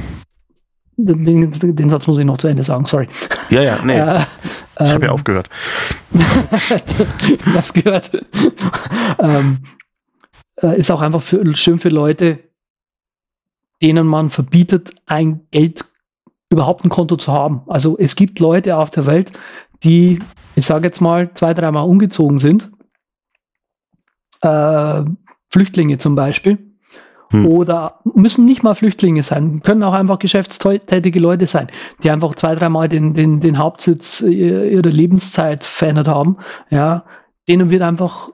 den, 1.01 1.51
den 1.75 1.89
Satz 1.89 2.07
muss 2.07 2.17
ich 2.17 2.25
noch 2.25 2.37
zu 2.37 2.47
Ende 2.47 2.63
sagen, 2.63 2.85
sorry. 2.85 3.07
Ja, 3.49 3.61
ja, 3.63 3.79
nee, 3.83 3.97
Äh, 4.79 4.85
ich 4.85 4.93
habe 4.93 5.05
ja 5.05 5.11
ähm, 5.11 5.15
aufgehört. 5.15 5.49
ich 6.13 7.45
hab's 7.53 7.73
gehört. 7.73 8.11
ähm, 9.19 9.59
äh, 10.61 10.77
ist 10.79 10.89
auch 10.91 11.01
einfach 11.01 11.21
für, 11.21 11.55
schön 11.55 11.79
für 11.79 11.89
Leute, 11.89 12.39
denen 13.81 14.07
man 14.07 14.29
verbietet, 14.29 14.91
ein 15.05 15.41
Geld 15.51 15.83
überhaupt 16.49 16.85
ein 16.85 16.89
Konto 16.89 17.17
zu 17.17 17.31
haben. 17.33 17.61
Also 17.67 17.97
es 17.97 18.15
gibt 18.15 18.39
Leute 18.39 18.77
auf 18.77 18.89
der 18.89 19.05
Welt, 19.05 19.31
die, 19.83 20.19
ich 20.55 20.65
sage 20.65 20.87
jetzt 20.87 21.01
mal, 21.01 21.33
zwei, 21.33 21.53
dreimal 21.53 21.85
umgezogen 21.85 22.39
sind. 22.39 22.71
Äh, 24.41 25.03
Flüchtlinge 25.49 25.97
zum 25.97 26.15
Beispiel. 26.15 26.57
Hm. 27.31 27.45
Oder 27.45 27.99
müssen 28.03 28.45
nicht 28.45 28.63
mal 28.63 28.73
Flüchtlinge 28.73 29.23
sein, 29.23 29.61
können 29.61 29.83
auch 29.83 29.93
einfach 29.93 30.17
geschäftstätige 30.17 31.19
Leute 31.19 31.45
sein, 31.45 31.67
die 32.01 32.09
einfach 32.09 32.33
zwei, 32.35 32.55
dreimal 32.55 32.89
den, 32.89 33.13
den, 33.13 33.39
den 33.39 33.59
Hauptsitz 33.59 34.21
äh, 34.21 34.73
ihrer 34.73 34.89
Lebenszeit 34.89 35.65
verändert 35.65 36.07
haben. 36.07 36.37
Ja, 36.71 37.05
denen 37.47 37.69
wird 37.69 37.83
einfach, 37.83 38.31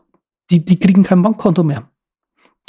die, 0.49 0.63
die 0.63 0.79
kriegen 0.79 1.03
kein 1.03 1.21
Bankkonto 1.21 1.63
mehr. 1.63 1.89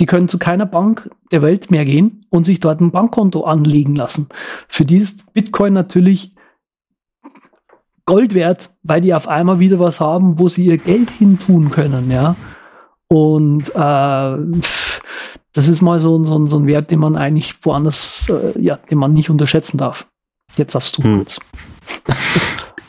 Die 0.00 0.06
können 0.06 0.28
zu 0.28 0.38
keiner 0.38 0.66
Bank 0.66 1.10
der 1.30 1.42
Welt 1.42 1.70
mehr 1.70 1.84
gehen 1.84 2.20
und 2.28 2.44
sich 2.44 2.60
dort 2.60 2.80
ein 2.80 2.90
Bankkonto 2.90 3.44
anlegen 3.44 3.94
lassen. 3.94 4.28
Für 4.68 4.84
die 4.84 4.98
ist 4.98 5.32
Bitcoin 5.32 5.72
natürlich 5.72 6.34
Gold 8.04 8.34
wert, 8.34 8.70
weil 8.82 9.00
die 9.00 9.14
auf 9.14 9.26
einmal 9.26 9.58
wieder 9.58 9.80
was 9.80 10.00
haben, 10.00 10.38
wo 10.38 10.48
sie 10.48 10.66
ihr 10.66 10.78
Geld 10.78 11.10
hin 11.10 11.38
tun 11.40 11.70
können, 11.70 12.10
ja. 12.10 12.36
Und 13.08 13.68
äh, 13.70 14.58
das 15.52 15.68
ist 15.68 15.80
mal 15.82 16.00
so, 16.00 16.18
ein- 16.18 16.24
so, 16.26 16.46
so 16.48 16.58
ein 16.58 16.66
Wert, 16.66 16.90
den 16.90 16.98
man 16.98 17.16
eigentlich 17.16 17.54
woanders, 17.62 18.28
äh, 18.28 18.60
ja, 18.60 18.76
den 18.76 18.98
man 18.98 19.12
nicht 19.12 19.30
unterschätzen 19.30 19.78
darf. 19.78 20.06
Jetzt 20.56 20.74
darfst 20.74 20.98
du 20.98 21.02
Hm. 21.04 21.16
kurz. 21.18 21.38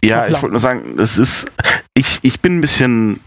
Ja, 0.04 0.28
ich 0.28 0.34
wollte 0.34 0.50
nur 0.52 0.60
sagen, 0.60 0.98
es 1.00 1.18
ist, 1.18 1.48
ich, 1.94 2.20
ich 2.22 2.40
bin 2.40 2.58
ein 2.58 2.62
bisschen, 2.62 3.20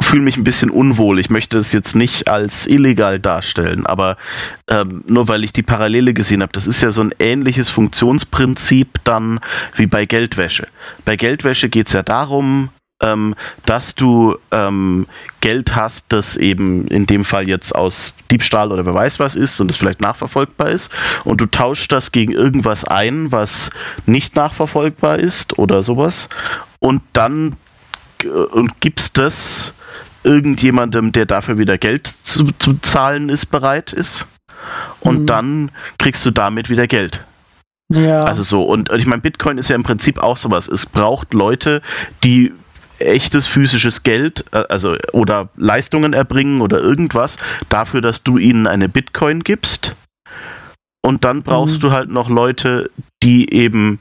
fühle 0.00 0.22
mich 0.22 0.36
ein 0.36 0.44
bisschen 0.44 0.68
unwohl. 0.70 1.18
Ich 1.18 1.30
möchte 1.30 1.56
es 1.58 1.72
jetzt 1.72 1.94
nicht 1.94 2.28
als 2.28 2.66
illegal 2.66 3.18
darstellen, 3.18 3.86
aber 3.86 4.16
ähm, 4.68 5.04
nur 5.06 5.28
weil 5.28 5.44
ich 5.44 5.52
die 5.52 5.62
Parallele 5.62 6.12
gesehen 6.12 6.42
habe, 6.42 6.52
das 6.52 6.66
ist 6.66 6.82
ja 6.82 6.90
so 6.92 7.02
ein 7.02 7.14
ähnliches 7.18 7.68
Funktionsprinzip 7.70 8.98
dann 9.04 9.40
wie 9.76 9.86
bei 9.86 10.04
Geldwäsche. 10.04 10.66
Bei 11.04 11.16
Geldwäsche 11.16 11.68
geht 11.68 11.86
es 11.86 11.92
ja 11.92 12.02
darum, 12.02 12.68
ähm, 13.02 13.34
dass 13.66 13.94
du 13.94 14.36
ähm, 14.50 15.06
Geld 15.40 15.74
hast, 15.74 16.06
das 16.08 16.36
eben 16.36 16.86
in 16.88 17.06
dem 17.06 17.24
Fall 17.24 17.48
jetzt 17.48 17.74
aus 17.74 18.14
Diebstahl 18.30 18.72
oder 18.72 18.86
wer 18.86 18.94
weiß 18.94 19.18
was 19.18 19.34
ist 19.34 19.60
und 19.60 19.68
das 19.68 19.76
vielleicht 19.76 20.00
nachverfolgbar 20.00 20.70
ist 20.70 20.90
und 21.24 21.40
du 21.40 21.46
tauschst 21.46 21.90
das 21.92 22.12
gegen 22.12 22.32
irgendwas 22.32 22.84
ein, 22.84 23.32
was 23.32 23.70
nicht 24.06 24.36
nachverfolgbar 24.36 25.18
ist 25.18 25.58
oder 25.58 25.82
sowas 25.82 26.28
und 26.78 27.02
dann 27.12 27.56
äh, 28.22 28.28
und 28.28 28.80
gibst 28.80 29.18
das 29.18 29.74
irgendjemandem, 30.24 31.10
der 31.10 31.26
dafür 31.26 31.58
wieder 31.58 31.78
Geld 31.78 32.14
zu, 32.22 32.52
zu 32.58 32.74
zahlen 32.74 33.28
ist, 33.28 33.46
bereit 33.46 33.92
ist 33.92 34.26
und 35.00 35.22
mhm. 35.22 35.26
dann 35.26 35.70
kriegst 35.98 36.24
du 36.24 36.30
damit 36.30 36.70
wieder 36.70 36.86
Geld. 36.86 37.24
Ja. 37.88 38.24
Also 38.24 38.42
so, 38.42 38.62
und, 38.62 38.88
und 38.88 38.98
ich 38.98 39.06
meine, 39.06 39.20
Bitcoin 39.20 39.58
ist 39.58 39.68
ja 39.68 39.76
im 39.76 39.82
Prinzip 39.82 40.18
auch 40.18 40.36
sowas. 40.36 40.68
Es 40.68 40.86
braucht 40.86 41.34
Leute, 41.34 41.82
die 42.24 42.52
echtes 43.06 43.46
physisches 43.46 44.02
Geld, 44.02 44.44
äh, 44.52 44.64
also 44.68 44.96
oder 45.12 45.48
Leistungen 45.56 46.12
erbringen 46.12 46.60
oder 46.60 46.78
irgendwas, 46.78 47.36
dafür, 47.68 48.00
dass 48.00 48.22
du 48.22 48.38
ihnen 48.38 48.66
eine 48.66 48.88
Bitcoin 48.88 49.40
gibst. 49.40 49.94
Und 51.04 51.24
dann 51.24 51.42
brauchst 51.42 51.78
mhm. 51.78 51.80
du 51.80 51.90
halt 51.92 52.10
noch 52.10 52.28
Leute, 52.28 52.90
die 53.22 53.52
eben 53.52 54.00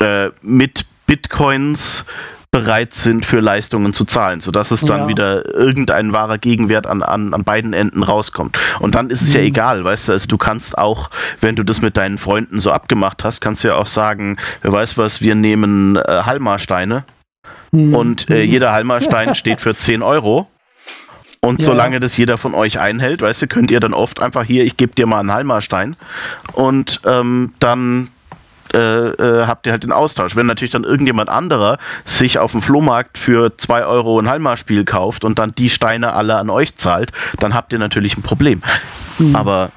äh, 0.00 0.30
mit 0.42 0.86
Bitcoins 1.06 2.04
bereit 2.50 2.94
sind, 2.94 3.26
für 3.26 3.40
Leistungen 3.40 3.92
zu 3.92 4.04
zahlen, 4.04 4.40
sodass 4.40 4.70
es 4.70 4.80
dann 4.80 5.02
ja. 5.02 5.08
wieder 5.08 5.54
irgendein 5.54 6.12
wahrer 6.12 6.38
Gegenwert 6.38 6.86
an, 6.86 7.02
an, 7.02 7.34
an 7.34 7.44
beiden 7.44 7.74
Enden 7.74 8.02
rauskommt. 8.02 8.58
Und 8.80 8.94
dann 8.94 9.10
ist 9.10 9.20
es 9.20 9.28
mhm. 9.30 9.34
ja 9.34 9.40
egal, 9.42 9.84
weißt 9.84 10.08
du, 10.08 10.12
also 10.12 10.28
du 10.28 10.38
kannst 10.38 10.76
auch, 10.78 11.10
wenn 11.40 11.56
du 11.56 11.62
das 11.62 11.82
mit 11.82 11.96
deinen 11.96 12.16
Freunden 12.16 12.58
so 12.58 12.70
abgemacht 12.70 13.22
hast, 13.22 13.40
kannst 13.40 13.64
du 13.64 13.68
ja 13.68 13.74
auch 13.74 13.86
sagen, 13.86 14.38
wer 14.62 14.72
weiß 14.72 14.96
was, 14.96 15.20
wir 15.20 15.34
nehmen 15.34 15.96
äh, 15.96 16.22
Halmarsteine 16.24 17.04
mhm. 17.72 17.94
und 17.94 18.30
äh, 18.30 18.42
jeder 18.42 18.72
Halmarstein 18.72 19.34
steht 19.36 19.60
für 19.60 19.74
10 19.74 20.02
Euro. 20.02 20.48
Und 21.40 21.60
ja. 21.60 21.66
solange 21.66 22.00
das 22.00 22.16
jeder 22.16 22.36
von 22.36 22.54
euch 22.54 22.80
einhält, 22.80 23.22
weißt 23.22 23.42
du, 23.42 23.46
könnt 23.46 23.70
ihr 23.70 23.78
dann 23.78 23.94
oft 23.94 24.20
einfach 24.20 24.44
hier, 24.44 24.64
ich 24.64 24.76
gebe 24.76 24.94
dir 24.94 25.06
mal 25.06 25.20
einen 25.20 25.32
Halmarstein 25.32 25.96
und 26.54 27.00
ähm, 27.04 27.54
dann 27.60 28.10
äh, 28.74 28.78
äh, 28.78 29.46
habt 29.46 29.66
ihr 29.66 29.72
halt 29.72 29.82
den 29.82 29.92
Austausch. 29.92 30.36
Wenn 30.36 30.46
natürlich 30.46 30.72
dann 30.72 30.84
irgendjemand 30.84 31.30
anderer 31.30 31.78
sich 32.04 32.38
auf 32.38 32.52
dem 32.52 32.60
Flohmarkt 32.60 33.16
für 33.16 33.56
2 33.56 33.84
Euro 33.86 34.18
ein 34.18 34.28
Halma-Spiel 34.28 34.84
kauft 34.84 35.24
und 35.24 35.38
dann 35.38 35.54
die 35.54 35.70
Steine 35.70 36.12
alle 36.12 36.36
an 36.36 36.50
euch 36.50 36.76
zahlt, 36.76 37.12
dann 37.38 37.54
habt 37.54 37.72
ihr 37.72 37.78
natürlich 37.78 38.18
ein 38.18 38.22
Problem. 38.22 38.62
Mhm. 39.18 39.34
Aber 39.34 39.70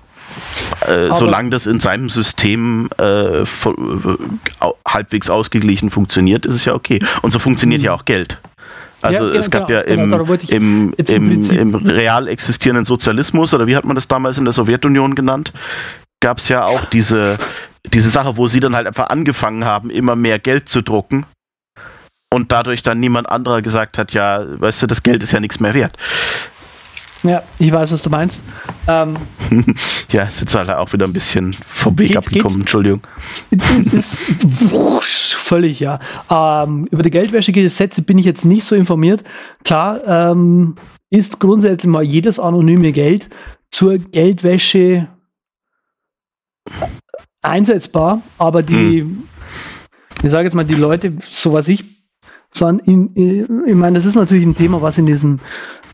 äh, 0.88 1.14
solange 1.14 1.50
das 1.50 1.68
in 1.68 1.80
seinem 1.80 2.10
System 2.10 2.90
äh, 2.98 3.46
halbwegs 4.88 5.30
ausgeglichen 5.30 5.90
funktioniert, 5.90 6.46
ist 6.46 6.56
es 6.56 6.66
ja 6.66 6.74
okay. 6.74 7.00
Und 7.22 7.32
so 7.32 7.40
funktioniert 7.40 7.82
mhm. 7.82 7.86
ja 7.86 7.94
auch 7.94 8.06
Geld. 8.06 8.40
Also 9.02 9.28
ja, 9.28 9.40
es 9.40 9.50
gab 9.50 9.68
genau, 9.68 9.80
ja 9.80 9.86
im, 9.86 10.12
genau, 10.12 10.38
im, 10.50 10.94
im, 10.94 11.52
im, 11.52 11.76
real 11.76 12.28
existierenden 12.28 12.86
Sozialismus, 12.86 13.54
oder 13.54 13.66
wie 13.66 13.76
hat 13.76 13.86
man 13.86 13.96
das 13.96 14.08
damals 14.08 14.38
in 14.38 14.46
der 14.46 14.54
Sowjetunion 14.54 15.16
genannt, 15.16 15.54
gab 16.20 16.38
es 16.38 16.50
ja 16.50 16.66
auch 16.66 16.86
diese 16.86 17.38
diese 17.86 18.10
Sache, 18.10 18.38
wo 18.38 18.48
sie 18.48 18.60
dann 18.60 18.76
halt 18.76 18.88
einfach 18.88 19.10
angefangen 19.10 19.66
haben, 19.66 19.90
immer 19.90 20.16
mehr 20.16 20.40
Geld 20.40 20.70
zu 20.70 20.82
drucken 20.82 21.26
und 22.34 22.52
dadurch 22.52 22.84
dann 22.84 23.00
niemand 23.00 23.30
anderer 23.30 23.62
gesagt 23.62 23.98
hat, 23.98 24.14
ja, 24.14 24.44
weißt 24.60 24.84
du, 24.84 24.88
das 24.88 25.04
Geld 25.04 25.24
ist 25.24 25.32
ja 25.32 25.40
nichts 25.40 25.60
mehr 25.60 25.74
wert. 25.74 25.98
Ja, 27.24 27.44
ich 27.60 27.72
weiß, 27.72 27.92
was 27.92 28.02
du 28.02 28.10
meinst. 28.10 28.44
Ähm, 28.88 29.16
ja, 30.10 30.24
ist 30.24 30.42
jetzt 30.42 30.56
alle 30.56 30.80
auch 30.80 30.92
wieder 30.92 31.06
ein 31.06 31.14
bisschen 31.14 31.56
vom 31.74 31.98
Weg 32.00 32.10
geht, 32.10 32.18
abgekommen, 32.18 32.58
geht, 32.58 32.62
Entschuldigung. 32.62 33.02
Ist 33.92 34.24
wusch, 34.72 35.36
völlig, 35.36 35.80
ja. 35.80 36.00
Ähm, 36.30 36.88
über 36.90 37.04
die 37.04 37.12
Geldwäschegesetze 37.12 38.02
bin 38.02 38.18
ich 38.18 38.26
jetzt 38.26 38.46
nicht 38.46 38.64
so 38.64 38.76
informiert. 38.76 39.24
Klar, 39.64 40.02
ähm, 40.08 40.76
ist 41.12 41.40
grundsätzlich 41.40 41.92
mal 41.92 42.04
jedes 42.04 42.40
anonyme 42.40 42.92
Geld 42.92 43.30
zur 43.70 43.98
Geldwäsche 43.98 45.08
einsetzbar, 47.42 48.22
aber 48.38 48.64
die, 48.64 49.02
hm. 49.02 49.24
ich 50.24 50.32
sage 50.32 50.46
jetzt 50.46 50.54
mal, 50.54 50.66
die 50.66 50.76
Leute, 50.76 51.14
so 51.30 51.54
was 51.54 51.68
ich, 51.68 51.86
so 52.52 52.66
an, 52.66 52.80
in, 52.80 53.14
in, 53.14 53.64
ich 53.68 53.76
meine, 53.76 53.98
das 53.98 54.06
ist 54.06 54.16
natürlich 54.16 54.46
ein 54.46 54.56
Thema, 54.56 54.82
was 54.82 54.98
in 54.98 55.06
diesem, 55.06 55.40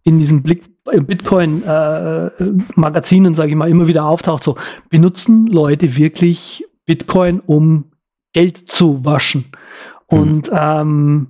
in 0.03 0.19
diesem 0.19 0.43
Blick, 0.43 0.63
Bitcoin-Magazinen, 0.91 3.33
äh, 3.33 3.35
sage 3.35 3.49
ich 3.49 3.55
mal, 3.55 3.69
immer 3.69 3.87
wieder 3.87 4.05
auftaucht. 4.05 4.43
So, 4.43 4.57
benutzen 4.89 5.47
Leute 5.47 5.97
wirklich 5.97 6.65
Bitcoin, 6.85 7.41
um 7.45 7.85
Geld 8.33 8.57
zu 8.57 9.05
waschen? 9.05 9.45
Und 10.07 10.47
hm. 10.47 10.57
ähm, 10.59 11.27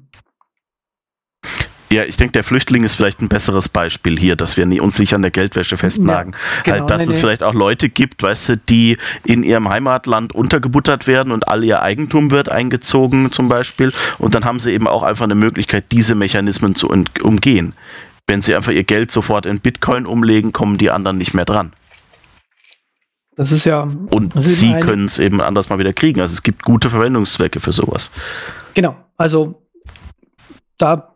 ja, 1.89 2.03
ich 2.03 2.17
denke, 2.17 2.33
der 2.33 2.43
Flüchtling 2.43 2.83
ist 2.83 2.95
vielleicht 2.95 3.21
ein 3.21 3.29
besseres 3.29 3.69
Beispiel 3.69 4.19
hier, 4.19 4.35
dass 4.35 4.57
wir 4.57 4.83
uns 4.83 4.99
nicht 4.99 5.13
an 5.13 5.21
der 5.21 5.31
Geldwäsche 5.31 5.77
festnagen. 5.77 6.33
Ja, 6.33 6.73
genau, 6.73 6.79
halt, 6.79 6.89
dass 6.89 7.05
nee, 7.05 7.11
es 7.11 7.15
nee. 7.15 7.21
vielleicht 7.21 7.43
auch 7.43 7.53
Leute 7.53 7.87
gibt, 7.87 8.23
weißt 8.23 8.49
du, 8.49 8.57
die 8.57 8.97
in 9.23 9.43
ihrem 9.43 9.69
Heimatland 9.69 10.35
untergebuttert 10.35 11.07
werden 11.07 11.31
und 11.31 11.47
all 11.47 11.63
ihr 11.63 11.81
Eigentum 11.81 12.29
wird 12.29 12.49
eingezogen 12.49 13.31
zum 13.31 13.47
Beispiel. 13.47 13.93
Und 14.17 14.35
dann 14.35 14.43
haben 14.43 14.59
sie 14.59 14.73
eben 14.73 14.87
auch 14.87 15.03
einfach 15.03 15.23
eine 15.23 15.35
Möglichkeit, 15.35 15.85
diese 15.91 16.13
Mechanismen 16.13 16.75
zu 16.75 16.89
umgehen. 17.23 17.73
Wenn 18.27 18.41
sie 18.41 18.55
einfach 18.55 18.71
ihr 18.71 18.83
Geld 18.83 19.11
sofort 19.11 19.45
in 19.45 19.59
Bitcoin 19.59 20.05
umlegen, 20.05 20.51
kommen 20.51 20.77
die 20.77 20.91
anderen 20.91 21.17
nicht 21.17 21.33
mehr 21.33 21.45
dran. 21.45 21.73
Das 23.35 23.51
ist 23.51 23.65
ja. 23.65 23.81
Und 23.81 24.33
sie 24.35 24.73
können 24.79 25.05
es 25.05 25.19
eben 25.19 25.41
anders 25.41 25.69
mal 25.69 25.79
wieder 25.79 25.93
kriegen. 25.93 26.19
Also 26.21 26.33
es 26.33 26.43
gibt 26.43 26.63
gute 26.63 26.89
Verwendungszwecke 26.89 27.59
für 27.59 27.71
sowas. 27.71 28.11
Genau. 28.73 28.95
Also 29.15 29.61
da 30.77 31.13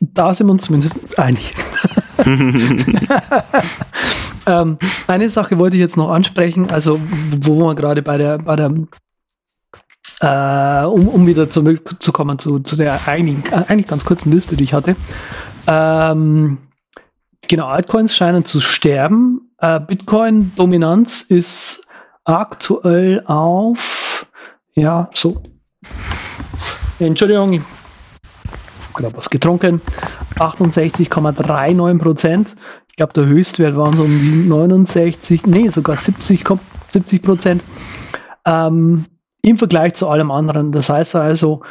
da 0.00 0.34
sind 0.34 0.46
wir 0.46 0.52
uns 0.52 0.64
zumindest 0.64 1.18
einig. 1.18 1.54
ähm, 4.46 4.78
eine 5.06 5.28
Sache 5.28 5.58
wollte 5.58 5.76
ich 5.76 5.80
jetzt 5.80 5.96
noch 5.96 6.10
ansprechen, 6.10 6.70
also 6.70 7.00
wo 7.40 7.56
wir 7.56 7.74
gerade 7.74 8.02
bei 8.02 8.18
der, 8.18 8.38
bei 8.38 8.56
der 8.56 8.72
äh, 10.20 10.84
um, 10.86 11.08
um 11.08 11.26
wieder 11.26 11.50
zurückzukommen 11.50 12.38
zu, 12.38 12.60
zu 12.60 12.76
der 12.76 13.08
eigentlich, 13.08 13.52
eigentlich 13.52 13.88
ganz 13.88 14.04
kurzen 14.04 14.30
Liste, 14.32 14.56
die 14.56 14.64
ich 14.64 14.74
hatte. 14.74 14.94
Ähm, 15.66 16.58
genau, 17.48 17.66
Altcoins 17.66 18.16
scheinen 18.16 18.44
zu 18.44 18.60
sterben. 18.60 19.52
Äh, 19.58 19.80
Bitcoin-Dominanz 19.80 21.22
ist 21.22 21.86
aktuell 22.24 23.22
auf, 23.26 24.26
ja, 24.74 25.08
so. 25.14 25.42
Entschuldigung, 26.98 27.64
oder 28.96 29.14
was 29.14 29.30
getrunken. 29.30 29.80
68,39 30.36 31.98
Prozent. 31.98 32.56
Ich 32.88 32.96
glaube, 32.96 33.12
der 33.12 33.26
Höchstwert 33.26 33.76
waren 33.76 33.96
so 33.96 34.04
um 34.04 34.18
die 34.18 34.48
69, 34.48 35.46
nee, 35.46 35.68
sogar 35.68 35.96
70, 35.96 36.44
70 36.90 37.22
Prozent. 37.22 37.62
Ähm, 38.44 39.06
Im 39.42 39.58
Vergleich 39.58 39.94
zu 39.94 40.08
allem 40.08 40.30
anderen. 40.30 40.72
Das 40.72 40.88
heißt 40.88 41.16
also, 41.16 41.62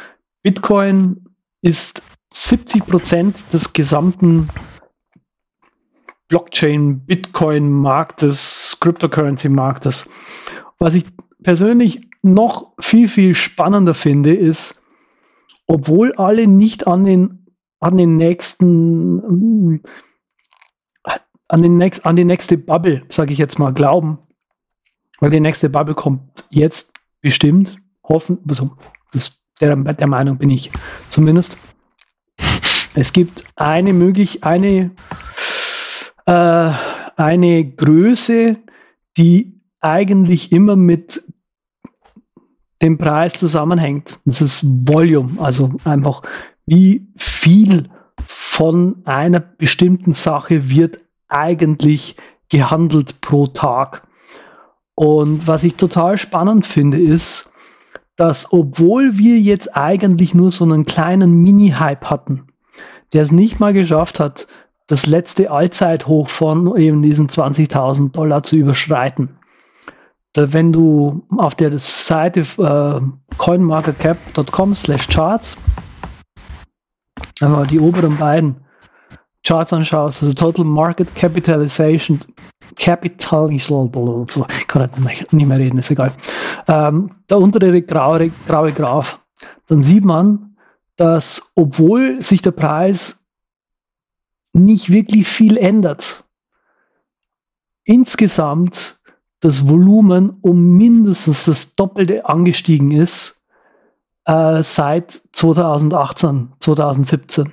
Bitcoin 0.42 1.24
ist 1.62 2.02
70 2.32 2.86
Prozent 2.86 3.52
des 3.52 3.72
gesamten 3.72 4.48
Blockchain-Bitcoin-Marktes, 6.28 8.78
Cryptocurrency-Marktes. 8.80 10.08
Was 10.78 10.94
ich 10.94 11.06
persönlich 11.42 12.00
noch 12.22 12.72
viel, 12.80 13.08
viel 13.08 13.34
spannender 13.34 13.94
finde, 13.94 14.34
ist, 14.34 14.82
obwohl 15.66 16.12
alle 16.14 16.46
nicht 16.46 16.86
an 16.86 17.04
den, 17.04 17.46
an 17.80 17.98
den 17.98 18.16
nächsten, 18.16 19.82
an, 21.48 21.62
den 21.62 21.76
nächst, 21.76 22.06
an 22.06 22.16
die 22.16 22.24
nächste 22.24 22.56
Bubble, 22.56 23.04
sage 23.10 23.32
ich 23.32 23.38
jetzt 23.38 23.58
mal, 23.58 23.74
glauben. 23.74 24.18
Weil 25.20 25.30
die 25.30 25.40
nächste 25.40 25.68
Bubble 25.68 25.94
kommt 25.94 26.46
jetzt 26.50 26.94
bestimmt, 27.20 27.78
hoffen, 28.02 28.38
also 28.48 28.76
das, 29.12 29.44
der, 29.60 29.76
der 29.76 30.08
Meinung 30.08 30.38
bin 30.38 30.50
ich 30.50 30.70
zumindest. 31.08 31.56
Es 32.94 33.12
gibt 33.12 33.44
eine 33.56 33.92
möglich, 33.92 34.44
eine, 34.44 34.90
äh, 36.26 36.70
eine 37.16 37.64
Größe, 37.64 38.58
die 39.16 39.60
eigentlich 39.80 40.52
immer 40.52 40.76
mit 40.76 41.22
dem 42.82 42.98
Preis 42.98 43.34
zusammenhängt. 43.34 44.18
Das 44.24 44.42
ist 44.42 44.62
Volume, 44.64 45.40
also 45.40 45.70
einfach 45.84 46.22
wie 46.66 47.06
viel 47.16 47.88
von 48.26 49.02
einer 49.04 49.40
bestimmten 49.40 50.14
Sache 50.14 50.68
wird 50.70 50.98
eigentlich 51.28 52.16
gehandelt 52.48 53.20
pro 53.20 53.46
Tag. 53.46 54.06
Und 54.94 55.46
was 55.46 55.64
ich 55.64 55.76
total 55.76 56.18
spannend 56.18 56.66
finde, 56.66 57.00
ist, 57.00 57.50
dass 58.16 58.52
obwohl 58.52 59.16
wir 59.16 59.38
jetzt 59.38 59.74
eigentlich 59.74 60.34
nur 60.34 60.52
so 60.52 60.64
einen 60.64 60.84
kleinen 60.84 61.42
Mini-Hype 61.42 62.04
hatten, 62.10 62.51
der 63.12 63.22
es 63.22 63.32
nicht 63.32 63.60
mal 63.60 63.72
geschafft 63.72 64.20
hat, 64.20 64.46
das 64.86 65.06
letzte 65.06 65.50
Allzeithoch 65.50 66.28
von 66.28 66.76
eben 66.76 67.02
diesen 67.02 67.28
20.000 67.28 68.12
Dollar 68.12 68.42
zu 68.42 68.56
überschreiten, 68.56 69.38
wenn 70.34 70.72
du 70.72 71.26
auf 71.36 71.54
der 71.54 71.78
Seite 71.78 72.40
äh, 72.40 73.36
coinmarketcap.com 73.36 74.74
slash 74.74 75.08
charts 75.08 75.56
wenn 77.40 77.50
man 77.50 77.68
die 77.68 77.80
oberen 77.80 78.16
beiden 78.16 78.56
Charts 79.44 79.72
anschaust, 79.72 80.22
also 80.22 80.34
Total 80.34 80.64
Market 80.64 81.14
Capitalization, 81.16 82.20
Capitalization, 82.78 84.46
ich 84.58 84.68
kann 84.68 84.82
halt 84.82 85.32
nicht 85.32 85.46
mehr 85.46 85.58
reden, 85.58 85.78
ist 85.78 85.90
egal. 85.90 86.12
Ähm, 86.68 87.10
der 87.28 87.38
untere 87.38 87.82
graue, 87.82 88.30
graue 88.46 88.72
Graph, 88.72 89.20
dann 89.66 89.82
sieht 89.82 90.04
man, 90.04 90.51
dass 90.96 91.52
obwohl 91.54 92.22
sich 92.22 92.42
der 92.42 92.50
Preis 92.52 93.26
nicht 94.52 94.90
wirklich 94.90 95.26
viel 95.26 95.56
ändert, 95.56 96.24
insgesamt 97.84 99.00
das 99.40 99.66
Volumen 99.66 100.30
um 100.40 100.76
mindestens 100.76 101.46
das 101.46 101.74
Doppelte 101.74 102.26
angestiegen 102.26 102.92
ist 102.92 103.42
äh, 104.24 104.62
seit 104.62 105.20
2018, 105.32 106.50
2017. 106.60 107.52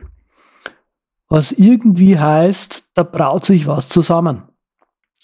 Was 1.28 1.52
irgendwie 1.52 2.20
heißt, 2.20 2.92
da 2.94 3.04
braut 3.04 3.46
sich 3.46 3.68
was 3.68 3.90
zusammen. 3.90 4.44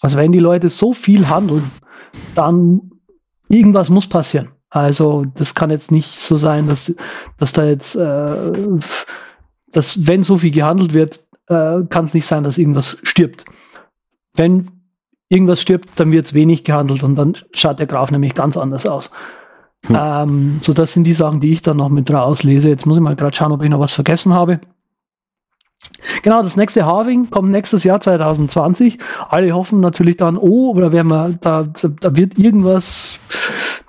Also 0.02 0.18
wenn 0.18 0.32
die 0.32 0.40
Leute 0.40 0.70
so 0.70 0.94
viel 0.94 1.30
handeln, 1.30 1.72
dann 2.34 2.92
irgendwas 3.48 3.90
muss 3.90 4.08
passieren. 4.08 4.55
Also 4.76 5.24
das 5.36 5.56
kann 5.56 5.70
jetzt 5.70 5.90
nicht 5.90 6.20
so 6.20 6.36
sein, 6.36 6.68
dass, 6.68 6.94
dass 7.38 7.54
da 7.54 7.64
jetzt, 7.64 7.96
äh, 7.96 8.52
dass 9.72 10.06
wenn 10.06 10.22
so 10.22 10.38
viel 10.38 10.52
gehandelt 10.52 10.94
wird, 10.94 11.22
äh, 11.48 11.86
kann 11.90 12.04
es 12.04 12.14
nicht 12.14 12.26
sein, 12.26 12.44
dass 12.44 12.58
irgendwas 12.58 12.98
stirbt. 13.04 13.46
Wenn 14.34 14.70
irgendwas 15.30 15.62
stirbt, 15.62 15.88
dann 15.96 16.12
wird 16.12 16.26
es 16.26 16.34
wenig 16.34 16.66
gehandelt 16.66 17.04
und 17.04 17.16
dann 17.16 17.38
schaut 17.54 17.80
der 17.80 17.88
Graph 17.88 18.12
nämlich 18.12 18.34
ganz 18.36 18.58
anders 18.58 18.86
aus. 18.86 19.12
Hm. 19.88 19.98
Ähm, 19.98 20.60
so, 20.62 20.74
das 20.74 20.92
sind 20.92 21.06
die 21.06 21.14
Sachen, 21.14 21.40
die 21.40 21.54
ich 21.54 21.62
dann 21.62 21.78
noch 21.78 21.88
mit 21.88 22.12
rauslese. 22.12 22.68
Jetzt 22.68 22.86
muss 22.86 22.98
ich 22.98 23.04
mal 23.04 23.16
gerade 23.16 23.38
schauen, 23.38 23.54
ob 23.54 23.64
ich 23.64 23.70
noch 23.70 23.80
was 23.80 23.94
vergessen 23.94 24.34
habe. 24.34 24.60
Genau, 26.22 26.44
das 26.44 26.58
nächste 26.58 26.86
Halving 26.86 27.30
kommt 27.30 27.50
nächstes 27.50 27.86
Jahr 27.86 28.02
2020. 28.02 28.98
Alle 29.30 29.54
hoffen 29.54 29.80
natürlich 29.80 30.18
dann, 30.18 30.36
oh, 30.36 30.72
oder 30.72 30.92
werden 30.92 31.08
wir, 31.08 31.38
da, 31.40 31.64
da 31.64 32.16
wird 32.16 32.38
irgendwas, 32.38 33.20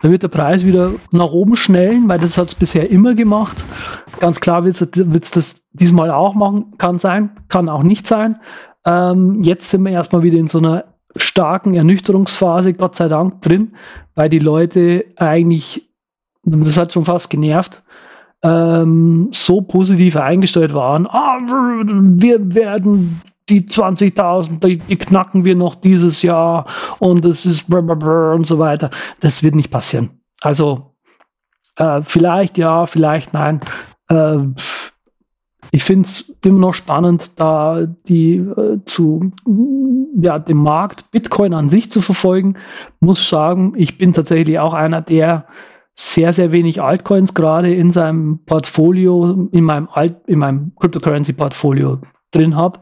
da 0.02 0.10
wird 0.10 0.22
der 0.22 0.28
Preis 0.28 0.64
wieder 0.64 0.92
nach 1.10 1.32
oben 1.32 1.56
schnellen, 1.56 2.08
weil 2.08 2.18
das 2.18 2.36
hat 2.38 2.48
es 2.48 2.54
bisher 2.54 2.90
immer 2.90 3.14
gemacht. 3.14 3.64
Ganz 4.20 4.40
klar 4.40 4.64
wird 4.64 4.80
es 4.80 5.30
das 5.30 5.66
diesmal 5.72 6.10
auch 6.10 6.34
machen, 6.34 6.74
kann 6.78 6.98
sein, 6.98 7.30
kann 7.48 7.68
auch 7.68 7.82
nicht 7.82 8.06
sein. 8.06 8.38
Ähm, 8.84 9.42
jetzt 9.42 9.70
sind 9.70 9.82
wir 9.82 9.92
erstmal 9.92 10.22
wieder 10.22 10.38
in 10.38 10.48
so 10.48 10.58
einer 10.58 10.84
starken 11.16 11.74
Ernüchterungsphase, 11.74 12.74
Gott 12.74 12.96
sei 12.96 13.08
Dank, 13.08 13.42
drin, 13.42 13.72
weil 14.14 14.28
die 14.28 14.38
Leute 14.38 15.06
eigentlich, 15.16 15.88
das 16.44 16.76
hat 16.76 16.92
schon 16.92 17.04
fast 17.04 17.30
genervt, 17.30 17.82
ähm, 18.42 19.30
so 19.32 19.62
positiv 19.62 20.16
eingestellt 20.16 20.74
waren. 20.74 21.06
Ah, 21.06 21.38
wir 21.40 22.54
werden 22.54 23.22
die 23.48 23.62
20.000, 23.62 24.60
die, 24.60 24.78
die, 24.78 24.96
knacken 24.96 25.44
wir 25.44 25.54
noch 25.54 25.76
dieses 25.76 26.22
Jahr 26.22 26.66
und 26.98 27.24
es 27.24 27.46
ist 27.46 27.72
und 27.72 28.46
so 28.46 28.58
weiter. 28.58 28.90
Das 29.20 29.42
wird 29.42 29.54
nicht 29.54 29.70
passieren. 29.70 30.20
Also 30.40 30.96
äh, 31.76 32.02
vielleicht 32.02 32.58
ja, 32.58 32.86
vielleicht 32.86 33.34
nein. 33.34 33.60
Äh, 34.08 34.38
ich 35.70 35.84
finde 35.84 36.06
es 36.06 36.32
immer 36.44 36.58
noch 36.58 36.74
spannend, 36.74 37.38
da 37.40 37.86
die 37.86 38.36
äh, 38.36 38.78
zu 38.86 39.32
ja, 40.20 40.38
dem 40.38 40.58
Markt 40.58 41.10
Bitcoin 41.10 41.54
an 41.54 41.70
sich 41.70 41.90
zu 41.90 42.00
verfolgen. 42.00 42.56
Muss 43.00 43.28
sagen, 43.28 43.74
ich 43.76 43.98
bin 43.98 44.12
tatsächlich 44.12 44.58
auch 44.58 44.74
einer, 44.74 45.02
der 45.02 45.46
sehr, 45.94 46.32
sehr 46.32 46.52
wenig 46.52 46.82
Altcoins 46.82 47.34
gerade 47.34 47.74
in 47.74 47.92
seinem 47.92 48.44
Portfolio, 48.44 49.48
in 49.52 49.64
meinem 49.64 49.88
Alt, 49.90 50.16
in 50.26 50.38
meinem 50.38 50.72
Cryptocurrency-Portfolio 50.76 52.00
drin 52.30 52.54
habe. 52.54 52.80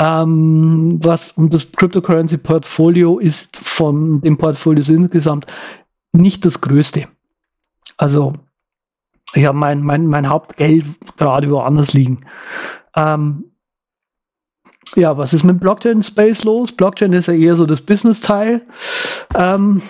Ähm, 0.00 0.98
was, 1.04 1.32
und 1.32 1.52
das 1.52 1.70
Cryptocurrency-Portfolio 1.72 3.18
ist 3.18 3.54
von 3.58 4.22
dem 4.22 4.38
Portfolio 4.38 4.82
insgesamt 4.88 5.46
nicht 6.12 6.46
das 6.46 6.62
größte. 6.62 7.06
Also, 7.98 8.32
ich 9.34 9.44
habe 9.44 9.58
mein, 9.58 9.82
mein, 9.82 10.06
mein 10.06 10.30
Hauptgeld 10.30 10.86
gerade 11.18 11.50
woanders 11.50 11.92
liegen. 11.92 12.24
Ähm, 12.96 13.52
ja, 14.96 15.18
was 15.18 15.34
ist 15.34 15.44
mit 15.44 15.60
Blockchain 15.60 16.02
Space 16.02 16.44
los? 16.44 16.72
Blockchain 16.72 17.12
ist 17.12 17.28
ja 17.28 17.34
eher 17.34 17.54
so 17.54 17.66
das 17.66 17.82
Business-Teil. 17.82 18.66
Ähm, 19.34 19.82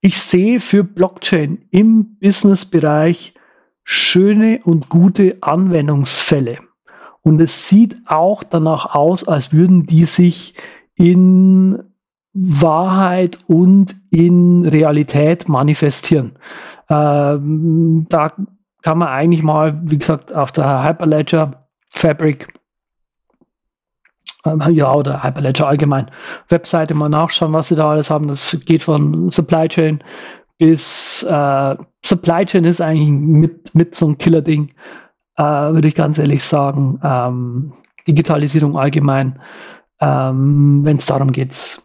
ich 0.00 0.18
sehe 0.18 0.60
für 0.60 0.82
Blockchain 0.82 1.66
im 1.70 2.16
Business-Bereich 2.20 3.34
schöne 3.84 4.60
und 4.64 4.88
gute 4.88 5.36
Anwendungsfälle. 5.42 6.58
Und 7.24 7.40
es 7.40 7.68
sieht 7.68 7.96
auch 8.06 8.44
danach 8.44 8.94
aus, 8.94 9.26
als 9.26 9.52
würden 9.52 9.86
die 9.86 10.04
sich 10.04 10.54
in 10.94 11.82
Wahrheit 12.32 13.38
und 13.46 13.96
in 14.10 14.64
Realität 14.64 15.48
manifestieren. 15.48 16.32
Ähm, 16.88 18.06
da 18.08 18.32
kann 18.82 18.98
man 18.98 19.08
eigentlich 19.08 19.42
mal, 19.42 19.80
wie 19.84 19.98
gesagt, 19.98 20.32
auf 20.32 20.52
der 20.52 20.84
Hyperledger 20.84 21.66
Fabric 21.90 22.48
ähm, 24.44 24.62
ja, 24.72 24.92
oder 24.92 25.24
Hyperledger 25.24 25.66
allgemein, 25.66 26.10
Webseite 26.48 26.92
mal 26.94 27.08
nachschauen, 27.08 27.52
was 27.52 27.68
sie 27.68 27.76
da 27.76 27.90
alles 27.90 28.10
haben. 28.10 28.28
Das 28.28 28.56
geht 28.66 28.84
von 28.84 29.30
Supply 29.30 29.68
Chain 29.68 30.04
bis 30.58 31.22
äh, 31.24 31.76
Supply 32.04 32.44
Chain 32.44 32.64
ist 32.64 32.80
eigentlich 32.80 33.08
mit, 33.08 33.74
mit 33.74 33.94
so 33.94 34.08
ein 34.08 34.18
Killer-Ding, 34.18 34.70
äh, 35.36 35.42
würde 35.42 35.88
ich 35.88 35.94
ganz 35.94 36.18
ehrlich 36.18 36.42
sagen. 36.42 37.00
Ähm, 37.02 37.72
Digitalisierung 38.06 38.76
allgemein, 38.76 39.40
ähm, 40.00 40.84
wenn 40.84 40.98
es 40.98 41.06
darum 41.06 41.32
geht, 41.32 41.82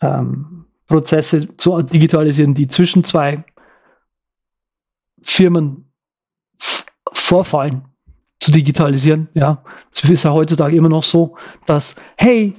ähm, 0.00 0.66
Prozesse 0.86 1.56
zu 1.56 1.82
digitalisieren, 1.82 2.54
die 2.54 2.68
zwischen 2.68 3.04
zwei 3.04 3.44
Firmen 5.22 5.92
vorfallen 7.12 7.82
zu 8.40 8.52
digitalisieren. 8.52 9.28
Ja, 9.34 9.62
es 9.92 10.08
ist 10.08 10.24
ja 10.24 10.32
heutzutage 10.32 10.76
immer 10.76 10.88
noch 10.88 11.02
so, 11.02 11.36
dass, 11.66 11.96
hey, 12.16 12.54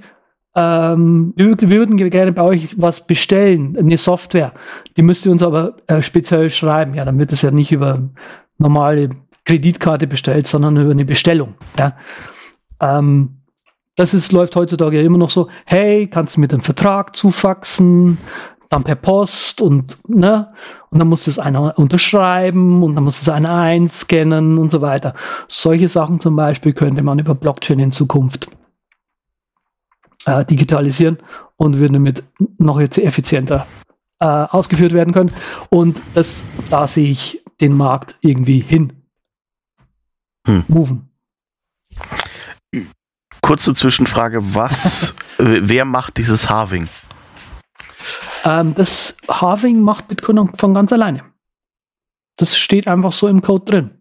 ähm, 0.56 1.34
wir, 1.36 1.56
wir, 1.60 1.70
würden 1.70 1.98
gerne 1.98 2.32
bei 2.32 2.42
euch 2.42 2.70
was 2.78 3.06
bestellen, 3.06 3.78
eine 3.78 3.98
Software. 3.98 4.54
Die 4.98 5.04
müsst 5.04 5.26
ihr 5.26 5.32
uns 5.32 5.44
aber 5.44 5.78
äh, 5.86 6.02
speziell 6.02 6.50
schreiben. 6.50 6.96
Ja, 6.96 7.06
dann 7.06 7.20
wird 7.20 7.32
es 7.32 7.44
ja 7.44 7.52
nicht 7.52 7.72
über 7.72 8.10
normale 8.58 9.10
Kreditkarte 9.48 10.08
bestellt, 10.08 10.46
sondern 10.46 10.76
über 10.76 10.92
eine 10.92 11.06
Bestellung. 11.06 11.56
Ja. 11.80 11.96
Ähm, 12.82 13.38
das 13.96 14.14
ist, 14.14 14.34
läuft 14.34 14.58
heutzutage 14.58 14.98
ja 14.98 15.04
immer 15.04 15.18
noch 15.18 15.30
so, 15.30 15.48
hey, 15.66 16.08
kannst 16.08 16.36
du 16.36 16.42
mir 16.42 16.50
den 16.50 16.60
Vertrag 16.60 17.16
zufaxen? 17.16 18.18
dann 18.70 18.84
per 18.84 18.96
Post 18.96 19.62
und, 19.62 19.98
ne, 20.10 20.54
und 20.90 21.00
dann 21.00 21.08
muss 21.08 21.24
das 21.24 21.40
einer 21.40 21.80
unterschreiben 21.80 22.84
und 22.84 22.96
dann 22.96 23.06
muss 23.06 23.20
das 23.20 23.30
einer 23.30 23.54
einscannen 23.54 24.58
und 24.58 24.72
so 24.72 24.82
weiter. 24.82 25.14
Solche 25.48 25.88
Sachen 25.88 26.20
zum 26.20 26.36
Beispiel 26.36 26.74
könnte 26.74 27.02
man 27.02 27.18
über 27.18 27.34
Blockchain 27.34 27.80
in 27.80 27.94
Zukunft 27.94 28.50
äh, 30.26 30.44
digitalisieren 30.44 31.18
und 31.56 31.80
würden 31.80 31.94
damit 31.94 32.24
noch 32.58 32.82
jetzt 32.82 32.98
effizienter 32.98 33.66
äh, 34.20 34.26
ausgeführt 34.26 34.92
werden 34.92 35.14
können. 35.14 35.32
Und 35.70 36.02
das, 36.14 36.44
da 36.70 36.90
sehe 36.90 37.10
ich 37.10 37.44
den 37.62 37.74
Markt 37.74 38.16
irgendwie 38.22 38.60
hin. 38.60 38.97
Hm. 40.48 40.64
Moven. 40.68 41.10
Kurze 43.42 43.74
Zwischenfrage, 43.74 44.56
was, 44.56 45.14
wer 45.38 45.86
macht 45.86 46.18
dieses 46.18 46.50
Harving? 46.50 46.90
Ähm, 48.44 48.74
das 48.76 49.18
Halving 49.30 49.82
macht 49.82 50.08
Bitcoin 50.08 50.48
von 50.48 50.74
ganz 50.74 50.94
alleine. 50.94 51.24
Das 52.38 52.58
steht 52.58 52.88
einfach 52.88 53.12
so 53.12 53.28
im 53.28 53.42
Code 53.42 53.66
drin. 53.66 53.92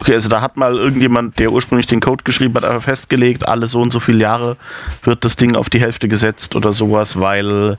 Okay, 0.00 0.14
also 0.14 0.28
da 0.28 0.40
hat 0.40 0.56
mal 0.56 0.74
irgendjemand, 0.74 1.38
der 1.38 1.52
ursprünglich 1.52 1.86
den 1.86 2.00
Code 2.00 2.24
geschrieben 2.24 2.54
hat, 2.56 2.64
einfach 2.64 2.82
festgelegt, 2.82 3.46
alle 3.46 3.68
so 3.68 3.80
und 3.80 3.92
so 3.92 4.00
viele 4.00 4.18
Jahre 4.18 4.56
wird 5.04 5.24
das 5.24 5.36
Ding 5.36 5.54
auf 5.54 5.70
die 5.70 5.80
Hälfte 5.80 6.08
gesetzt 6.08 6.56
oder 6.56 6.72
sowas, 6.72 7.18
weil 7.18 7.78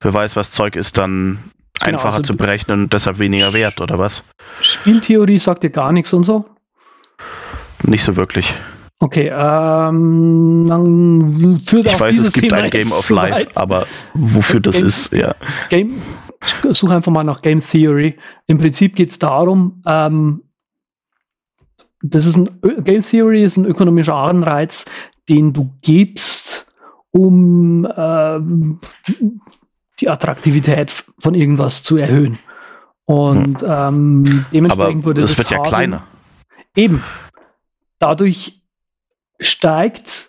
wer 0.00 0.14
weiß, 0.14 0.36
was 0.36 0.52
Zeug 0.52 0.76
ist, 0.76 0.96
dann 0.96 1.38
genau, 1.74 1.98
einfacher 1.98 2.16
also 2.16 2.22
zu 2.22 2.36
berechnen 2.36 2.82
und 2.82 2.92
deshalb 2.92 3.18
weniger 3.18 3.52
wert, 3.52 3.80
oder 3.80 3.98
was? 3.98 4.24
Spieltheorie 4.60 5.38
sagt 5.38 5.62
dir 5.62 5.70
gar 5.70 5.92
nichts 5.92 6.12
und 6.12 6.24
so? 6.24 6.44
Nicht 7.84 8.04
so 8.04 8.16
wirklich. 8.16 8.54
Okay, 9.00 9.28
ähm, 9.28 10.66
dann 10.68 11.60
führt 11.66 11.86
ich 11.86 11.94
auch 11.94 12.00
weiß, 12.00 12.16
es 12.16 12.32
gibt 12.32 12.48
Thema 12.48 12.62
ein 12.62 12.70
Game 12.70 12.92
of 12.92 13.10
Life, 13.10 13.34
weit. 13.34 13.56
aber 13.56 13.86
wofür 14.14 14.60
das 14.60 14.76
Game, 14.76 14.86
ist, 14.86 15.12
ja. 15.12 15.34
Game, 15.68 16.00
such 16.72 16.90
einfach 16.90 17.12
mal 17.12 17.24
nach 17.24 17.42
Game 17.42 17.62
Theory. 17.62 18.16
Im 18.46 18.58
Prinzip 18.58 18.94
geht 18.96 19.10
es 19.10 19.18
darum, 19.18 19.82
ähm, 19.86 20.42
das 22.00 22.26
ist 22.26 22.36
ein 22.36 22.48
Game 22.84 23.02
Theory 23.02 23.42
ist 23.42 23.56
ein 23.56 23.64
ökonomischer 23.64 24.14
Anreiz, 24.14 24.84
den 25.28 25.52
du 25.52 25.70
gibst, 25.82 26.72
um 27.10 27.84
äh, 27.84 28.40
die 30.00 30.08
Attraktivität 30.08 30.92
von 31.18 31.34
irgendwas 31.34 31.82
zu 31.82 31.96
erhöhen. 31.96 32.38
Und 33.04 33.62
ähm, 33.66 34.46
dementsprechend 34.52 35.02
Aber 35.02 35.04
wurde 35.04 35.22
es 35.22 35.30
das 35.30 35.38
wird 35.38 35.50
ja 35.50 35.58
Halving- 35.58 35.68
kleiner. 35.68 36.06
Eben. 36.76 37.04
Dadurch 37.98 38.62
steigt 39.38 40.28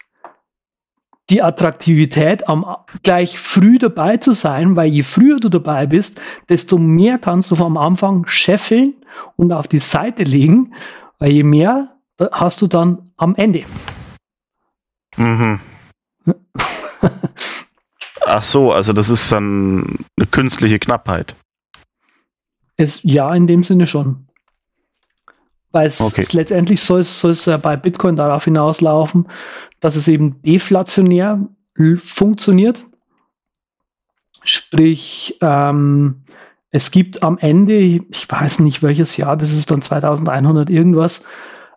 die 1.32 1.42
Attraktivität, 1.42 2.48
am, 2.48 2.66
gleich 3.02 3.40
früh 3.40 3.80
dabei 3.80 4.18
zu 4.18 4.34
sein, 4.34 4.76
weil 4.76 4.90
je 4.90 5.04
früher 5.04 5.40
du 5.40 5.50
dabei 5.50 5.88
bist, 5.88 6.22
desto 6.50 6.78
mehr 6.78 7.18
kannst 7.18 7.50
du 7.50 7.56
am 7.64 7.78
Anfang 7.78 8.28
scheffeln 8.28 8.94
und 9.36 9.52
auf 9.52 9.68
die 9.68 9.80
Seite 9.80 10.24
legen, 10.24 10.74
weil 11.18 11.32
je 11.32 11.44
mehr 11.44 11.96
hast 12.32 12.62
du 12.62 12.68
dann 12.68 13.10
am 13.18 13.34
Ende. 13.36 13.64
Mhm. 15.18 15.60
Ach 18.26 18.44
so, 18.44 18.72
also 18.72 18.92
das 18.92 19.10
ist 19.10 19.32
dann 19.32 20.00
eine 20.18 20.28
künstliche 20.28 20.80
Knappheit. 20.80 21.36
Es, 22.78 23.02
ja, 23.04 23.34
in 23.34 23.48
dem 23.48 23.64
Sinne 23.64 23.88
schon. 23.88 24.28
Weil 25.72 25.88
es, 25.88 26.02
Okay. 26.02 26.22
es 26.22 26.34
letztendlich 26.34 26.82
soll 26.82 27.02
es, 27.02 27.46
ja 27.46 27.58
bei 27.58 27.76
Bitcoin 27.78 28.16
darauf 28.16 28.46
hinauslaufen, 28.46 29.28
dass 29.80 29.96
es 29.96 30.08
eben 30.08 30.42
deflationär 30.42 31.48
funktioniert. 31.98 32.80
Sprich, 34.44 35.38
ähm, 35.42 36.24
es 36.72 36.92
gibt 36.92 37.24
am 37.24 37.38
Ende, 37.38 37.76
ich 37.76 38.30
weiß 38.30 38.60
nicht 38.60 38.84
welches 38.84 39.18
Jahr, 39.18 39.38
das 39.38 39.52
ist 39.52 39.72
dann 39.72 39.82
2100 39.82 40.70
irgendwas, 40.70 41.22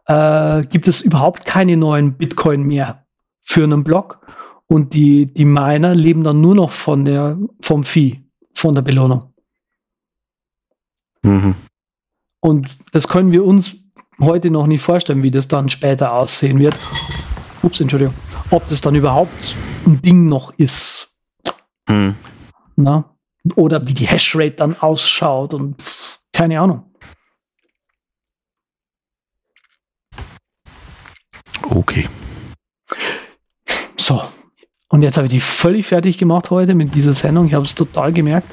äh, 0.06 0.62
gibt 0.62 0.88
es 0.88 1.00
überhaupt 1.00 1.44
keine 1.44 1.76
neuen 1.76 2.14
Bitcoin 2.16 2.62
mehr 2.62 3.04
für 3.40 3.64
einen 3.64 3.84
Block. 3.84 4.20
Und 4.68 4.92
die, 4.92 5.26
die 5.26 5.46
Miner 5.46 5.94
leben 5.94 6.22
dann 6.24 6.40
nur 6.40 6.54
noch 6.54 6.72
von 6.72 7.04
der, 7.04 7.38
vom 7.60 7.84
Vieh, 7.84 8.22
von 8.54 8.74
der 8.74 8.82
Belohnung. 8.82 9.32
Mhm. 11.22 11.54
Und 12.40 12.70
das 12.92 13.08
können 13.08 13.32
wir 13.32 13.44
uns 13.44 13.76
heute 14.20 14.50
noch 14.50 14.66
nicht 14.66 14.82
vorstellen, 14.82 15.22
wie 15.22 15.30
das 15.30 15.48
dann 15.48 15.68
später 15.68 16.12
aussehen 16.12 16.58
wird. 16.58 16.76
Ups, 17.62 17.80
Entschuldigung. 17.80 18.14
Ob 18.50 18.68
das 18.68 18.80
dann 18.80 18.94
überhaupt 18.94 19.56
ein 19.86 20.00
Ding 20.02 20.28
noch 20.28 20.52
ist. 20.58 21.16
Mhm. 21.88 22.14
Na? 22.76 23.16
Oder 23.56 23.86
wie 23.86 23.94
die 23.94 24.06
Hashrate 24.06 24.56
dann 24.56 24.76
ausschaut 24.76 25.54
und 25.54 25.80
pff, 25.80 26.20
keine 26.32 26.60
Ahnung. 26.60 26.84
Okay. 31.70 32.08
So. 33.96 34.22
Und 34.90 35.02
jetzt 35.02 35.16
habe 35.16 35.26
ich 35.26 35.32
die 35.32 35.40
völlig 35.40 35.86
fertig 35.86 36.16
gemacht 36.16 36.50
heute 36.50 36.74
mit 36.74 36.94
dieser 36.94 37.12
Sendung. 37.12 37.46
Ich 37.46 37.54
habe 37.54 37.66
es 37.66 37.74
total 37.74 38.12
gemerkt. 38.12 38.48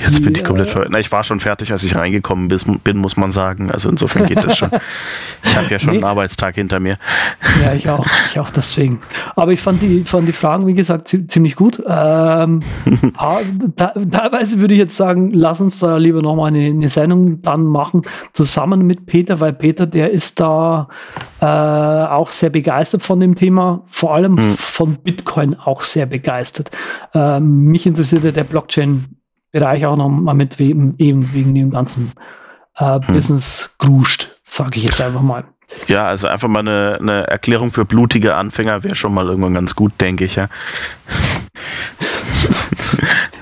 Jetzt 0.00 0.22
bin 0.22 0.34
ich 0.34 0.44
komplett 0.44 0.70
ver 0.70 0.86
Na, 0.90 0.98
ich 0.98 1.10
war 1.10 1.24
schon 1.24 1.40
fertig, 1.40 1.72
als 1.72 1.82
ich 1.82 1.96
reingekommen 1.96 2.48
bin, 2.48 2.98
muss 2.98 3.16
man 3.16 3.32
sagen. 3.32 3.70
Also 3.70 3.88
insofern 3.88 4.26
geht 4.26 4.44
das 4.44 4.56
schon. 4.58 4.70
Ich 5.42 5.56
habe 5.56 5.66
ja 5.70 5.78
schon 5.78 5.90
Nee. 5.90 5.96
einen 5.96 6.04
Arbeitstag 6.04 6.54
hinter 6.56 6.80
mir. 6.80 6.98
Ja, 7.64 7.72
ich 7.72 7.88
auch. 7.88 8.06
Ich 8.28 8.38
auch 8.38 8.50
deswegen. 8.50 9.00
Aber 9.36 9.52
ich 9.52 9.60
fand 9.60 9.80
die, 9.82 10.02
fand 10.04 10.28
die 10.28 10.32
Fragen, 10.32 10.66
wie 10.66 10.74
gesagt, 10.74 11.08
zi- 11.08 11.26
ziemlich 11.26 11.56
gut. 11.56 11.82
Ähm, 11.88 12.62
teilweise 13.16 14.60
würde 14.60 14.74
ich 14.74 14.80
jetzt 14.80 14.96
sagen, 14.96 15.30
lass 15.32 15.60
uns 15.60 15.78
da 15.78 15.96
lieber 15.96 16.22
nochmal 16.22 16.48
eine, 16.48 16.66
eine 16.66 16.88
Sendung 16.88 17.42
dann 17.42 17.64
machen, 17.64 18.02
zusammen 18.32 18.86
mit 18.86 19.06
Peter, 19.06 19.40
weil 19.40 19.52
Peter, 19.52 19.86
der 19.86 20.10
ist 20.10 20.40
da 20.40 20.88
äh, 21.40 21.44
auch 21.46 22.30
sehr 22.30 22.50
begeistert 22.50 23.02
von 23.02 23.20
dem 23.20 23.34
Thema, 23.34 23.82
vor 23.86 24.14
allem 24.14 24.38
von 24.56 24.96
Bitcoin 24.96 25.54
auch 25.58 25.82
sehr 25.82 26.06
begeistert. 26.06 26.70
Ähm, 27.14 27.62
mich 27.64 27.86
interessiert 27.86 28.24
ja 28.24 28.32
der 28.32 28.44
Blockchain-Bereich 29.56 29.86
auch 29.86 29.96
noch 29.96 30.08
mal 30.08 30.34
mit 30.34 30.58
wem, 30.58 30.94
eben 30.98 31.32
wegen 31.32 31.54
dem 31.54 31.70
ganzen 31.70 32.12
äh, 32.76 32.98
Business 33.00 33.74
gruscht, 33.78 34.28
sage 34.44 34.76
ich 34.78 34.84
jetzt 34.84 35.00
einfach 35.00 35.22
mal. 35.22 35.44
Ja, 35.88 36.06
also 36.06 36.28
einfach 36.28 36.48
mal 36.48 36.60
eine, 36.60 36.98
eine 37.00 37.26
Erklärung 37.26 37.72
für 37.72 37.84
blutige 37.84 38.36
Anfänger 38.36 38.84
wäre 38.84 38.94
schon 38.94 39.12
mal 39.12 39.26
irgendwann 39.26 39.54
ganz 39.54 39.74
gut, 39.74 39.92
denke 40.00 40.24
ich. 40.24 40.36
Ja. 40.36 40.44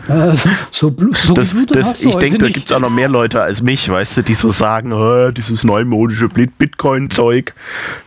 Äh, 0.09 0.33
so, 0.71 0.95
so 1.13 1.35
Das, 1.35 1.55
das, 1.69 2.01
ich 2.01 2.15
denke, 2.17 2.39
da 2.39 2.49
gibt 2.49 2.71
es 2.71 2.73
auch 2.77 2.81
noch 2.81 2.91
mehr 2.91 3.09
Leute 3.09 3.43
als 3.43 3.63
mich, 3.63 3.89
weißt 3.91 4.19
du, 4.19 4.23
die 4.23 4.35
so 4.35 4.51
sagen, 4.51 4.93
"Äh, 4.93 5.33
dieses 5.33 5.65
neumodische 5.65 6.29
Bit- 6.29 6.57
Bitcoin-Zeug. 6.59 7.55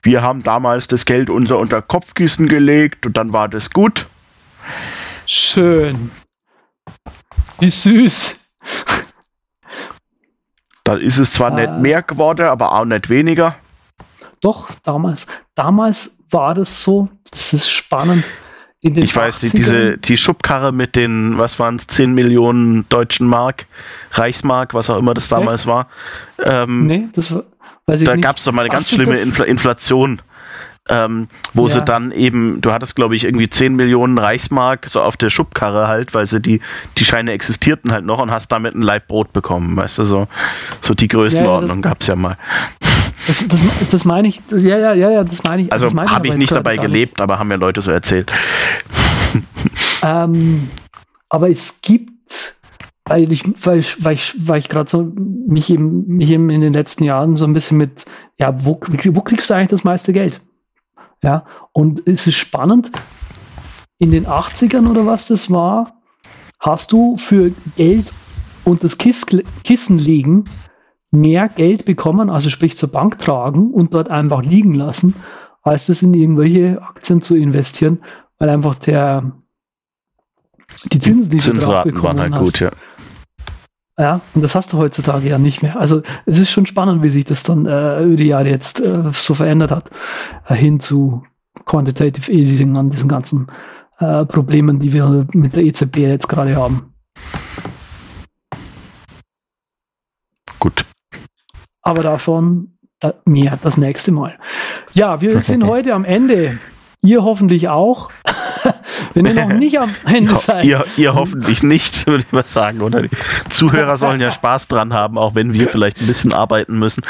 Wir 0.02 0.22
haben 0.24 0.42
damals 0.44 0.88
das 0.88 1.06
Geld 1.06 1.30
unser 1.30 1.58
unter 1.60 1.82
Kopfkissen 1.82 2.48
gelegt 2.48 3.06
und 3.06 3.18
dann 3.18 3.34
war 3.34 3.48
das 3.50 3.70
gut. 3.70 4.08
Schön. 5.28 6.10
Wie 7.60 7.72
süß. 7.72 8.40
Dann 10.84 11.02
ist 11.02 11.18
es 11.18 11.32
zwar 11.34 11.52
Ah. 11.52 11.56
nicht 11.56 11.74
mehr 11.80 12.02
geworden, 12.02 12.46
aber 12.48 12.74
auch 12.74 12.86
nicht 12.86 13.10
weniger. 13.10 13.56
Doch, 14.42 14.70
damals. 14.84 15.28
Damals 15.56 16.18
war 16.30 16.54
das 16.54 16.82
so. 16.84 17.10
Das 17.32 17.54
ist 17.54 17.70
spannend. 17.70 18.24
Ich 18.80 19.16
weiß, 19.16 19.42
80ern 19.42 19.52
diese, 19.56 19.98
die 19.98 20.18
Schubkarre 20.18 20.72
mit 20.72 20.96
den, 20.96 21.38
was 21.38 21.58
waren 21.60 21.78
es, 21.78 21.88
10 21.88 22.14
Millionen 22.14 22.88
deutschen 22.90 23.28
Mark, 23.28 23.66
Reichsmark, 24.12 24.74
was 24.76 24.90
auch 24.90 24.98
immer 25.00 25.14
das 25.16 25.28
damals 25.28 25.66
war. 25.66 25.88
Ähm, 26.42 26.86
Nee, 26.86 27.10
das 27.14 27.34
war, 27.34 27.44
weiß 27.88 28.02
ich 28.02 28.06
da 28.06 28.14
nicht. 28.16 28.24
gab 28.24 28.38
es 28.38 28.44
doch 28.44 28.52
mal 28.54 28.62
eine 28.62 28.70
ganz 28.70 28.90
schlimme 28.90 29.18
Infl 29.18 29.42
Inflation, 29.44 30.22
ähm, 30.90 31.28
wo 31.54 31.68
Ja. 31.68 31.74
sie 31.76 31.82
dann 31.82 32.12
eben, 32.12 32.62
du 32.62 32.72
hattest 32.72 32.96
glaube 32.96 33.16
ich 33.16 33.24
irgendwie 33.26 33.50
10 33.50 33.76
Millionen 33.76 34.18
Reichsmark 34.18 34.86
so 34.90 35.02
auf 35.02 35.18
der 35.18 35.30
Schubkarre 35.30 35.88
halt, 35.88 36.14
weil 36.14 36.26
sie 36.26 36.40
die, 36.42 36.62
die 36.98 37.06
Scheine 37.06 37.32
existierten 37.32 37.92
halt 37.92 38.06
noch 38.06 38.20
und 38.20 38.32
hast 38.32 38.52
damit 38.52 38.76
ein 38.76 38.82
Laib 38.82 39.08
Brot 39.08 39.34
bekommen, 39.34 39.76
weißt 39.76 39.98
du, 40.00 40.06
so, 40.06 40.28
so 40.82 40.94
die 40.94 41.08
Größenordnung 41.08 41.82
das- 41.82 41.92
gab 41.92 42.02
es 42.02 42.08
ja 42.08 42.16
mal. 42.16 42.38
Das, 43.26 43.44
das, 43.48 43.62
das 43.90 44.06
meine 44.06 44.28
ich. 44.28 44.42
Ja, 44.52 44.78
ja, 44.78 44.94
ja, 44.94 45.10
ja, 45.10 45.24
das 45.24 45.44
meine 45.44 45.64
ich. 45.64 45.72
Also 45.74 45.86
das 45.86 45.94
meine 45.94 46.10
habe 46.10 46.28
ich 46.28 46.38
nicht 46.38 46.52
dabei 46.52 46.78
gelebt, 46.78 47.20
aber 47.20 47.40
haben 47.40 47.48
mir 47.50 47.58
Leute 47.58 47.82
so 47.82 47.92
erzählt. 47.92 48.32
Ähm, 50.04 50.70
aber 51.30 51.50
es 51.50 51.82
gibt, 51.82 52.56
weil 53.06 53.32
ich, 53.32 53.44
weil 53.66 53.80
ich, 53.80 54.04
weil 54.04 54.14
ich, 54.14 54.34
weil 54.48 54.60
ich 54.60 54.70
gerade 54.70 54.90
so 54.90 55.12
mich 55.48 55.70
eben, 55.70 56.06
mich 56.08 56.30
eben 56.30 56.50
in 56.50 56.62
den 56.62 56.74
letzten 56.74 57.04
Jahren 57.04 57.36
so 57.36 57.46
ein 57.46 57.54
bisschen 57.54 57.78
mit, 57.78 58.06
ja, 58.38 58.54
wo, 58.66 58.80
wo 58.90 59.22
kriegst 59.22 59.50
du 59.50 59.54
eigentlich 59.56 59.68
das 59.70 59.84
meiste 59.84 60.14
Geld? 60.14 60.42
Ja, 61.24 61.46
und 61.72 62.08
es 62.08 62.28
ist 62.28 62.38
spannend, 62.38 62.92
in 63.98 64.12
den 64.12 64.28
80ern 64.28 64.90
oder 64.90 65.06
was 65.06 65.28
das 65.28 65.50
war, 65.50 65.94
hast 66.60 66.92
du 66.92 67.18
für 67.18 67.52
Geld 67.76 68.12
und 68.64 68.84
das 68.84 68.98
Kiss, 68.98 69.26
Kissen 69.64 69.98
legen 69.98 70.46
mehr 71.10 71.50
Geld 71.50 71.86
bekommen, 71.86 72.30
also 72.30 72.50
sprich 72.50 72.78
zur 72.78 72.92
Bank 72.92 73.20
tragen 73.20 73.72
und 73.72 73.94
dort 73.94 74.10
einfach 74.10 74.44
liegen 74.44 74.74
lassen, 74.74 75.16
als 75.62 75.88
das 75.88 76.02
in 76.02 76.14
irgendwelche 76.14 76.82
Aktien 76.82 77.22
zu 77.22 77.36
investieren, 77.36 78.00
weil 78.38 78.50
einfach 78.50 78.76
der 78.76 79.32
die 80.92 81.00
Zinsen, 81.00 81.32
die 81.32 81.38
du 81.38 81.44
drauf 81.44 81.54
Zinsraten 81.54 81.94
bekommen 81.94 82.20
waren 82.20 82.34
halt 82.34 82.34
hast. 82.34 82.54
gut, 82.54 82.60
ja. 82.60 82.72
Ja, 84.00 84.22
und 84.36 84.44
das 84.44 84.54
hast 84.54 84.74
du 84.74 84.78
heutzutage 84.78 85.28
ja 85.28 85.40
nicht 85.40 85.64
mehr. 85.64 85.80
Also 85.80 86.04
es 86.28 86.38
ist 86.38 86.52
schon 86.52 86.68
spannend, 86.68 87.02
wie 87.02 87.10
sich 87.10 87.26
das 87.26 87.42
dann 87.42 87.66
äh, 87.66 88.04
über 88.04 88.16
die 88.16 88.28
Jahre 88.28 88.48
jetzt 88.48 88.80
äh, 88.80 89.12
so 89.12 89.34
verändert 89.34 89.72
hat, 89.72 89.90
äh, 90.48 90.54
hin 90.54 90.80
zu 90.80 91.24
Quantitative 91.66 92.32
Easing 92.32 92.78
an 92.78 92.92
diesen 92.92 93.10
ganzen 93.10 93.48
äh, 93.98 94.26
Problemen, 94.26 94.80
die 94.80 94.94
wir 94.94 95.26
mit 95.34 95.56
der 95.56 95.64
EZB 95.64 95.98
jetzt 95.98 96.30
gerade 96.30 96.56
haben. 96.56 96.94
Gut. 100.60 100.86
Aber 101.82 102.04
davon 102.04 102.78
da, 103.00 103.16
mehr 103.26 103.58
das 103.64 103.78
nächste 103.78 104.12
Mal. 104.12 104.38
Ja, 104.94 105.22
wir 105.22 105.42
sind 105.42 105.64
heute 105.68 105.96
am 105.96 106.06
Ende. 106.06 106.60
Ihr 107.02 107.24
hoffentlich 107.24 107.70
auch. 107.70 108.10
Wenn 109.18 109.26
ihr 109.26 109.48
noch 109.48 109.54
nicht 109.54 109.80
am 109.80 109.96
Ende 110.06 110.36
seid. 110.36 110.66
ihr, 110.66 110.84
ihr 110.96 111.16
hoffentlich 111.16 111.64
nicht, 111.64 112.06
würde 112.08 112.24
ich 112.26 112.32
mal 112.32 112.46
sagen, 112.46 112.82
oder? 112.82 113.02
Die 113.02 113.10
Zuhörer 113.50 113.98
sollen 113.98 114.22
ja 114.22 114.32
Spaß 114.32 114.68
dran 114.68 114.94
haben, 114.94 115.18
auch 115.18 115.36
wenn 115.36 115.54
wir 115.54 115.68
vielleicht 115.68 116.00
ein 116.02 116.08
bisschen 116.08 116.34
arbeiten 116.34 116.78
müssen. 116.78 117.04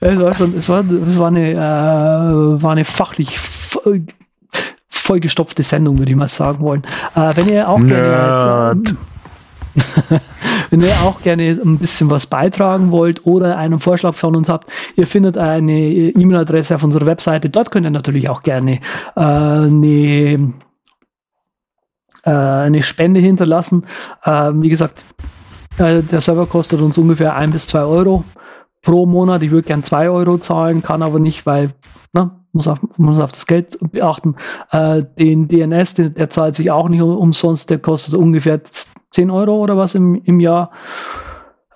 Es 0.00 0.18
war 0.18 0.34
schon, 0.34 0.56
es 0.56 0.68
war, 0.68 0.84
es 0.88 1.18
war 1.18 1.28
eine, 1.28 1.50
äh, 1.52 2.62
war 2.62 2.72
eine 2.72 2.84
fachlich 2.84 3.38
voll, 3.38 4.02
vollgestopfte 4.88 5.62
Sendung, 5.62 5.98
würde 5.98 6.12
ich 6.12 6.16
mal 6.16 6.28
sagen 6.28 6.60
wollen. 6.60 6.82
Äh, 7.14 7.32
wenn 7.34 7.48
ihr 7.48 7.68
auch 7.68 7.80
gerne, 7.80 8.76
Nerd. 8.76 8.94
wenn 10.70 10.80
ihr 10.80 11.00
auch 11.02 11.20
gerne 11.22 11.58
ein 11.62 11.78
bisschen 11.78 12.10
was 12.10 12.26
beitragen 12.26 12.90
wollt 12.90 13.26
oder 13.26 13.56
einen 13.58 13.80
Vorschlag 13.80 14.14
von 14.14 14.36
uns 14.36 14.48
habt, 14.48 14.70
ihr 14.96 15.06
findet 15.06 15.36
eine 15.36 15.72
E-Mail-Adresse 15.72 16.76
auf 16.76 16.82
unserer 16.84 17.06
Webseite. 17.06 17.50
Dort 17.50 17.70
könnt 17.70 17.86
ihr 17.86 17.90
natürlich 17.90 18.28
auch 18.28 18.42
gerne 18.42 18.80
äh, 19.16 19.20
eine, 19.20 20.52
äh, 22.24 22.30
eine 22.30 22.82
Spende 22.82 23.20
hinterlassen. 23.20 23.86
Äh, 24.24 24.50
wie 24.54 24.68
gesagt, 24.68 25.04
äh, 25.78 26.02
der 26.02 26.20
Server 26.20 26.46
kostet 26.46 26.80
uns 26.80 26.98
ungefähr 26.98 27.36
ein 27.36 27.50
bis 27.50 27.66
zwei 27.66 27.82
Euro 27.82 28.24
pro 28.82 29.06
Monat. 29.06 29.42
Ich 29.42 29.50
würde 29.50 29.68
gern 29.68 29.82
zwei 29.82 30.10
Euro 30.10 30.38
zahlen, 30.38 30.82
kann 30.82 31.02
aber 31.02 31.18
nicht, 31.18 31.46
weil 31.46 31.70
na, 32.12 32.40
muss, 32.52 32.66
auf, 32.66 32.80
muss 32.96 33.20
auf 33.20 33.32
das 33.32 33.46
Geld 33.46 33.78
beachten. 33.92 34.36
Äh, 34.70 35.04
den 35.18 35.48
DNS, 35.48 35.94
den, 35.94 36.14
der 36.14 36.30
zahlt 36.30 36.54
sich 36.54 36.70
auch 36.70 36.88
nicht 36.88 37.02
umsonst, 37.02 37.70
der 37.70 37.78
kostet 37.78 38.14
ungefähr 38.14 38.60
10 39.12 39.30
Euro 39.30 39.56
oder 39.56 39.76
was 39.76 39.94
im, 39.94 40.20
im 40.24 40.40
Jahr. 40.40 40.70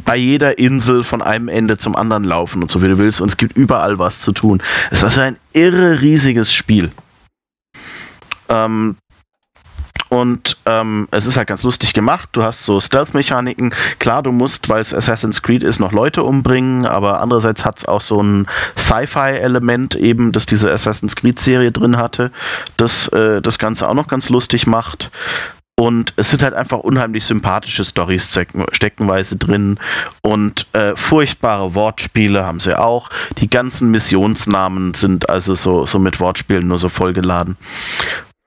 bei 0.06 0.18
jeder 0.18 0.58
Insel 0.58 1.04
von 1.04 1.22
einem 1.22 1.48
Ende 1.48 1.78
zum 1.78 1.96
anderen 1.96 2.24
laufen 2.24 2.62
und 2.62 2.72
so 2.72 2.82
wie 2.82 2.88
du 2.88 2.98
willst. 2.98 3.22
Und 3.22 3.30
es 3.30 3.38
gibt 3.38 3.58
überall 3.58 4.00
was 4.00 4.22
zu 4.22 4.32
tun. 4.32 4.62
Es 4.92 5.00
ist 5.00 5.04
also 5.04 5.22
ein 5.22 5.38
irre 5.54 6.02
riesiges 6.02 6.54
Spiel. 6.54 6.92
Ähm, 8.50 8.98
und 10.16 10.56
ähm, 10.66 11.10
es 11.12 11.26
ist 11.26 11.36
halt 11.36 11.50
ganz 11.50 11.64
lustig 11.64 11.94
gemacht. 11.94 12.30
Du 12.32 12.42
hast 12.42 12.64
so 12.64 12.80
Stealth-Mechaniken. 12.80 13.76
Klar, 14.00 14.24
du 14.24 14.32
musst, 14.32 14.70
weil 14.70 14.80
es 14.80 14.94
Assassin's 14.94 15.42
Creed 15.42 15.62
ist, 15.62 15.82
noch 15.82 15.92
Leute 15.92 16.24
umbringen, 16.24 16.86
aber 16.86 17.20
andererseits 17.20 17.66
hat 17.66 17.80
es 17.80 17.86
auch 17.86 18.00
so 18.00 18.24
ein 18.24 18.48
Sci-Fi-Element 18.78 19.96
eben, 19.96 20.32
das 20.32 20.46
diese 20.46 20.72
Assassin's 20.72 21.18
Creed-Serie 21.18 21.74
drin 21.74 21.98
hatte, 21.98 22.32
das 22.78 23.10
äh, 23.10 23.42
das 23.42 23.60
Ganze 23.60 23.90
auch 23.90 23.94
noch 23.94 24.08
ganz 24.08 24.30
lustig 24.30 24.68
macht. 24.68 25.12
Und 25.78 26.14
es 26.16 26.30
sind 26.30 26.42
halt 26.44 26.54
einfach 26.54 26.78
unheimlich 26.78 27.26
sympathische 27.26 27.84
Storys 27.84 28.40
steckenweise 28.72 29.36
drin 29.36 29.78
und 30.22 30.66
äh, 30.72 30.96
furchtbare 30.96 31.76
Wortspiele 31.76 32.46
haben 32.46 32.62
sie 32.62 32.80
auch. 32.80 33.10
Die 33.40 33.50
ganzen 33.50 33.92
Missionsnamen 33.92 34.94
sind 34.94 35.30
also 35.30 35.56
so, 35.56 35.86
so 35.86 36.00
mit 36.00 36.22
Wortspielen 36.22 36.66
nur 36.66 36.80
so 36.80 36.88
vollgeladen. 36.88 37.58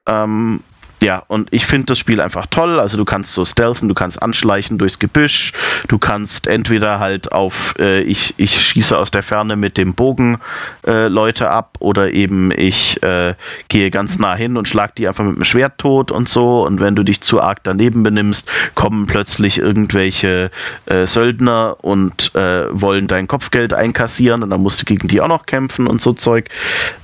Ähm, 0.09 0.61
ja, 1.03 1.23
und 1.29 1.49
ich 1.53 1.67
finde 1.67 1.87
das 1.87 1.99
Spiel 1.99 2.21
einfach 2.21 2.47
toll. 2.47 2.81
Also 2.81 2.97
du 2.97 3.05
kannst 3.05 3.33
so 3.33 3.45
stealthen, 3.45 3.89
du 3.89 3.95
kannst 3.95 4.21
anschleichen 4.21 4.79
durchs 4.79 4.99
Gebüsch, 4.99 5.53
du 5.87 5.99
kannst 5.99 6.49
entweder 6.49 6.99
halt 6.99 7.31
auf, 7.31 7.75
äh, 7.79 8.03
ich, 8.03 8.35
ich 8.37 8.61
schieße 8.61 8.99
aus 8.99 9.13
der 9.13 9.23
Ferne 9.23 9.57
mit 9.57 9.77
dem 9.77 9.95
Bogen 9.95 10.39
äh, 10.87 11.07
Leute 11.07 11.51
ab 11.51 11.77
oder 11.79 12.13
eben 12.13 12.51
ich 12.51 13.01
äh, 13.03 13.35
gehe 13.69 13.91
ganz 13.91 14.19
nah 14.19 14.35
hin 14.35 14.57
und 14.57 14.67
schlag 14.67 14.97
die 14.97 15.07
einfach 15.07 15.25
mit 15.25 15.37
dem 15.37 15.45
Schwert 15.45 15.79
tot 15.79 16.11
und 16.11 16.29
so. 16.29 16.67
Und 16.67 16.81
wenn 16.81 16.97
du 16.97 17.05
dich 17.05 17.21
zu 17.21 17.41
arg 17.41 17.61
daneben 17.63 18.03
benimmst, 18.03 18.49
kommen 18.75 19.07
plötzlich 19.07 19.59
irgendwelche 19.59 20.51
äh, 20.87 21.07
Söldner 21.07 21.77
und 21.81 22.35
äh, 22.35 22.67
wollen 22.73 23.07
dein 23.07 23.29
Kopfgeld 23.29 23.73
einkassieren 23.73 24.43
und 24.43 24.51
dann 24.51 24.63
musst 24.63 24.83
du 24.83 24.85
gegen 24.85 25.07
die 25.07 25.21
auch 25.21 25.29
noch 25.29 25.47
kämpfen 25.47 25.87
und 25.87 26.01
so 26.01 26.13
Zeug. 26.13 26.49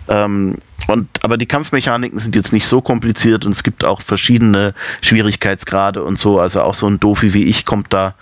Ähm, 0.09 0.59
und, 0.87 1.09
aber 1.22 1.37
die 1.37 1.47
Kampfmechaniken 1.47 2.18
sind 2.18 2.37
jetzt 2.37 2.53
nicht 2.53 2.66
so 2.66 2.81
kompliziert 2.81 3.45
und 3.45 3.53
es 3.53 3.62
gibt 3.62 3.85
auch 3.85 4.03
verschiedene 4.03 4.75
Schwierigkeitsgrade 5.01 6.03
und 6.03 6.18
so. 6.18 6.39
Also 6.39 6.62
auch 6.62 6.75
so 6.75 6.87
ein 6.87 7.01
Dofi 7.01 7.33
wie 7.33 7.45
ich 7.45 7.64
kommt 7.64 7.93
da 7.93 8.14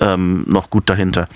ähm, 0.00 0.44
noch 0.46 0.70
gut 0.70 0.90
dahinter. 0.90 1.28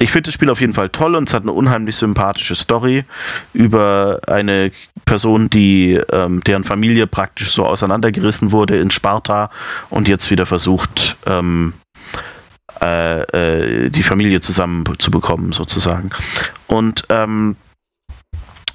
Ich 0.00 0.10
finde 0.10 0.28
das 0.28 0.34
Spiel 0.34 0.50
auf 0.50 0.60
jeden 0.60 0.72
Fall 0.72 0.88
toll 0.88 1.14
und 1.14 1.28
es 1.28 1.34
hat 1.34 1.42
eine 1.42 1.52
unheimlich 1.52 1.96
sympathische 1.96 2.54
Story 2.54 3.04
über 3.52 4.20
eine 4.26 4.72
Person, 5.04 5.50
die 5.50 6.00
ähm, 6.10 6.42
deren 6.42 6.64
Familie 6.64 7.06
praktisch 7.06 7.52
so 7.52 7.64
auseinandergerissen 7.64 8.50
wurde 8.50 8.76
in 8.76 8.90
Sparta 8.90 9.50
und 9.90 10.08
jetzt 10.08 10.30
wieder 10.30 10.46
versucht, 10.46 11.16
ähm, 11.26 11.74
äh, 12.80 13.20
äh, 13.22 13.90
die 13.90 14.02
Familie 14.02 14.40
zusammenzubekommen, 14.40 15.52
sozusagen. 15.52 16.10
Und 16.66 17.04
ähm, 17.08 17.56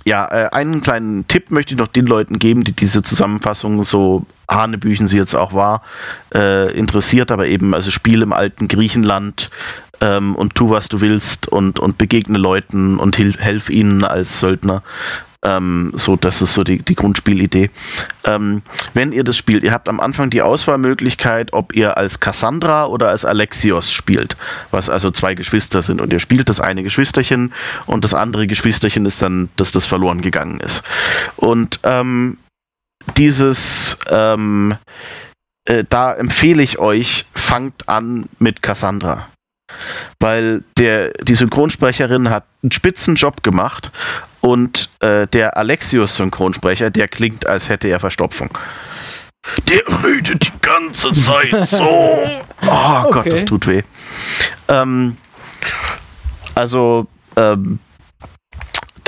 ja, 0.10 0.28
äh, 0.32 0.49
einen 0.49 0.82
kleinen 0.82 1.28
Tipp 1.28 1.51
möchte 1.51 1.76
ich 1.76 1.80
noch 1.80 1.88
den 1.88 2.07
Leuten 2.07 2.39
geben, 2.39 2.64
die 2.64 2.72
diese 2.72 3.03
Zusammenfassung 3.03 3.84
so 3.84 4.26
Hanebüchen 4.49 5.07
sie 5.07 5.18
jetzt 5.18 5.36
auch 5.36 5.53
war, 5.53 5.84
äh, 6.34 6.72
interessiert, 6.72 7.30
aber 7.30 7.45
eben, 7.45 7.76
also 7.76 7.91
Spiel 7.91 8.24
im 8.24 8.34
alten 8.34 8.68
Griechenland 8.68 9.51
ähm, 10.01 10.36
und 10.36 10.55
tu, 10.55 10.72
was 10.72 10.89
du 10.89 10.99
willst 10.99 11.47
und, 11.47 11.78
und 11.78 11.99
begegne 11.99 12.39
Leuten 12.39 12.97
und 12.97 13.18
hilf, 13.18 13.38
helf 13.38 13.70
ihnen 13.70 14.03
als 14.03 14.39
Söldner. 14.39 14.82
Ähm, 15.46 15.94
so, 15.96 16.18
das 16.18 16.42
ist 16.42 16.54
so 16.54 16.64
die, 16.64 16.80
die 16.80 16.96
Grundspielidee. 16.96 17.70
Ähm, 18.26 18.62
wenn 18.94 19.14
ihr 19.14 19.24
das 19.24 19.38
spielt, 19.38 19.64
ihr 19.64 19.72
habt 19.72 19.88
am 19.88 20.02
Anfang 20.02 20.30
die 20.30 20.42
Auswahlmöglichkeit, 20.42 21.54
ob 21.54 21.74
ihr 21.74 21.98
als 21.98 22.20
Cassandra 22.20 22.88
oder 22.88 23.10
als 23.10 23.24
Alexios 23.24 23.92
spielt, 23.92 24.36
was 24.72 24.90
also 24.90 25.12
zwei 25.12 25.36
Geschwister 25.36 25.82
sind. 25.82 26.02
Und 26.02 26.12
ihr 26.12 26.20
spielt 26.20 26.50
das 26.50 26.60
eine 26.60 26.84
Geschwisterchen 26.84 27.54
und 27.86 28.04
das 28.04 28.14
andere 28.14 28.48
Geschwisterchen 28.48 29.06
ist 29.06 29.22
dann, 29.22 29.50
dass 29.56 29.72
das 29.72 29.86
verloren 29.86 30.22
gegangen 30.22 30.60
ist. 30.60 30.84
Und 31.38 31.80
ähm, 31.84 32.38
dieses, 33.16 33.98
ähm, 34.10 34.76
äh, 35.66 35.86
da 35.88 36.14
empfehle 36.14 36.62
ich 36.62 36.80
euch, 36.80 37.26
fangt 37.34 37.88
an 37.88 38.28
mit 38.40 38.62
Cassandra 38.62 39.28
weil 40.20 40.63
der, 40.78 41.11
die 41.24 41.36
Synchronsprecherin 41.36 42.30
hat 42.30 42.45
einen 42.63 42.72
spitzen 42.72 43.15
Job 43.15 43.43
gemacht 43.43 43.91
und 44.41 44.89
äh, 44.99 45.28
der 45.28 45.57
Alexius-Synchronsprecher, 45.57 46.89
der 46.89 47.07
klingt, 47.07 47.45
als 47.45 47.70
hätte 47.70 47.88
er 47.88 47.99
Verstopfung. 47.99 48.49
Der 49.67 49.82
redet 50.03 50.47
die 50.47 50.59
ganze 50.61 51.13
Zeit 51.13 51.67
so. 51.67 51.84
Oh 52.65 53.03
okay. 53.05 53.11
Gott, 53.11 53.34
das 53.34 53.45
tut 53.45 53.67
weh. 53.67 53.84
Ähm, 54.67 55.17
also, 56.55 57.07
ähm, 57.36 57.80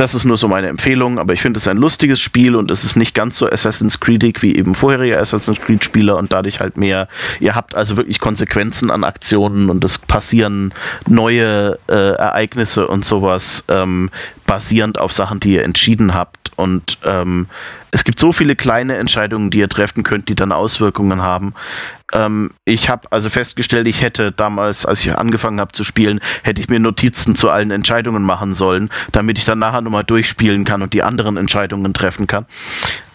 das 0.02 0.16
ist 0.16 0.26
nur 0.26 0.36
so 0.36 0.48
meine 0.48 0.68
Empfehlung, 0.68 1.20
aber 1.20 1.34
ich 1.34 1.42
finde 1.42 1.60
es 1.60 1.68
ein 1.68 1.78
lustiges 1.78 2.20
Spiel 2.20 2.56
und 2.56 2.72
es 2.72 2.84
ist 2.84 2.96
nicht 2.96 3.14
ganz 3.14 3.38
so 3.38 3.48
Assassin's 3.48 4.00
Creedig 4.00 4.42
wie 4.42 4.56
eben 4.56 4.74
vorherige 4.74 5.20
Assassin's 5.20 5.62
Creed 5.62 5.84
Spieler 5.84 6.18
und 6.18 6.32
dadurch 6.32 6.60
halt 6.60 6.76
mehr. 6.76 7.08
Ihr 7.40 7.54
habt 7.54 7.76
also 7.76 7.98
wirklich 7.98 8.20
Konsequenzen 8.20 8.90
an 8.90 9.04
Aktionen 9.04 9.70
und 9.70 9.86
es 9.86 10.00
passieren 10.00 10.74
neue 11.08 11.78
äh, 11.88 12.14
Ereignisse 12.16 12.88
und 12.88 13.06
sowas 13.06 13.64
ähm, 13.68 14.10
basierend 14.48 15.00
auf 15.00 15.14
Sachen, 15.14 15.40
die 15.40 15.54
ihr 15.54 15.64
entschieden 15.64 16.16
habt 16.16 16.41
und 16.62 16.98
ähm, 17.04 17.48
es 17.92 18.04
gibt 18.04 18.20
so 18.20 18.32
viele 18.32 18.56
kleine 18.56 18.96
Entscheidungen, 18.96 19.50
die 19.50 19.60
ihr 19.60 19.70
treffen 19.70 20.04
könnt, 20.04 20.30
die 20.30 20.36
dann 20.36 20.52
Auswirkungen 20.52 21.22
haben. 21.22 21.54
Ähm, 22.14 22.52
ich 22.66 22.90
habe 22.90 23.12
also 23.12 23.30
festgestellt, 23.30 23.88
ich 23.88 24.02
hätte 24.02 24.32
damals, 24.32 24.86
als 24.86 25.02
ich 25.02 25.18
angefangen 25.18 25.60
habe 25.60 25.72
zu 25.72 25.84
spielen, 25.84 26.20
hätte 26.44 26.62
ich 26.62 26.70
mir 26.70 26.80
Notizen 26.80 27.36
zu 27.36 27.50
allen 27.50 27.72
Entscheidungen 27.72 28.24
machen 28.24 28.54
sollen, 28.54 28.90
damit 29.12 29.38
ich 29.38 29.46
dann 29.46 29.60
nachher 29.60 29.82
nochmal 29.82 30.04
durchspielen 30.04 30.64
kann 30.64 30.82
und 30.82 30.94
die 30.94 31.04
anderen 31.04 31.38
Entscheidungen 31.38 31.94
treffen 31.94 32.28
kann. 32.28 32.46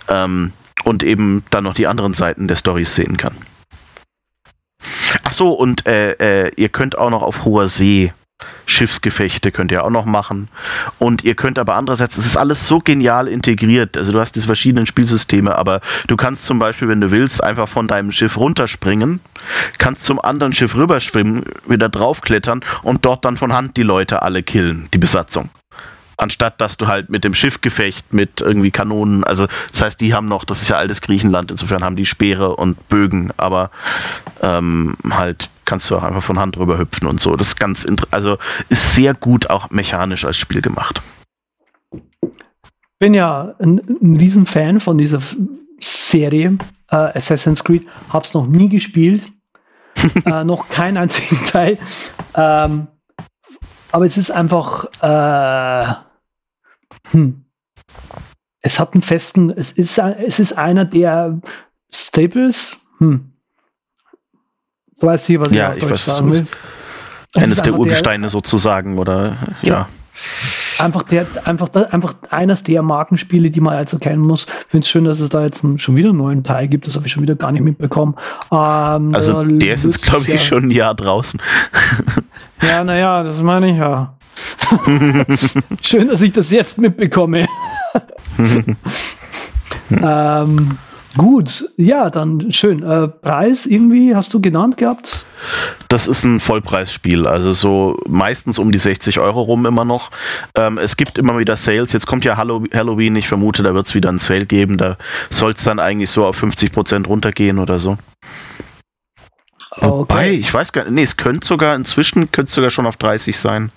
Ähm, 0.08 0.52
und 0.84 1.02
eben 1.02 1.42
dann 1.50 1.64
noch 1.64 1.74
die 1.74 1.86
anderen 1.86 2.14
Seiten 2.14 2.48
der 2.48 2.56
Storys 2.56 2.94
sehen 2.94 3.16
kann. 3.16 3.34
Ach 5.24 5.32
so, 5.32 5.52
und 5.52 5.86
äh, 5.86 6.12
äh, 6.46 6.52
ihr 6.56 6.68
könnt 6.68 6.98
auch 6.98 7.10
noch 7.10 7.22
auf 7.22 7.44
hoher 7.44 7.68
See 7.68 8.12
Schiffsgefechte 8.66 9.52
könnt 9.52 9.72
ihr 9.72 9.84
auch 9.84 9.90
noch 9.90 10.04
machen. 10.04 10.48
Und 10.98 11.24
ihr 11.24 11.34
könnt 11.34 11.58
aber 11.58 11.74
andererseits, 11.74 12.18
es 12.18 12.26
ist 12.26 12.36
alles 12.36 12.66
so 12.66 12.80
genial 12.80 13.28
integriert. 13.28 13.96
Also 13.96 14.12
du 14.12 14.20
hast 14.20 14.32
diese 14.32 14.46
verschiedenen 14.46 14.86
Spielsysteme, 14.86 15.54
aber 15.54 15.80
du 16.06 16.16
kannst 16.16 16.44
zum 16.44 16.58
Beispiel, 16.58 16.88
wenn 16.88 17.00
du 17.00 17.10
willst, 17.10 17.42
einfach 17.42 17.68
von 17.68 17.88
deinem 17.88 18.10
Schiff 18.10 18.36
runterspringen, 18.36 19.20
kannst 19.78 20.04
zum 20.04 20.20
anderen 20.20 20.52
Schiff 20.52 20.74
rüberschwimmen, 20.74 21.44
wieder 21.66 21.88
draufklettern 21.88 22.62
und 22.82 23.04
dort 23.04 23.24
dann 23.24 23.36
von 23.36 23.52
Hand 23.52 23.76
die 23.76 23.82
Leute 23.82 24.22
alle 24.22 24.42
killen, 24.42 24.88
die 24.92 24.98
Besatzung 24.98 25.48
anstatt 26.16 26.60
dass 26.60 26.76
du 26.76 26.86
halt 26.86 27.10
mit 27.10 27.24
dem 27.24 27.34
Schiffgefecht 27.34 28.12
mit 28.12 28.40
irgendwie 28.40 28.70
Kanonen, 28.70 29.24
also 29.24 29.46
das 29.70 29.82
heißt, 29.82 30.00
die 30.00 30.14
haben 30.14 30.26
noch, 30.26 30.44
das 30.44 30.62
ist 30.62 30.68
ja 30.68 30.76
altes 30.76 31.00
Griechenland, 31.00 31.50
insofern 31.50 31.82
haben 31.84 31.96
die 31.96 32.06
Speere 32.06 32.56
und 32.56 32.88
Bögen, 32.88 33.32
aber 33.36 33.70
ähm, 34.42 34.96
halt 35.10 35.50
kannst 35.64 35.90
du 35.90 35.96
auch 35.96 36.02
einfach 36.02 36.22
von 36.22 36.38
Hand 36.38 36.56
drüber 36.56 36.78
hüpfen 36.78 37.06
und 37.08 37.20
so. 37.20 37.36
Das 37.36 37.48
ist 37.48 37.56
ganz 37.58 37.86
also 38.10 38.38
ist 38.68 38.94
sehr 38.94 39.14
gut 39.14 39.50
auch 39.50 39.70
mechanisch 39.70 40.24
als 40.24 40.36
Spiel 40.36 40.62
gemacht. 40.62 41.02
Bin 42.98 43.12
ja 43.12 43.54
ein, 43.58 43.80
ein 44.00 44.16
Riesenfan 44.16 44.80
von 44.80 44.96
dieser 44.96 45.20
Serie 45.80 46.56
äh, 46.90 46.96
Assassin's 46.96 47.64
Creed, 47.64 47.86
hab's 48.10 48.32
noch 48.32 48.46
nie 48.46 48.68
gespielt, 48.68 49.22
äh, 50.24 50.44
noch 50.44 50.68
keinen 50.68 50.96
einzigen 50.96 51.44
Teil. 51.46 51.78
Ähm, 52.34 52.86
aber 53.92 54.04
es 54.04 54.16
ist 54.16 54.30
einfach, 54.30 54.84
äh, 55.02 56.05
hm, 57.10 57.44
es 58.60 58.80
hat 58.80 58.94
einen 58.94 59.02
festen, 59.02 59.50
es 59.50 59.72
ist, 59.72 59.98
es 59.98 60.38
ist 60.38 60.52
einer 60.52 60.84
der 60.84 61.40
Staples, 61.90 62.80
hm. 62.98 63.32
Du 64.98 65.06
weißt 65.06 65.26
hier, 65.26 65.40
was 65.40 65.52
ja, 65.52 65.68
ich 65.68 65.74
auf 65.74 65.78
Deutsch 65.78 65.92
weiß, 65.92 66.04
sagen 66.04 66.32
will. 66.32 66.46
Eines 67.36 67.60
der 67.60 67.74
Urgesteine 67.74 68.22
der, 68.22 68.30
sozusagen, 68.30 68.98
oder 68.98 69.36
ja. 69.62 69.72
ja. 69.72 69.88
Einfach, 70.78 71.02
der, 71.02 71.26
einfach, 71.44 71.68
einfach 71.90 72.14
eines 72.30 72.62
der 72.62 72.82
Markenspiele, 72.82 73.50
die 73.50 73.60
man 73.60 73.74
also 73.74 73.98
kennen 73.98 74.22
muss. 74.22 74.44
Ich 74.44 74.66
finde 74.68 74.84
es 74.84 74.88
schön, 74.88 75.04
dass 75.04 75.20
es 75.20 75.28
da 75.28 75.44
jetzt 75.44 75.62
schon 75.76 75.96
wieder 75.96 76.08
einen 76.08 76.18
neuen 76.18 76.44
Teil 76.44 76.68
gibt. 76.68 76.86
Das 76.86 76.96
habe 76.96 77.06
ich 77.06 77.12
schon 77.12 77.22
wieder 77.22 77.34
gar 77.34 77.52
nicht 77.52 77.62
mitbekommen. 77.62 78.14
Ähm, 78.50 79.14
also 79.14 79.44
der 79.44 79.74
ist 79.74 79.84
jetzt, 79.84 80.02
glaube 80.02 80.22
ich, 80.22 80.28
ja, 80.28 80.38
schon 80.38 80.64
ein 80.64 80.70
Jahr 80.70 80.94
draußen. 80.94 81.40
Ja, 82.62 82.82
naja, 82.84 83.22
das 83.22 83.42
meine 83.42 83.70
ich 83.70 83.76
ja. 83.76 84.15
schön, 85.80 86.08
dass 86.08 86.22
ich 86.22 86.32
das 86.32 86.50
jetzt 86.50 86.78
mitbekomme. 86.78 87.46
ähm, 89.90 90.78
Gut, 91.16 91.64
ja, 91.78 92.10
dann 92.10 92.52
schön. 92.52 92.82
Äh, 92.82 93.08
Preis 93.08 93.64
irgendwie 93.64 94.14
hast 94.14 94.34
du 94.34 94.40
genannt 94.40 94.76
gehabt? 94.76 95.24
Das 95.88 96.08
ist 96.08 96.24
ein 96.24 96.40
Vollpreisspiel, 96.40 97.26
also 97.26 97.54
so 97.54 97.98
meistens 98.06 98.58
um 98.58 98.70
die 98.70 98.78
60 98.78 99.18
Euro 99.20 99.40
rum 99.40 99.64
immer 99.64 99.86
noch. 99.86 100.10
Ähm, 100.54 100.76
es 100.76 100.96
gibt 100.96 101.16
immer 101.16 101.38
wieder 101.38 101.56
Sales. 101.56 101.92
Jetzt 101.92 102.06
kommt 102.06 102.26
ja 102.26 102.36
Halloween, 102.36 103.16
ich 103.16 103.28
vermute, 103.28 103.62
da 103.62 103.72
wird 103.72 103.86
es 103.86 103.94
wieder 103.94 104.10
ein 104.10 104.18
Sale 104.18 104.44
geben. 104.44 104.76
Da 104.76 104.98
soll 105.30 105.52
es 105.52 105.64
dann 105.64 105.78
eigentlich 105.78 106.10
so 106.10 106.26
auf 106.26 106.36
50 106.36 106.72
Prozent 106.72 107.08
runtergehen 107.08 107.58
oder 107.58 107.78
so. 107.78 107.96
Okay. 109.70 109.88
Wobei, 109.88 110.30
ich 110.32 110.52
weiß 110.52 110.72
gar 110.72 110.84
nicht, 110.84 110.92
nee, 110.92 111.02
es 111.02 111.16
könnte 111.16 111.46
sogar 111.46 111.76
inzwischen 111.76 112.30
könnte 112.30 112.52
sogar 112.52 112.70
schon 112.70 112.86
auf 112.86 112.96
30 112.96 113.38
sein. 113.38 113.70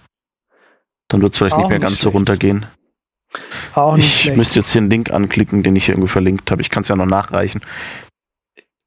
Dann 1.09 1.21
wird 1.21 1.33
es 1.33 1.37
vielleicht 1.37 1.55
Auch 1.55 1.59
nicht 1.59 1.69
mehr 1.69 1.79
nicht 1.79 1.87
ganz 1.87 1.93
schlecht. 1.93 2.03
so 2.03 2.09
runtergehen. 2.11 2.65
Auch 3.75 3.97
nicht 3.97 4.07
ich 4.07 4.21
schlecht. 4.21 4.37
müsste 4.37 4.59
jetzt 4.59 4.71
hier 4.71 4.81
einen 4.81 4.89
Link 4.89 5.11
anklicken, 5.11 5.63
den 5.63 5.75
ich 5.75 5.85
hier 5.85 5.95
irgendwie 5.95 6.09
verlinkt 6.09 6.49
habe. 6.49 6.61
Ich 6.61 6.69
kann 6.69 6.83
es 6.83 6.89
ja 6.89 6.95
noch 6.95 7.05
nachreichen. 7.05 7.61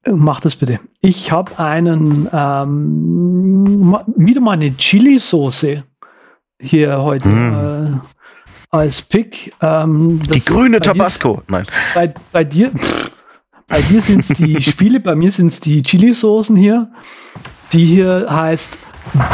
Mach 0.08 0.40
das 0.40 0.56
bitte. 0.56 0.80
Ich 1.00 1.30
habe 1.30 1.58
einen 1.58 2.28
ähm, 2.32 3.96
wieder 4.16 4.40
mal 4.40 4.52
eine 4.52 4.76
Chili-Soße 4.76 5.84
hier 6.60 7.02
heute 7.02 7.28
mm. 7.28 7.54
äh, 7.54 8.76
als 8.76 9.02
Pick. 9.02 9.52
Ähm, 9.60 10.20
die 10.22 10.40
grüne 10.40 10.80
Tabasco. 10.80 11.36
Dir, 11.36 11.42
Nein. 11.48 11.66
Bei, 11.94 12.14
bei 12.32 12.44
dir, 12.44 12.70
pff, 12.70 13.12
bei 13.68 13.80
dir 13.82 14.02
sind 14.02 14.20
es 14.20 14.28
die 14.28 14.60
Spiele, 14.62 14.98
bei 14.98 15.14
mir 15.14 15.30
sind 15.30 15.48
es 15.48 15.60
die 15.60 15.82
Chili-Soßen 15.82 16.56
hier. 16.56 16.90
Die 17.72 17.86
hier 17.86 18.26
heißt. 18.28 18.78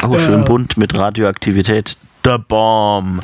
Oh, 0.07 0.19
schön 0.19 0.43
äh, 0.43 0.45
bunt 0.45 0.77
mit 0.77 0.97
Radioaktivität. 0.97 1.97
The 2.25 2.39
Bomb. 2.49 3.23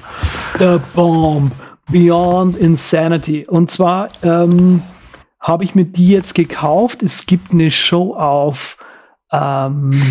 The 0.59 0.79
Bomb. 0.95 1.53
Beyond 1.91 2.57
Insanity. 2.57 3.47
Und 3.47 3.71
zwar 3.71 4.09
ähm, 4.23 4.83
habe 5.41 5.65
ich 5.65 5.75
mir 5.75 5.85
die 5.85 6.09
jetzt 6.09 6.35
gekauft. 6.35 7.03
Es 7.03 7.27
gibt 7.27 7.53
eine 7.53 7.71
Show 7.71 8.15
auf 8.15 8.79
ähm, 9.31 10.03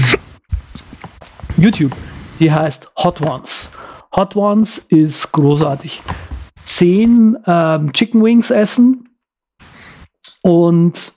YouTube, 1.57 1.95
die 2.39 2.51
heißt 2.51 2.91
Hot 2.97 3.21
Ones. 3.21 3.71
Hot 4.15 4.35
Ones 4.35 4.77
ist 4.77 5.31
großartig. 5.31 6.03
Zehn 6.65 7.37
ähm, 7.47 7.91
Chicken 7.93 8.23
Wings 8.23 8.51
essen 8.51 9.09
und 10.41 11.13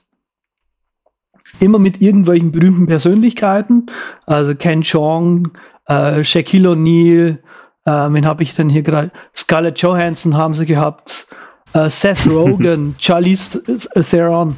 immer 1.59 1.79
mit 1.79 2.01
irgendwelchen 2.01 2.51
berühmten 2.51 2.87
Persönlichkeiten. 2.87 3.85
Also 4.25 4.55
Ken 4.55 4.81
Chong, 4.81 5.51
äh, 5.87 6.23
Shaquille 6.23 6.69
O'Neal, 6.69 7.39
äh, 7.85 7.91
wen 7.91 8.25
habe 8.25 8.43
ich 8.43 8.53
denn 8.55 8.69
hier 8.69 8.83
gerade? 8.83 9.11
Scarlett 9.35 9.79
Johansson 9.79 10.35
haben 10.35 10.53
sie 10.53 10.65
gehabt. 10.65 11.27
Äh, 11.73 11.89
Seth 11.89 12.25
Rogen, 12.29 12.95
Charlize 12.99 13.63
Theron, 14.09 14.57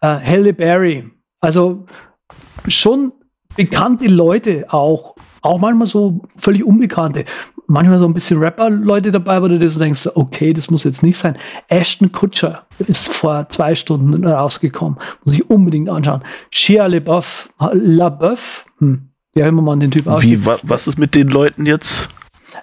äh, 0.00 0.06
Halle 0.06 0.52
Berry. 0.52 1.10
Also 1.40 1.86
schon 2.68 3.12
bekannte 3.56 4.08
Leute 4.08 4.66
auch. 4.68 5.16
Auch 5.42 5.60
manchmal 5.60 5.86
so 5.86 6.22
völlig 6.36 6.64
unbekannte. 6.64 7.24
Manchmal 7.68 7.98
so 7.98 8.06
ein 8.06 8.14
bisschen 8.14 8.38
Rapper-Leute 8.38 9.10
dabei, 9.10 9.42
wo 9.42 9.48
du 9.48 9.58
dir 9.58 9.70
so 9.70 9.80
denkst, 9.80 10.08
okay, 10.14 10.52
das 10.52 10.70
muss 10.70 10.84
jetzt 10.84 11.02
nicht 11.02 11.16
sein. 11.16 11.36
Ashton 11.68 12.12
Kutcher 12.12 12.66
ist 12.78 13.08
vor 13.08 13.48
zwei 13.48 13.74
Stunden 13.74 14.24
rausgekommen. 14.26 14.98
Muss 15.24 15.34
ich 15.34 15.48
unbedingt 15.50 15.88
anschauen. 15.88 16.22
Shia 16.50 16.86
LaBeouf, 16.86 17.48
LaBeouf, 17.58 18.66
hm, 18.78 19.05
wie 19.36 19.44
auch 19.44 19.48
immer 19.48 19.62
man 19.62 19.78
den 19.80 19.90
Typ 19.90 20.06
ausspricht. 20.06 20.40
Wie, 20.40 20.46
wa, 20.46 20.58
was 20.62 20.86
ist 20.86 20.98
mit 20.98 21.14
den 21.14 21.28
Leuten 21.28 21.66
jetzt? 21.66 22.08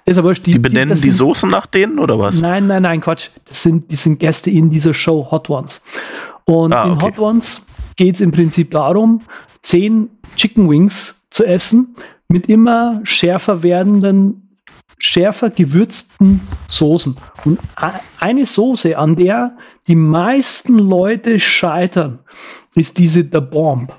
Ist 0.04 0.18
aber 0.18 0.34
die, 0.34 0.52
die 0.52 0.58
benennen 0.58 0.96
die, 0.96 1.02
die 1.02 1.10
Soßen 1.12 1.48
nach 1.48 1.66
denen 1.66 2.00
oder 2.00 2.18
was? 2.18 2.40
Nein, 2.40 2.66
nein, 2.66 2.82
nein, 2.82 3.00
Quatsch. 3.00 3.28
Das 3.44 3.62
sind, 3.62 3.92
die 3.92 3.96
sind 3.96 4.18
Gäste 4.18 4.50
in 4.50 4.70
dieser 4.70 4.92
Show 4.92 5.28
Hot 5.30 5.48
Ones. 5.48 5.82
Und 6.44 6.72
ah, 6.72 6.82
okay. 6.82 6.92
in 6.92 7.02
Hot 7.02 7.18
Ones 7.20 7.66
geht 7.96 8.16
es 8.16 8.20
im 8.20 8.32
Prinzip 8.32 8.72
darum, 8.72 9.22
zehn 9.62 10.10
Chicken 10.36 10.68
Wings 10.68 11.24
zu 11.30 11.44
essen 11.44 11.94
mit 12.26 12.48
immer 12.48 13.00
schärfer 13.04 13.62
werdenden, 13.62 14.58
schärfer 14.98 15.50
gewürzten 15.50 16.40
Soßen. 16.68 17.16
Und 17.44 17.60
eine 18.18 18.46
Soße, 18.46 18.98
an 18.98 19.14
der 19.14 19.56
die 19.86 19.94
meisten 19.94 20.78
Leute 20.78 21.38
scheitern, 21.38 22.18
ist 22.74 22.98
diese 22.98 23.20
The 23.20 23.40
Bomb. 23.40 23.94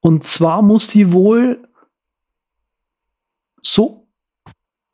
Und 0.00 0.24
zwar 0.24 0.60
muss 0.60 0.88
die 0.88 1.12
wohl 1.12 1.63
so 3.64 4.06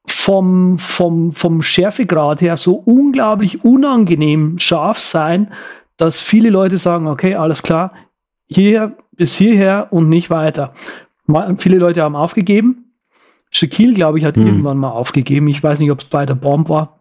vom, 0.06 0.78
vom, 0.78 1.32
vom 1.32 1.62
Schärfegrad 1.62 2.40
her 2.40 2.56
so 2.56 2.74
unglaublich 2.74 3.64
unangenehm 3.64 4.58
scharf 4.58 4.98
sein, 4.98 5.52
dass 5.96 6.18
viele 6.18 6.50
Leute 6.50 6.78
sagen, 6.78 7.06
okay, 7.06 7.34
alles 7.34 7.62
klar, 7.62 7.92
hierher 8.46 8.96
bis 9.12 9.36
hierher 9.36 9.88
und 9.90 10.08
nicht 10.08 10.30
weiter. 10.30 10.72
Mal, 11.26 11.54
viele 11.58 11.78
Leute 11.78 12.02
haben 12.02 12.16
aufgegeben. 12.16 12.94
Shaquille, 13.50 13.94
glaube 13.94 14.18
ich, 14.18 14.24
hat 14.24 14.36
mhm. 14.36 14.46
irgendwann 14.46 14.78
mal 14.78 14.90
aufgegeben. 14.90 15.48
Ich 15.48 15.62
weiß 15.62 15.78
nicht, 15.78 15.90
ob 15.90 16.00
es 16.00 16.06
bei 16.06 16.24
der 16.24 16.36
Bomb 16.36 16.68
war. 16.68 17.00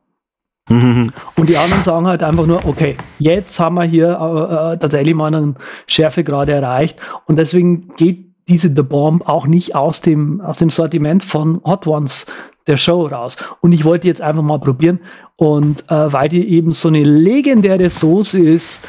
Mhm. 0.69 1.11
Und 1.35 1.49
die 1.49 1.57
anderen 1.57 1.83
sagen 1.83 2.07
halt 2.07 2.23
einfach 2.23 2.45
nur, 2.45 2.65
okay, 2.65 2.97
jetzt 3.17 3.59
haben 3.59 3.75
wir 3.75 3.83
hier 3.83 4.09
äh, 4.09 4.73
äh 4.73 4.77
tatsächlich 4.77 5.15
mal 5.15 5.33
einen 5.33 5.55
Schärfegrad 5.87 6.49
erreicht. 6.49 6.99
Und 7.25 7.37
deswegen 7.37 7.89
geht 7.95 8.28
diese 8.49 8.73
The 8.75 8.83
Bomb 8.83 9.27
auch 9.27 9.47
nicht 9.47 9.75
aus 9.75 10.01
dem, 10.01 10.41
aus 10.41 10.57
dem 10.57 10.69
Sortiment 10.69 11.23
von 11.23 11.61
Hot 11.63 11.87
Ones 11.87 12.25
der 12.67 12.77
Show 12.77 13.07
raus. 13.07 13.37
Und 13.61 13.71
ich 13.71 13.85
wollte 13.85 14.07
jetzt 14.07 14.21
einfach 14.21 14.43
mal 14.43 14.59
probieren. 14.59 14.99
Und 15.35 15.89
äh, 15.89 16.13
weil 16.13 16.29
die 16.29 16.49
eben 16.49 16.73
so 16.73 16.87
eine 16.87 17.03
legendäre 17.03 17.89
Soße 17.89 18.39
ist, 18.39 18.81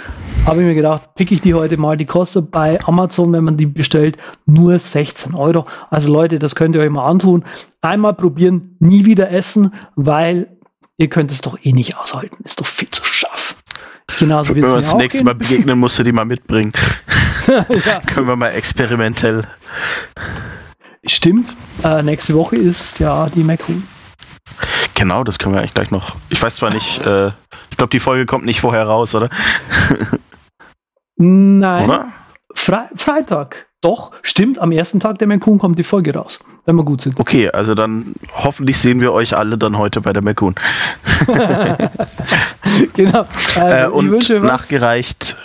habe 0.44 0.60
ich 0.60 0.66
mir 0.66 0.74
gedacht, 0.74 1.14
pick 1.14 1.30
ich 1.32 1.40
die 1.40 1.54
heute 1.54 1.76
mal. 1.76 1.96
Die 1.96 2.06
kostet 2.06 2.50
bei 2.50 2.78
Amazon, 2.84 3.32
wenn 3.32 3.44
man 3.44 3.56
die 3.56 3.66
bestellt, 3.66 4.16
nur 4.46 4.78
16 4.78 5.34
Euro. 5.34 5.66
Also 5.90 6.12
Leute, 6.12 6.38
das 6.38 6.54
könnt 6.54 6.74
ihr 6.74 6.80
euch 6.80 6.90
mal 6.90 7.06
antun. 7.06 7.44
Einmal 7.80 8.14
probieren, 8.14 8.76
nie 8.80 9.04
wieder 9.04 9.30
essen, 9.30 9.72
weil 9.96 10.56
ihr 10.96 11.08
könnt 11.08 11.32
es 11.32 11.40
doch 11.40 11.58
eh 11.62 11.72
nicht 11.72 11.96
aushalten. 11.96 12.42
Ist 12.44 12.60
doch 12.60 12.66
viel 12.66 12.90
zu 12.90 13.04
scharf. 13.04 13.56
Genauso 14.18 14.54
Wenn 14.54 14.62
wir 14.62 14.74
uns 14.74 14.86
das 14.86 14.96
nächste 14.96 15.24
Mal 15.24 15.34
begegnen, 15.34 15.78
musst 15.78 15.98
du 15.98 16.02
die 16.02 16.12
mal 16.12 16.24
mitbringen. 16.24 16.72
ja. 17.86 18.00
Können 18.06 18.26
wir 18.28 18.36
mal 18.36 18.48
experimentell. 18.48 19.46
Stimmt. 21.06 21.54
Äh, 21.82 22.02
nächste 22.02 22.34
Woche 22.34 22.56
ist 22.56 22.98
ja 22.98 23.28
die 23.28 23.42
Macu. 23.42 23.72
Genau, 24.94 25.24
das 25.24 25.38
können 25.38 25.54
wir 25.54 25.60
eigentlich 25.60 25.74
gleich 25.74 25.90
noch. 25.90 26.16
Ich 26.28 26.42
weiß 26.42 26.56
zwar 26.56 26.72
nicht, 26.72 27.06
äh, 27.06 27.28
ich 27.70 27.76
glaube, 27.76 27.90
die 27.90 28.00
Folge 28.00 28.26
kommt 28.26 28.44
nicht 28.44 28.60
vorher 28.60 28.84
raus, 28.84 29.14
oder? 29.14 29.30
Nein. 31.16 31.84
Oder? 31.84 32.12
Fre 32.54 32.88
Freitag. 32.96 33.66
Doch, 33.82 34.10
stimmt, 34.22 34.58
am 34.58 34.72
ersten 34.72 35.00
Tag 35.00 35.18
der 35.18 35.28
McCoon 35.28 35.58
kommt 35.58 35.78
die 35.78 35.84
Folge 35.84 36.12
raus, 36.12 36.38
wenn 36.66 36.76
wir 36.76 36.84
gut 36.84 37.00
sind. 37.00 37.18
Okay, 37.18 37.50
also 37.50 37.74
dann 37.74 38.12
hoffentlich 38.34 38.76
sehen 38.76 39.00
wir 39.00 39.14
euch 39.14 39.34
alle 39.34 39.56
dann 39.56 39.78
heute 39.78 40.02
bei 40.02 40.12
der 40.12 40.22
McCoon. 40.22 40.54
genau. 42.92 43.26
Also, 43.54 43.60
äh, 43.60 43.86
und 43.86 44.42
nachgereicht 44.42 45.38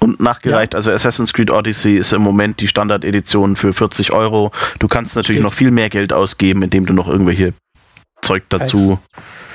und 0.00 0.20
nachgereicht, 0.20 0.74
ja. 0.74 0.76
also 0.76 0.90
Assassin's 0.90 1.32
Creed 1.32 1.50
Odyssey 1.50 1.96
ist 1.96 2.12
im 2.12 2.22
Moment 2.22 2.60
die 2.60 2.68
Standard-Edition 2.68 3.56
für 3.56 3.72
40 3.72 4.12
Euro. 4.12 4.52
Du 4.78 4.88
kannst 4.88 5.16
natürlich 5.16 5.38
Steht. 5.38 5.42
noch 5.42 5.54
viel 5.54 5.70
mehr 5.70 5.90
Geld 5.90 6.12
ausgeben, 6.12 6.62
indem 6.62 6.86
du 6.86 6.92
noch 6.92 7.08
irgendwelche 7.08 7.52
Zeug 8.22 8.44
dazu, 8.48 8.98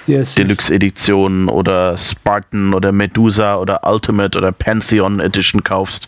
Deluxe-Editionen 0.08 1.50
oder 1.50 1.98
Spartan 1.98 2.74
oder 2.74 2.92
Medusa 2.92 3.56
oder 3.56 3.82
Ultimate 3.84 4.38
oder 4.38 4.52
Pantheon 4.52 5.20
Edition 5.20 5.64
kaufst. 5.64 6.08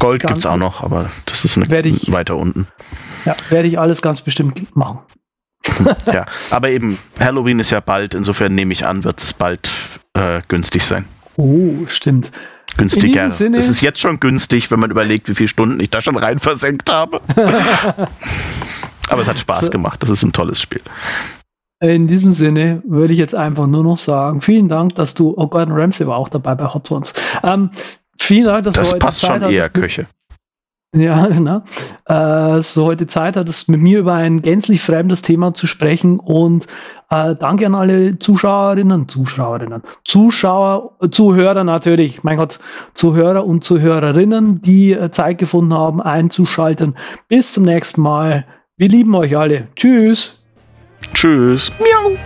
Gold 0.00 0.22
gibt 0.22 0.38
es 0.38 0.46
auch 0.46 0.56
noch, 0.56 0.82
aber 0.82 1.10
das 1.26 1.44
ist 1.44 1.56
eine, 1.56 1.66
ich, 1.86 2.10
weiter 2.10 2.36
unten. 2.36 2.66
Ja, 3.24 3.36
werde 3.50 3.68
ich 3.68 3.78
alles 3.78 4.02
ganz 4.02 4.20
bestimmt 4.20 4.74
machen. 4.76 5.00
ja, 6.06 6.26
aber 6.50 6.70
eben, 6.70 6.98
Halloween 7.18 7.58
ist 7.60 7.70
ja 7.70 7.80
bald, 7.80 8.14
insofern 8.14 8.54
nehme 8.54 8.72
ich 8.72 8.86
an, 8.86 9.04
wird 9.04 9.22
es 9.22 9.32
bald 9.32 9.70
äh, 10.14 10.42
günstig 10.48 10.82
sein. 10.82 11.06
Oh, 11.36 11.86
stimmt. 11.86 12.32
Günstiger. 12.76 13.26
Es 13.26 13.40
ist 13.40 13.80
jetzt 13.80 14.00
schon 14.00 14.20
günstig, 14.20 14.70
wenn 14.70 14.80
man 14.80 14.90
überlegt, 14.90 15.28
wie 15.28 15.34
viele 15.34 15.48
Stunden 15.48 15.80
ich 15.80 15.90
da 15.90 16.00
schon 16.00 16.16
rein 16.16 16.38
versenkt 16.38 16.90
habe. 16.90 17.20
aber 19.08 19.22
es 19.22 19.28
hat 19.28 19.38
Spaß 19.38 19.66
so. 19.66 19.70
gemacht. 19.70 20.02
Das 20.02 20.10
ist 20.10 20.22
ein 20.22 20.32
tolles 20.32 20.60
Spiel. 20.60 20.82
In 21.80 22.06
diesem 22.06 22.30
Sinne 22.30 22.82
würde 22.86 23.12
ich 23.12 23.18
jetzt 23.18 23.34
einfach 23.34 23.66
nur 23.66 23.84
noch 23.84 23.98
sagen, 23.98 24.40
vielen 24.40 24.68
Dank, 24.68 24.94
dass 24.94 25.14
du, 25.14 25.34
oh 25.36 25.48
Gordon 25.48 25.74
Ramsay 25.74 26.06
war 26.06 26.16
auch 26.16 26.28
dabei 26.28 26.54
bei 26.54 26.66
Hot 26.66 26.90
Ones. 26.90 27.12
Ähm, 27.42 27.70
vielen 28.18 28.44
Dank, 28.44 28.64
dass 28.64 28.74
das 28.74 28.88
du 28.88 28.94
heute 28.94 29.04
passt 29.04 29.20
Zeit 29.20 29.42
schon 29.42 29.52
eher 29.52 29.68
Köche. 29.68 30.06
Ja, 30.94 31.26
genau. 31.28 31.62
Äh, 32.06 32.62
so 32.62 32.86
heute 32.86 33.06
Zeit 33.06 33.36
hattest, 33.36 33.68
mit 33.68 33.80
mir 33.80 33.98
über 33.98 34.14
ein 34.14 34.42
gänzlich 34.42 34.80
fremdes 34.80 35.22
Thema 35.22 35.52
zu 35.52 35.66
sprechen 35.66 36.20
und 36.20 36.66
äh, 37.10 37.34
danke 37.34 37.66
an 37.66 37.74
alle 37.74 38.18
Zuschauerinnen, 38.18 39.08
Zuschauerinnen, 39.08 39.82
Zuschauer, 40.04 40.92
Zuhörer 41.10 41.64
natürlich, 41.64 42.22
mein 42.22 42.38
Gott, 42.38 42.60
Zuhörer 42.94 43.44
und 43.44 43.64
Zuhörerinnen, 43.64 44.62
die 44.62 44.92
äh, 44.92 45.10
Zeit 45.10 45.38
gefunden 45.38 45.74
haben, 45.74 46.00
einzuschalten. 46.00 46.94
Bis 47.28 47.52
zum 47.52 47.64
nächsten 47.64 48.00
Mal. 48.00 48.46
Wir 48.76 48.88
lieben 48.88 49.14
euch 49.14 49.36
alle. 49.36 49.68
Tschüss. 49.76 50.40
Tschüss. 51.12 51.70
Miau. 51.78 52.16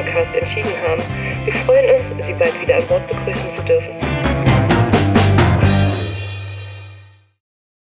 Coronacast 0.00 0.34
entschieden 0.34 0.70
haben. 0.86 1.02
Wir 1.44 1.54
freuen 1.64 1.96
uns, 1.96 2.26
Sie 2.26 2.32
bald 2.34 2.60
wieder 2.60 2.76
an 2.76 2.86
Bord 2.86 3.06
begrüßen 3.06 3.49